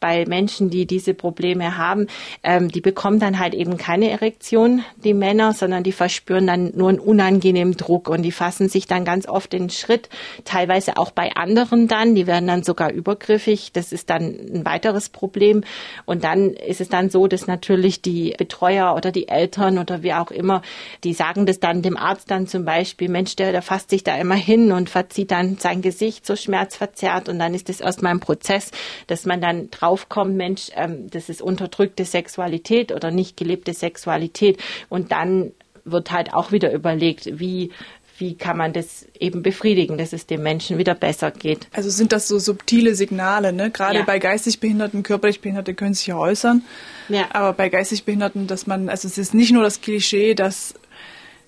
bei 0.00 0.24
Menschen, 0.26 0.70
die 0.70 0.86
diese 0.86 1.14
Probleme 1.14 1.76
haben, 1.76 2.06
ähm, 2.42 2.68
die 2.68 2.80
bekommen 2.80 3.18
dann 3.18 3.38
halt 3.38 3.54
eben 3.54 3.76
keine 3.76 4.10
Erektion, 4.10 4.84
die 4.96 5.14
Männer, 5.14 5.52
sondern 5.52 5.82
die 5.82 5.92
verspüren 5.92 6.46
dann 6.46 6.72
nur 6.74 6.88
einen 6.88 6.98
unangenehmen 6.98 7.76
Druck 7.76 8.08
und 8.08 8.22
die 8.22 8.32
fassen 8.32 8.68
sich 8.68 8.86
dann 8.86 9.04
ganz 9.04 9.26
oft 9.28 9.52
den 9.52 9.70
Schritt, 9.70 10.08
teilweise 10.44 10.96
auch 10.96 11.10
bei 11.10 11.34
anderen 11.34 11.88
dann, 11.88 12.14
die 12.14 12.26
werden 12.26 12.46
dann 12.46 12.62
sogar 12.62 12.92
übergriffig. 12.92 13.72
Das 13.72 13.92
ist 13.92 14.10
dann 14.10 14.22
ein 14.22 14.64
weiteres 14.64 15.08
Problem. 15.08 15.64
Und 16.04 16.24
dann 16.24 16.50
ist 16.50 16.80
es 16.80 16.88
dann 16.88 17.10
so, 17.10 17.26
dass 17.26 17.46
natürlich 17.46 18.02
die 18.02 18.34
Betreuer 18.36 18.94
oder 18.94 19.10
die 19.10 19.28
Eltern 19.28 19.78
oder 19.78 20.02
wie 20.02 20.12
auch 20.12 20.30
immer 20.30 20.43
immer, 20.44 20.62
die 21.02 21.14
sagen 21.14 21.46
das 21.46 21.58
dann 21.58 21.82
dem 21.82 21.96
Arzt 21.96 22.30
dann 22.30 22.46
zum 22.46 22.64
Beispiel, 22.64 23.08
Mensch, 23.08 23.34
der, 23.36 23.52
der 23.52 23.62
fasst 23.62 23.90
sich 23.90 24.04
da 24.04 24.16
immer 24.16 24.34
hin 24.34 24.72
und 24.72 24.90
verzieht 24.90 25.30
dann 25.30 25.56
sein 25.58 25.82
Gesicht 25.82 26.26
so 26.26 26.36
schmerzverzerrt 26.36 27.28
und 27.28 27.38
dann 27.38 27.54
ist 27.54 27.68
das 27.68 27.80
erstmal 27.80 28.12
ein 28.12 28.20
Prozess, 28.20 28.70
dass 29.06 29.24
man 29.24 29.40
dann 29.40 29.70
draufkommt, 29.70 30.36
Mensch, 30.36 30.70
ähm, 30.76 31.10
das 31.10 31.28
ist 31.28 31.42
unterdrückte 31.42 32.04
Sexualität 32.04 32.92
oder 32.92 33.10
nicht 33.10 33.36
gelebte 33.36 33.72
Sexualität. 33.74 34.62
Und 34.88 35.12
dann 35.12 35.52
wird 35.84 36.12
halt 36.12 36.32
auch 36.32 36.52
wieder 36.52 36.72
überlegt, 36.72 37.38
wie 37.38 37.72
wie 38.18 38.34
kann 38.34 38.56
man 38.56 38.72
das 38.72 39.06
eben 39.18 39.42
befriedigen, 39.42 39.98
dass 39.98 40.12
es 40.12 40.26
dem 40.26 40.42
Menschen 40.42 40.78
wieder 40.78 40.94
besser 40.94 41.30
geht. 41.30 41.66
Also 41.72 41.90
sind 41.90 42.12
das 42.12 42.28
so 42.28 42.38
subtile 42.38 42.94
Signale, 42.94 43.52
ne? 43.52 43.70
Gerade 43.70 43.98
ja. 43.98 44.04
bei 44.04 44.18
geistig 44.18 44.60
Behinderten, 44.60 45.02
körperlich 45.02 45.40
Behinderte 45.40 45.74
können 45.74 45.94
sich 45.94 46.06
ja 46.06 46.16
äußern. 46.16 46.62
Ja. 47.08 47.26
Aber 47.30 47.52
bei 47.52 47.68
geistig 47.68 48.04
Behinderten, 48.04 48.46
dass 48.46 48.66
man, 48.66 48.88
also 48.88 49.08
es 49.08 49.18
ist 49.18 49.34
nicht 49.34 49.52
nur 49.52 49.62
das 49.62 49.80
Klischee, 49.80 50.34
dass 50.34 50.74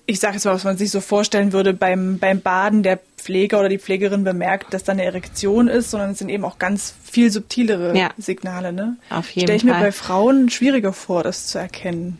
ich 0.09 0.21
sage 0.21 0.35
jetzt 0.35 0.45
mal, 0.45 0.53
was 0.53 0.63
man 0.63 0.77
sich 0.77 0.89
so 0.89 1.01
vorstellen 1.01 1.51
würde 1.51 1.73
beim, 1.73 2.17
beim 2.17 2.39
Baden 2.39 2.81
der 2.81 2.99
Pfleger 3.17 3.59
oder 3.59 3.67
die 3.67 3.77
Pflegerin 3.77 4.23
bemerkt, 4.23 4.73
dass 4.73 4.85
da 4.85 4.93
eine 4.93 5.03
Erektion 5.03 5.67
ist, 5.67 5.91
sondern 5.91 6.11
es 6.11 6.19
sind 6.19 6.29
eben 6.29 6.45
auch 6.45 6.59
ganz 6.59 6.93
viel 7.03 7.29
subtilere 7.29 7.95
ja. 7.95 8.11
Signale. 8.17 8.71
Ne? 8.71 8.95
Auf 9.09 9.29
jeden 9.31 9.47
Stelle 9.47 9.57
ich 9.57 9.63
mir 9.65 9.73
bei 9.73 9.91
Frauen 9.91 10.49
schwieriger 10.49 10.93
vor, 10.93 11.23
das 11.23 11.47
zu 11.47 11.59
erkennen. 11.59 12.19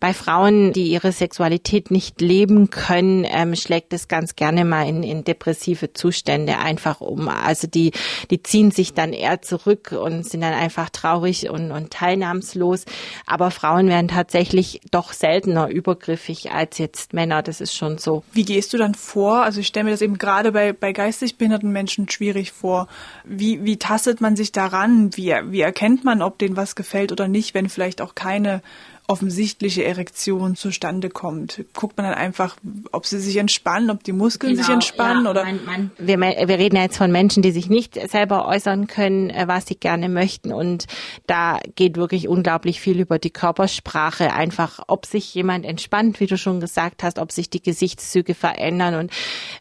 Bei 0.00 0.12
Frauen, 0.12 0.72
die 0.72 0.88
ihre 0.88 1.12
Sexualität 1.12 1.90
nicht 1.90 2.20
leben 2.20 2.70
können, 2.70 3.26
ähm, 3.28 3.56
schlägt 3.56 3.92
es 3.92 4.08
ganz 4.08 4.36
gerne 4.36 4.64
mal 4.64 4.88
in, 4.88 5.02
in 5.02 5.24
depressive 5.24 5.92
Zustände 5.92 6.58
einfach 6.58 7.00
um. 7.00 7.28
Also 7.28 7.66
die, 7.66 7.92
die 8.30 8.42
ziehen 8.42 8.70
sich 8.70 8.94
dann 8.94 9.12
eher 9.12 9.42
zurück 9.42 9.92
und 9.92 10.24
sind 10.24 10.42
dann 10.42 10.54
einfach 10.54 10.90
traurig 10.90 11.50
und, 11.50 11.72
und 11.72 11.90
teilnahmslos. 11.90 12.84
Aber 13.26 13.50
Frauen 13.50 13.88
werden 13.88 14.08
tatsächlich 14.08 14.80
doch 14.90 15.12
seltener 15.12 15.68
übergriffig 15.68 16.52
als 16.52 16.78
jetzt 16.78 17.12
Männer. 17.12 17.42
Das 17.42 17.60
ist 17.60 17.74
schon 17.74 17.98
so. 17.98 18.22
Wie 18.32 18.44
gehst 18.44 18.72
du 18.72 18.78
dann 18.78 18.94
vor? 18.94 19.42
Also 19.42 19.60
ich 19.60 19.66
stelle 19.66 19.84
mir 19.84 19.90
das 19.90 20.02
eben 20.02 20.18
gerade 20.18 20.52
bei, 20.52 20.72
bei 20.72 20.92
geistig 20.92 21.38
behinderten 21.38 21.72
Menschen 21.72 22.08
schwierig 22.08 22.52
vor. 22.52 22.88
Wie, 23.24 23.64
wie 23.64 23.78
tastet 23.78 24.20
man 24.20 24.36
sich 24.36 24.52
daran? 24.52 25.16
Wie, 25.16 25.34
wie 25.44 25.60
erkennt 25.60 26.04
man, 26.04 26.22
ob 26.22 26.38
denen 26.38 26.56
was 26.56 26.76
gefällt 26.76 27.12
oder 27.12 27.28
nicht, 27.28 27.54
wenn 27.54 27.68
vielleicht 27.68 28.00
auch 28.00 28.14
keine 28.14 28.62
offensichtliche 29.08 29.84
Erektion 29.84 30.54
zustande 30.54 31.08
kommt? 31.08 31.64
Guckt 31.74 31.96
man 31.96 32.06
dann 32.06 32.14
einfach, 32.14 32.56
ob 32.92 33.06
sie 33.06 33.18
sich 33.18 33.38
entspannen, 33.38 33.90
ob 33.90 34.04
die 34.04 34.12
Muskeln 34.12 34.52
genau, 34.52 34.64
sich 34.64 34.72
entspannen 34.72 35.24
ja, 35.24 35.30
oder? 35.30 35.44
Man, 35.44 35.64
man, 35.64 35.90
wir, 35.98 36.18
wir 36.20 36.58
reden 36.58 36.76
jetzt 36.76 36.98
von 36.98 37.10
Menschen, 37.10 37.42
die 37.42 37.50
sich 37.50 37.68
nicht 37.68 37.98
selber 38.08 38.46
äußern 38.46 38.86
können, 38.86 39.30
äh, 39.30 39.48
was 39.48 39.66
sie 39.66 39.76
gerne 39.76 40.08
möchten 40.08 40.52
und 40.52 40.86
da 41.26 41.58
geht 41.74 41.96
wirklich 41.96 42.28
unglaublich 42.28 42.80
viel 42.80 43.00
über 43.00 43.18
die 43.18 43.30
Körpersprache, 43.30 44.32
einfach 44.32 44.80
ob 44.86 45.06
sich 45.06 45.34
jemand 45.34 45.64
entspannt, 45.64 46.20
wie 46.20 46.26
du 46.26 46.36
schon 46.36 46.60
gesagt 46.60 47.02
hast, 47.02 47.18
ob 47.18 47.32
sich 47.32 47.48
die 47.48 47.62
Gesichtszüge 47.62 48.34
verändern 48.34 48.94
und 48.94 49.12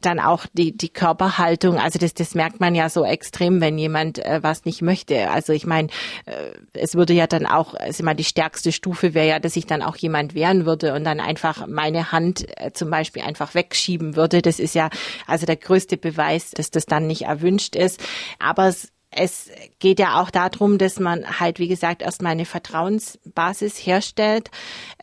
dann 0.02 0.20
auch 0.20 0.46
die, 0.54 0.76
die 0.76 0.90
Körperhaltung, 0.90 1.78
also 1.78 2.00
das, 2.00 2.14
das 2.14 2.36
merkt 2.36 2.60
man 2.60 2.76
ja 2.76 2.90
so 2.90 3.06
extrem, 3.06 3.62
wenn 3.62 3.78
jemand 3.78 4.20
äh, 4.20 4.44
was 4.44 4.66
nicht 4.66 4.82
möchte. 4.82 5.30
Also 5.30 5.54
ich 5.54 5.66
meine, 5.66 5.88
äh, 6.26 6.52
es 6.74 6.96
würde 6.96 7.14
ja 7.14 7.28
dann 7.28 7.46
auch, 7.46 7.74
also 7.74 8.04
mal 8.04 8.14
die 8.14 8.26
stärkste 8.26 8.74
Stufe 8.74 9.14
wäre 9.14 9.28
ja 9.28 9.37
dass 9.40 9.54
sich 9.54 9.66
dann 9.66 9.82
auch 9.82 9.96
jemand 9.96 10.36
wehren 10.36 10.66
würde 10.66 10.94
und 10.94 11.04
dann 11.04 11.20
einfach 11.20 11.68
meine 11.68 12.12
Hand 12.12 12.46
äh, 12.60 12.72
zum 12.74 12.90
Beispiel 12.90 13.22
einfach 13.22 13.56
wegschieben 13.56 14.16
würde. 14.16 14.42
Das 14.42 14.60
ist 14.60 14.76
ja 14.76 14.90
also 15.26 15.46
der 15.46 15.58
größte 15.58 15.98
Beweis, 15.98 16.52
dass 16.52 16.72
das 16.72 16.86
dann 16.86 17.08
nicht 17.08 17.24
erwünscht 17.24 17.76
ist. 17.76 18.02
Aber 18.40 18.68
es 18.68 18.92
es 19.18 19.50
geht 19.80 20.00
ja 20.00 20.22
auch 20.22 20.30
darum, 20.30 20.78
dass 20.78 21.00
man 21.00 21.40
halt, 21.40 21.58
wie 21.58 21.68
gesagt, 21.68 22.04
erstmal 22.04 22.34
eine 22.34 22.46
Vertrauensbasis 22.46 23.76
herstellt. 23.78 24.52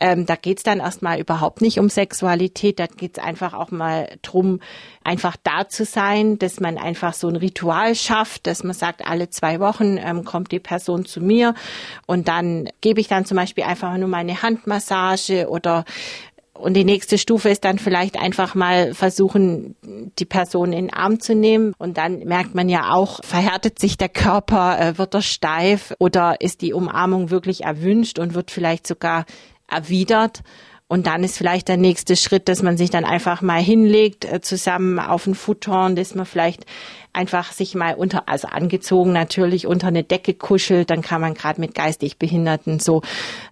Ähm, 0.00 0.24
da 0.24 0.36
geht 0.36 0.58
es 0.58 0.62
dann 0.62 0.78
erstmal 0.78 1.18
überhaupt 1.18 1.60
nicht 1.60 1.80
um 1.80 1.88
Sexualität. 1.88 2.78
Da 2.78 2.86
geht 2.86 3.18
es 3.18 3.24
einfach 3.24 3.54
auch 3.54 3.72
mal 3.72 4.08
drum, 4.22 4.60
einfach 5.02 5.36
da 5.42 5.68
zu 5.68 5.84
sein, 5.84 6.38
dass 6.38 6.60
man 6.60 6.78
einfach 6.78 7.12
so 7.12 7.28
ein 7.28 7.36
Ritual 7.36 7.94
schafft, 7.96 8.46
dass 8.46 8.62
man 8.62 8.74
sagt, 8.74 9.04
alle 9.04 9.30
zwei 9.30 9.58
Wochen 9.58 9.98
ähm, 9.98 10.24
kommt 10.24 10.52
die 10.52 10.60
Person 10.60 11.04
zu 11.04 11.20
mir 11.20 11.54
und 12.06 12.28
dann 12.28 12.68
gebe 12.80 13.00
ich 13.00 13.08
dann 13.08 13.24
zum 13.24 13.36
Beispiel 13.36 13.64
einfach 13.64 13.96
nur 13.96 14.08
meine 14.08 14.42
Handmassage 14.42 15.48
oder 15.48 15.84
und 16.64 16.72
die 16.72 16.84
nächste 16.84 17.18
Stufe 17.18 17.50
ist 17.50 17.62
dann 17.66 17.78
vielleicht 17.78 18.18
einfach 18.18 18.54
mal 18.54 18.94
versuchen, 18.94 19.76
die 20.18 20.24
Person 20.24 20.72
in 20.72 20.86
den 20.86 20.94
Arm 20.94 21.20
zu 21.20 21.34
nehmen. 21.34 21.74
Und 21.76 21.98
dann 21.98 22.20
merkt 22.20 22.54
man 22.54 22.70
ja 22.70 22.90
auch, 22.90 23.22
verhärtet 23.22 23.78
sich 23.78 23.98
der 23.98 24.08
Körper, 24.08 24.80
äh, 24.80 24.96
wird 24.96 25.14
er 25.14 25.20
steif 25.20 25.92
oder 25.98 26.40
ist 26.40 26.62
die 26.62 26.72
Umarmung 26.72 27.28
wirklich 27.28 27.64
erwünscht 27.64 28.18
und 28.18 28.32
wird 28.32 28.50
vielleicht 28.50 28.86
sogar 28.86 29.26
erwidert. 29.68 30.42
Und 30.94 31.08
dann 31.08 31.24
ist 31.24 31.36
vielleicht 31.36 31.66
der 31.66 31.76
nächste 31.76 32.14
Schritt, 32.14 32.48
dass 32.48 32.62
man 32.62 32.76
sich 32.76 32.88
dann 32.88 33.04
einfach 33.04 33.42
mal 33.42 33.60
hinlegt, 33.60 34.26
äh, 34.26 34.40
zusammen 34.40 35.00
auf 35.00 35.24
den 35.24 35.34
Futon, 35.34 35.96
dass 35.96 36.14
man 36.14 36.24
vielleicht 36.24 36.66
einfach 37.12 37.50
sich 37.50 37.74
mal 37.74 37.96
unter, 37.96 38.28
also 38.28 38.46
angezogen 38.46 39.12
natürlich 39.12 39.66
unter 39.66 39.88
eine 39.88 40.04
Decke 40.04 40.34
kuschelt, 40.34 40.90
dann 40.90 41.02
kann 41.02 41.20
man 41.20 41.34
gerade 41.34 41.60
mit 41.60 41.74
geistig 41.74 42.16
Behinderten 42.16 42.78
so 42.78 43.02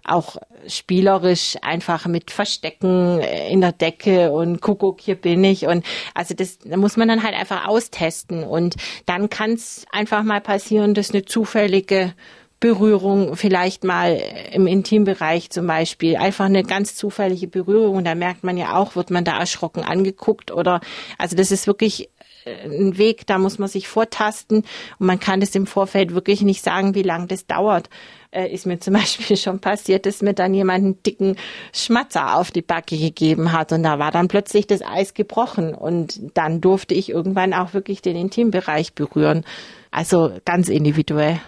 auch 0.04 0.36
spielerisch 0.68 1.56
einfach 1.62 2.06
mit 2.06 2.30
Verstecken 2.30 3.18
äh, 3.18 3.50
in 3.50 3.60
der 3.60 3.72
Decke 3.72 4.30
und 4.30 4.60
Kuckuck, 4.60 5.00
hier 5.00 5.16
bin 5.16 5.42
ich. 5.42 5.66
Und 5.66 5.84
also 6.14 6.34
das 6.34 6.60
da 6.60 6.76
muss 6.76 6.96
man 6.96 7.08
dann 7.08 7.24
halt 7.24 7.34
einfach 7.34 7.66
austesten. 7.66 8.44
Und 8.44 8.76
dann 9.06 9.30
kann 9.30 9.54
es 9.54 9.84
einfach 9.90 10.22
mal 10.22 10.40
passieren, 10.40 10.94
dass 10.94 11.10
eine 11.10 11.24
zufällige 11.24 12.14
Berührung, 12.62 13.34
vielleicht 13.34 13.82
mal 13.82 14.22
im 14.52 14.68
Intimbereich 14.68 15.50
zum 15.50 15.66
Beispiel, 15.66 16.16
einfach 16.16 16.44
eine 16.44 16.62
ganz 16.62 16.94
zufällige 16.94 17.48
Berührung. 17.48 18.04
Da 18.04 18.14
merkt 18.14 18.44
man 18.44 18.56
ja 18.56 18.76
auch, 18.76 18.94
wird 18.94 19.10
man 19.10 19.24
da 19.24 19.36
erschrocken 19.36 19.82
angeguckt 19.82 20.52
oder, 20.52 20.80
also 21.18 21.34
das 21.34 21.50
ist 21.50 21.66
wirklich 21.66 22.08
äh, 22.44 22.64
ein 22.64 22.98
Weg, 22.98 23.26
da 23.26 23.38
muss 23.38 23.58
man 23.58 23.68
sich 23.68 23.88
vortasten 23.88 24.58
und 25.00 25.06
man 25.06 25.18
kann 25.18 25.40
das 25.40 25.56
im 25.56 25.66
Vorfeld 25.66 26.14
wirklich 26.14 26.42
nicht 26.42 26.62
sagen, 26.62 26.94
wie 26.94 27.02
lange 27.02 27.26
das 27.26 27.48
dauert. 27.48 27.90
Äh, 28.30 28.52
ist 28.52 28.64
mir 28.64 28.78
zum 28.78 28.94
Beispiel 29.00 29.36
schon 29.36 29.58
passiert, 29.58 30.06
dass 30.06 30.22
mir 30.22 30.32
dann 30.32 30.54
jemand 30.54 30.84
einen 30.84 31.02
dicken 31.02 31.34
Schmatzer 31.74 32.36
auf 32.36 32.52
die 32.52 32.62
Backe 32.62 32.96
gegeben 32.96 33.50
hat 33.52 33.72
und 33.72 33.82
da 33.82 33.98
war 33.98 34.12
dann 34.12 34.28
plötzlich 34.28 34.68
das 34.68 34.82
Eis 34.82 35.14
gebrochen 35.14 35.74
und 35.74 36.20
dann 36.34 36.60
durfte 36.60 36.94
ich 36.94 37.10
irgendwann 37.10 37.54
auch 37.54 37.74
wirklich 37.74 38.02
den 38.02 38.14
Intimbereich 38.14 38.94
berühren. 38.94 39.44
Also 39.90 40.30
ganz 40.44 40.68
individuell. 40.68 41.40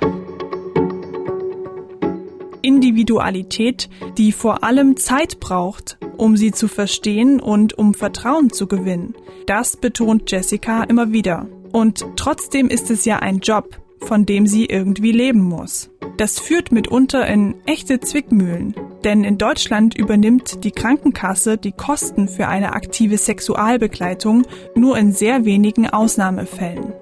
Individualität, 2.65 3.89
die 4.19 4.33
vor 4.33 4.65
allem 4.65 4.97
Zeit 4.97 5.39
braucht, 5.41 5.99
um 6.17 6.37
sie 6.37 6.53
zu 6.53 6.69
verstehen 6.69 7.41
und 7.41 7.77
um 7.79 7.95
Vertrauen 7.95 8.51
zu 8.51 8.67
gewinnen. 8.67 9.15
Das 9.47 9.77
betont 9.77 10.31
Jessica 10.31 10.85
immer 10.85 11.13
wieder. 11.13 11.47
Und 11.73 12.07
trotzdem 12.17 12.69
ist 12.69 12.91
es 12.91 13.05
ja 13.05 13.19
ein 13.19 13.41
Job, 13.41 13.79
von 14.01 14.27
dem 14.27 14.47
sie 14.47 14.67
irgendwie 14.67 15.13
leben 15.13 15.43
muss. 15.43 15.91
Das 16.17 16.39
führt 16.39 16.71
mitunter 16.71 17.27
in 17.27 17.57
echte 17.67 17.99
Zwickmühlen, 18.01 18.75
denn 19.03 19.25
in 19.25 19.39
Deutschland 19.39 19.99
übernimmt 19.99 20.63
die 20.63 20.71
Krankenkasse 20.71 21.59
die 21.59 21.73
Kosten 21.73 22.29
für 22.29 22.47
eine 22.47 22.75
aktive 22.75 23.19
Sexualbegleitung 23.19 24.45
nur 24.77 24.97
in 24.97 25.13
sehr 25.13 25.45
wenigen 25.45 25.89
Ausnahmefällen. 25.89 26.93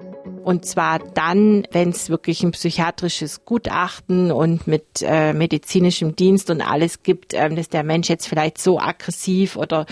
Und 0.42 0.66
zwar 0.66 0.98
dann, 0.98 1.66
wenn 1.70 1.90
es 1.90 2.10
wirklich 2.10 2.42
ein 2.42 2.50
psychiatrisches 2.50 3.44
Gutachten 3.44 4.32
und 4.32 4.66
mit 4.66 5.02
äh, 5.02 5.32
medizinischem 5.32 6.16
Dienst 6.16 6.50
und 6.50 6.60
alles 6.60 7.02
gibt, 7.02 7.32
ähm, 7.34 7.54
dass 7.54 7.68
der 7.68 7.84
Mensch 7.84 8.08
jetzt 8.08 8.26
vielleicht 8.26 8.58
so 8.58 8.80
aggressiv 8.80 9.56
oder 9.56 9.86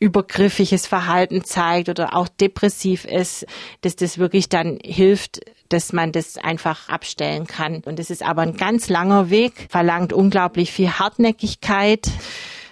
übergriffiges 0.00 0.86
Verhalten 0.86 1.44
zeigt 1.44 1.88
oder 1.88 2.16
auch 2.16 2.28
depressiv 2.28 3.04
ist, 3.04 3.46
dass 3.82 3.94
das 3.94 4.18
wirklich 4.18 4.48
dann 4.48 4.78
hilft, 4.82 5.40
dass 5.68 5.92
man 5.92 6.12
das 6.12 6.36
einfach 6.36 6.88
abstellen 6.88 7.46
kann. 7.46 7.82
Und 7.84 7.98
es 7.98 8.10
ist 8.10 8.22
aber 8.22 8.42
ein 8.42 8.56
ganz 8.56 8.88
langer 8.88 9.30
Weg, 9.30 9.68
verlangt 9.70 10.12
unglaublich 10.12 10.72
viel 10.72 10.90
Hartnäckigkeit. 10.90 12.10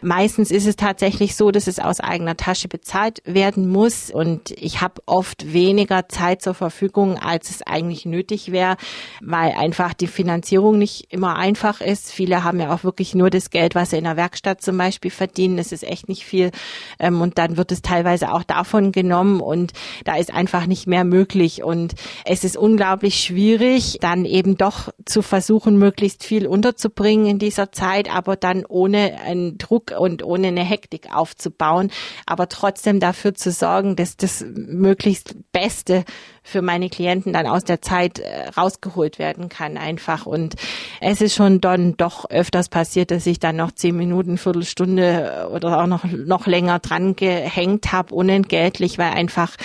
Meistens 0.03 0.51
ist 0.51 0.66
es 0.66 0.76
tatsächlich 0.76 1.36
so, 1.36 1.51
dass 1.51 1.66
es 1.66 1.78
aus 1.78 2.01
eigener 2.01 2.36
Tasche 2.36 2.68
bezahlt 2.68 3.22
werden 3.24 3.68
muss 3.68 4.11
und 4.11 4.51
ich 4.53 4.80
habe 4.80 5.03
oft 5.07 5.53
weniger 5.53 6.09
Zeit 6.09 6.42
zur 6.42 6.55
Verfügung, 6.55 7.18
als 7.18 7.51
es 7.51 7.62
eigentlich 7.62 8.07
nötig 8.07 8.51
wäre, 8.53 8.76
weil 9.20 9.53
einfach 9.53 9.92
die 9.92 10.07
Finanzierung 10.07 10.78
nicht 10.78 11.12
immer 11.12 11.36
einfach 11.36 11.80
ist. 11.80 12.12
Viele 12.12 12.44
haben 12.44 12.61
ja 12.61 12.74
auch 12.74 12.84
wirklich 12.84 13.14
nur 13.14 13.30
das 13.30 13.51
Geld, 13.51 13.74
was 13.74 13.90
sie 13.90 13.98
in 13.98 14.05
der 14.05 14.16
Werkstatt 14.16 14.62
zum 14.62 14.78
Beispiel 14.78 15.11
verdienen. 15.11 15.57
Das 15.57 15.72
ist 15.72 15.84
echt 15.84 16.09
nicht 16.09 16.24
viel 16.24 16.51
ähm, 16.98 17.20
und 17.20 17.36
dann 17.38 17.57
wird 17.57 17.72
es 17.72 17.82
teilweise 17.82 18.32
auch 18.32 18.44
davon 18.44 18.92
genommen 18.92 19.40
und 19.40 19.72
da 20.05 20.16
ist 20.16 20.32
einfach 20.32 20.66
nicht 20.66 20.86
mehr 20.86 21.05
möglich 21.05 21.62
und 21.62 21.94
es 22.24 22.44
ist 22.44 22.57
unglaublich 22.57 23.20
schwierig, 23.20 23.98
dann 24.01 24.24
eben 24.24 24.57
doch 24.57 24.88
zu 25.05 25.22
versuchen, 25.22 25.76
möglichst 25.76 26.24
viel 26.24 26.46
unterzubringen 26.46 27.26
in 27.26 27.38
dieser 27.38 27.72
Zeit, 27.72 28.14
aber 28.14 28.36
dann 28.36 28.64
ohne 28.66 29.20
einen 29.20 29.59
Druck 29.59 29.89
und 29.93 30.22
ohne 30.22 30.49
eine 30.49 30.64
Hektik 30.64 31.14
aufzubauen, 31.14 31.91
aber 32.26 32.49
trotzdem 32.49 33.01
dafür 33.01 33.34
zu 33.34 33.51
sorgen, 33.51 33.97
dass 33.97 34.16
das 34.16 34.45
möglichst 34.47 35.34
Beste 35.53 36.05
für 36.43 36.62
meine 36.62 36.88
Klienten 36.88 37.32
dann 37.32 37.47
aus 37.47 37.64
der 37.64 37.82
Zeit 37.82 38.18
äh, 38.18 38.49
rausgeholt 38.57 39.18
werden 39.18 39.49
kann 39.49 39.76
einfach. 39.76 40.26
Und 40.26 40.57
es 41.01 41.20
ist 41.20 41.34
schon 41.34 41.61
dann 41.61 41.97
doch 41.97 42.28
öfters 42.30 42.68
passiert, 42.68 43.11
dass 43.11 43.26
ich 43.26 43.38
dann 43.38 43.57
noch 43.57 43.72
zehn 43.72 43.97
Minuten, 43.97 44.38
Viertelstunde 44.38 45.49
oder 45.53 45.82
auch 45.82 45.86
noch, 45.86 46.05
noch 46.05 46.47
länger 46.47 46.78
dran 46.78 47.14
gehängt 47.14 47.93
habe, 47.93 48.14
unentgeltlich, 48.14 48.99
weil 48.99 49.12
einfach 49.12 49.57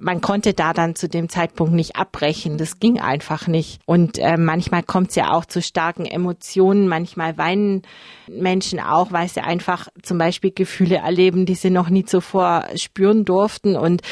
man 0.00 0.20
konnte 0.20 0.54
da 0.54 0.72
dann 0.72 0.94
zu 0.94 1.08
dem 1.08 1.28
Zeitpunkt 1.28 1.74
nicht 1.74 1.96
abbrechen. 1.96 2.58
Das 2.58 2.78
ging 2.80 3.00
einfach 3.00 3.46
nicht. 3.46 3.80
Und 3.86 4.18
äh, 4.18 4.36
manchmal 4.36 4.82
kommt 4.82 5.10
es 5.10 5.16
ja 5.16 5.32
auch 5.32 5.44
zu 5.44 5.62
starken 5.62 6.04
Emotionen. 6.04 6.88
Manchmal 6.88 7.38
weinen 7.38 7.82
Menschen 8.28 8.80
auch, 8.80 9.12
weil 9.12 9.28
sie 9.28 9.40
einfach 9.40 9.88
zum 10.02 10.18
Beispiel 10.18 10.52
Gefühle 10.52 10.96
erleben, 10.96 11.46
die 11.46 11.54
sie 11.54 11.70
noch 11.70 11.88
nie 11.88 12.04
zuvor 12.04 12.66
spüren 12.76 13.24
durften. 13.24 13.76
Und 13.76 14.02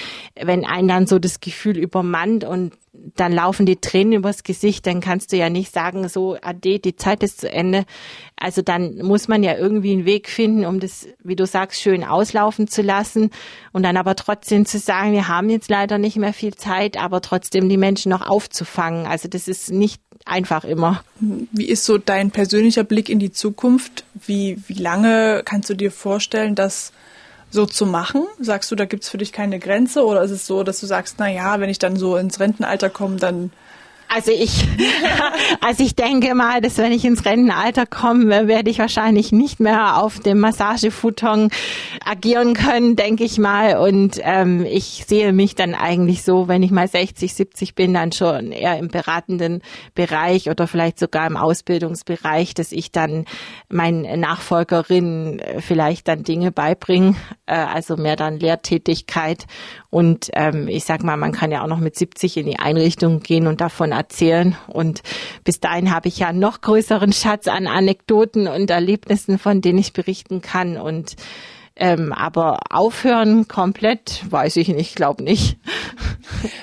wenn 0.40 0.64
einen 0.64 0.88
dann 0.88 1.06
so 1.06 1.18
das 1.18 1.40
Gefühl 1.40 1.78
übermannt 1.78 2.44
und 2.44 2.72
dann 3.16 3.32
laufen 3.32 3.66
die 3.66 3.76
Tränen 3.76 4.14
übers 4.14 4.42
Gesicht, 4.42 4.86
dann 4.86 5.00
kannst 5.00 5.32
du 5.32 5.36
ja 5.36 5.50
nicht 5.50 5.72
sagen, 5.72 6.08
so, 6.08 6.36
ade, 6.40 6.78
die 6.78 6.96
Zeit 6.96 7.22
ist 7.22 7.40
zu 7.40 7.50
Ende. 7.50 7.84
Also 8.36 8.62
dann 8.62 8.98
muss 8.98 9.28
man 9.28 9.42
ja 9.42 9.56
irgendwie 9.56 9.92
einen 9.92 10.04
Weg 10.04 10.28
finden, 10.28 10.64
um 10.64 10.80
das, 10.80 11.06
wie 11.22 11.36
du 11.36 11.46
sagst, 11.46 11.80
schön 11.80 12.04
auslaufen 12.04 12.68
zu 12.68 12.82
lassen 12.82 13.30
und 13.72 13.82
dann 13.82 13.96
aber 13.96 14.16
trotzdem 14.16 14.66
zu 14.66 14.78
sagen, 14.78 15.12
wir 15.12 15.28
haben 15.28 15.50
jetzt 15.50 15.68
leider 15.68 15.98
nicht 15.98 16.16
mehr 16.16 16.32
viel 16.32 16.54
Zeit, 16.54 16.96
aber 16.96 17.20
trotzdem 17.20 17.68
die 17.68 17.76
Menschen 17.76 18.10
noch 18.10 18.26
aufzufangen. 18.26 19.06
Also 19.06 19.28
das 19.28 19.48
ist 19.48 19.70
nicht 19.70 20.00
einfach 20.24 20.64
immer. 20.64 21.04
Wie 21.20 21.66
ist 21.66 21.84
so 21.84 21.98
dein 21.98 22.30
persönlicher 22.30 22.84
Blick 22.84 23.08
in 23.08 23.18
die 23.18 23.32
Zukunft? 23.32 24.04
Wie, 24.26 24.58
wie 24.66 24.74
lange 24.74 25.42
kannst 25.44 25.68
du 25.70 25.74
dir 25.74 25.90
vorstellen, 25.90 26.54
dass 26.54 26.92
so 27.54 27.66
zu 27.66 27.86
machen? 27.86 28.26
Sagst 28.38 28.70
du, 28.70 28.74
da 28.74 28.84
gibt's 28.84 29.08
für 29.08 29.16
dich 29.16 29.32
keine 29.32 29.58
Grenze 29.58 30.04
oder 30.04 30.22
ist 30.22 30.32
es 30.32 30.46
so, 30.46 30.64
dass 30.64 30.80
du 30.80 30.86
sagst, 30.86 31.16
na 31.18 31.30
ja, 31.30 31.60
wenn 31.60 31.70
ich 31.70 31.78
dann 31.78 31.96
so 31.96 32.16
ins 32.16 32.40
Rentenalter 32.40 32.90
komme, 32.90 33.16
dann 33.16 33.52
also 34.08 34.30
ich, 34.30 34.66
also 35.60 35.82
ich 35.82 35.94
denke 35.94 36.34
mal, 36.34 36.60
dass 36.60 36.78
wenn 36.78 36.92
ich 36.92 37.04
ins 37.04 37.24
Rentenalter 37.24 37.86
komme, 37.86 38.48
werde 38.48 38.70
ich 38.70 38.78
wahrscheinlich 38.78 39.32
nicht 39.32 39.60
mehr 39.60 40.02
auf 40.02 40.20
dem 40.20 40.40
Massagefuton 40.40 41.50
agieren 42.04 42.54
können, 42.54 42.96
denke 42.96 43.24
ich 43.24 43.38
mal. 43.38 43.78
Und 43.78 44.20
ähm, 44.22 44.64
ich 44.64 45.04
sehe 45.06 45.32
mich 45.32 45.54
dann 45.54 45.74
eigentlich 45.74 46.22
so, 46.22 46.48
wenn 46.48 46.62
ich 46.62 46.70
mal 46.70 46.88
60, 46.88 47.34
70 47.34 47.74
bin, 47.74 47.94
dann 47.94 48.12
schon 48.12 48.52
eher 48.52 48.78
im 48.78 48.88
beratenden 48.88 49.62
Bereich 49.94 50.48
oder 50.48 50.66
vielleicht 50.66 50.98
sogar 50.98 51.26
im 51.26 51.36
Ausbildungsbereich, 51.36 52.54
dass 52.54 52.72
ich 52.72 52.92
dann 52.92 53.24
meinen 53.68 54.20
Nachfolgerinnen 54.20 55.40
vielleicht 55.60 56.08
dann 56.08 56.22
Dinge 56.22 56.52
beibringe, 56.52 57.16
äh, 57.46 57.54
also 57.54 57.96
mehr 57.96 58.16
dann 58.16 58.38
Lehrtätigkeit. 58.38 59.46
Und 59.94 60.30
ähm, 60.32 60.66
ich 60.66 60.82
sag 60.82 61.04
mal, 61.04 61.16
man 61.16 61.30
kann 61.30 61.52
ja 61.52 61.62
auch 61.62 61.68
noch 61.68 61.78
mit 61.78 61.94
70 61.94 62.38
in 62.38 62.46
die 62.46 62.58
Einrichtung 62.58 63.20
gehen 63.20 63.46
und 63.46 63.60
davon 63.60 63.92
erzählen. 63.92 64.56
Und 64.66 65.04
bis 65.44 65.60
dahin 65.60 65.94
habe 65.94 66.08
ich 66.08 66.18
ja 66.18 66.32
noch 66.32 66.62
größeren 66.62 67.12
Schatz 67.12 67.46
an 67.46 67.68
Anekdoten 67.68 68.48
und 68.48 68.70
Erlebnissen, 68.70 69.38
von 69.38 69.60
denen 69.60 69.78
ich 69.78 69.92
berichten 69.92 70.42
kann. 70.42 70.78
Und 70.78 71.14
ähm, 71.76 72.12
aber 72.12 72.58
aufhören 72.70 73.46
komplett, 73.46 74.24
weiß 74.28 74.56
ich 74.56 74.66
nicht, 74.66 74.96
glaube 74.96 75.22
nicht. 75.22 75.58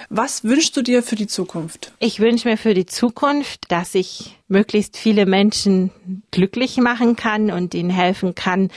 Was 0.10 0.44
wünschst 0.44 0.76
du 0.76 0.82
dir 0.82 1.02
für 1.02 1.16
die 1.16 1.28
Zukunft? 1.28 1.94
Ich 2.00 2.20
wünsche 2.20 2.50
mir 2.50 2.58
für 2.58 2.74
die 2.74 2.86
Zukunft, 2.86 3.72
dass 3.72 3.96
ich 3.96 4.36
möglichst 4.50 4.98
viele 4.98 5.26
Menschen 5.26 5.92
glücklich 6.32 6.76
machen 6.76 7.16
kann 7.16 7.50
und 7.50 7.76
ihnen 7.76 7.92
helfen 7.92 8.36
kann, 8.36 8.72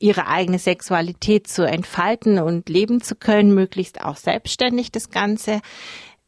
ihre 0.00 0.26
eigene 0.26 0.58
Sexualität 0.58 1.46
zu 1.46 1.62
entfalten 1.62 2.40
und 2.40 2.68
leben 2.68 3.00
zu 3.02 3.14
können, 3.14 3.54
möglichst 3.54 4.00
auch 4.00 4.16
selbstständig 4.16 4.90
das 4.90 5.10
Ganze. 5.10 5.60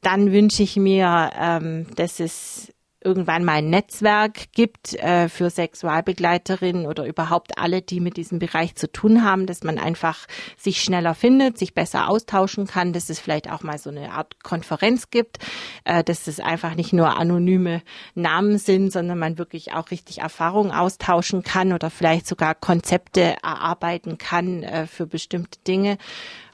Dann 0.03 0.31
wünsche 0.31 0.62
ich 0.62 0.77
mir, 0.77 1.31
ähm, 1.37 1.87
dass 1.97 2.20
es 2.20 2.72
irgendwann 3.05 3.44
mal 3.44 3.57
ein 3.57 3.70
Netzwerk 3.70 4.53
gibt 4.53 4.94
äh, 4.94 5.28
für 5.28 5.50
Sexualbegleiterinnen 5.50 6.86
oder 6.86 7.07
überhaupt 7.07 7.59
alle, 7.59 7.82
die 7.82 8.00
mit 8.00 8.16
diesem 8.16 8.38
Bereich 8.38 8.74
zu 8.74 8.90
tun 8.90 9.24
haben, 9.24 9.46
dass 9.46 9.62
man 9.62 9.78
einfach 9.78 10.26
sich 10.57 10.82
schneller 10.82 11.14
findet, 11.14 11.59
sich 11.59 11.74
besser 11.74 12.09
austauschen 12.09 12.66
kann, 12.66 12.92
dass 12.92 13.11
es 13.11 13.18
vielleicht 13.18 13.50
auch 13.50 13.62
mal 13.62 13.78
so 13.78 13.90
eine 13.90 14.12
Art 14.12 14.42
Konferenz 14.42 15.11
gibt, 15.11 15.38
äh, 15.84 16.05
dass 16.05 16.26
es 16.26 16.40
einfach 16.40 16.74
nicht 16.74 16.92
nur 16.92 17.16
anonyme 17.18 17.82
Namen 18.14 18.59
sind, 18.59 18.92
sondern 18.92 19.18
man 19.18 19.38
wirklich 19.38 19.72
auch 19.72 19.90
richtig 19.90 20.18
Erfahrungen 20.18 20.72
austauschen 20.72 21.42
kann 21.42 21.72
oder 21.72 21.90
vielleicht 21.90 22.26
sogar 22.26 22.55
Konzepte 22.55 23.36
erarbeiten 23.42 24.18
kann 24.18 24.62
äh, 24.62 24.86
für 24.86 25.07
bestimmte 25.07 25.59
Dinge. 25.66 25.98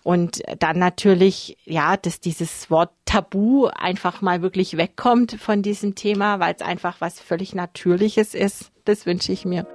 Und 0.02 0.42
dann 0.58 0.78
natürlich, 0.78 1.58
ja, 1.64 1.96
dass 1.96 2.20
dieses 2.20 2.70
Wort 2.70 2.90
Tabu 3.04 3.66
einfach 3.66 4.22
mal 4.22 4.42
wirklich 4.42 4.76
wegkommt 4.76 5.36
von 5.40 5.62
diesem 5.62 5.94
Thema, 5.94 6.40
weil 6.40 6.54
es 6.54 6.62
einfach 6.62 6.96
was 7.00 7.20
völlig 7.20 7.54
Natürliches 7.54 8.34
ist. 8.34 8.72
Das 8.84 9.06
wünsche 9.06 9.32
ich 9.32 9.44
mir. 9.44 9.66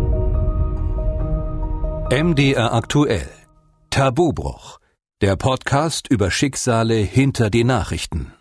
MDR 2.11 2.73
aktuell. 2.73 3.29
Tabubruch. 3.91 4.79
Der 5.21 5.35
Podcast 5.35 6.07
über 6.09 6.31
Schicksale 6.31 6.95
hinter 6.95 7.51
die 7.51 7.63
Nachrichten. 7.63 8.33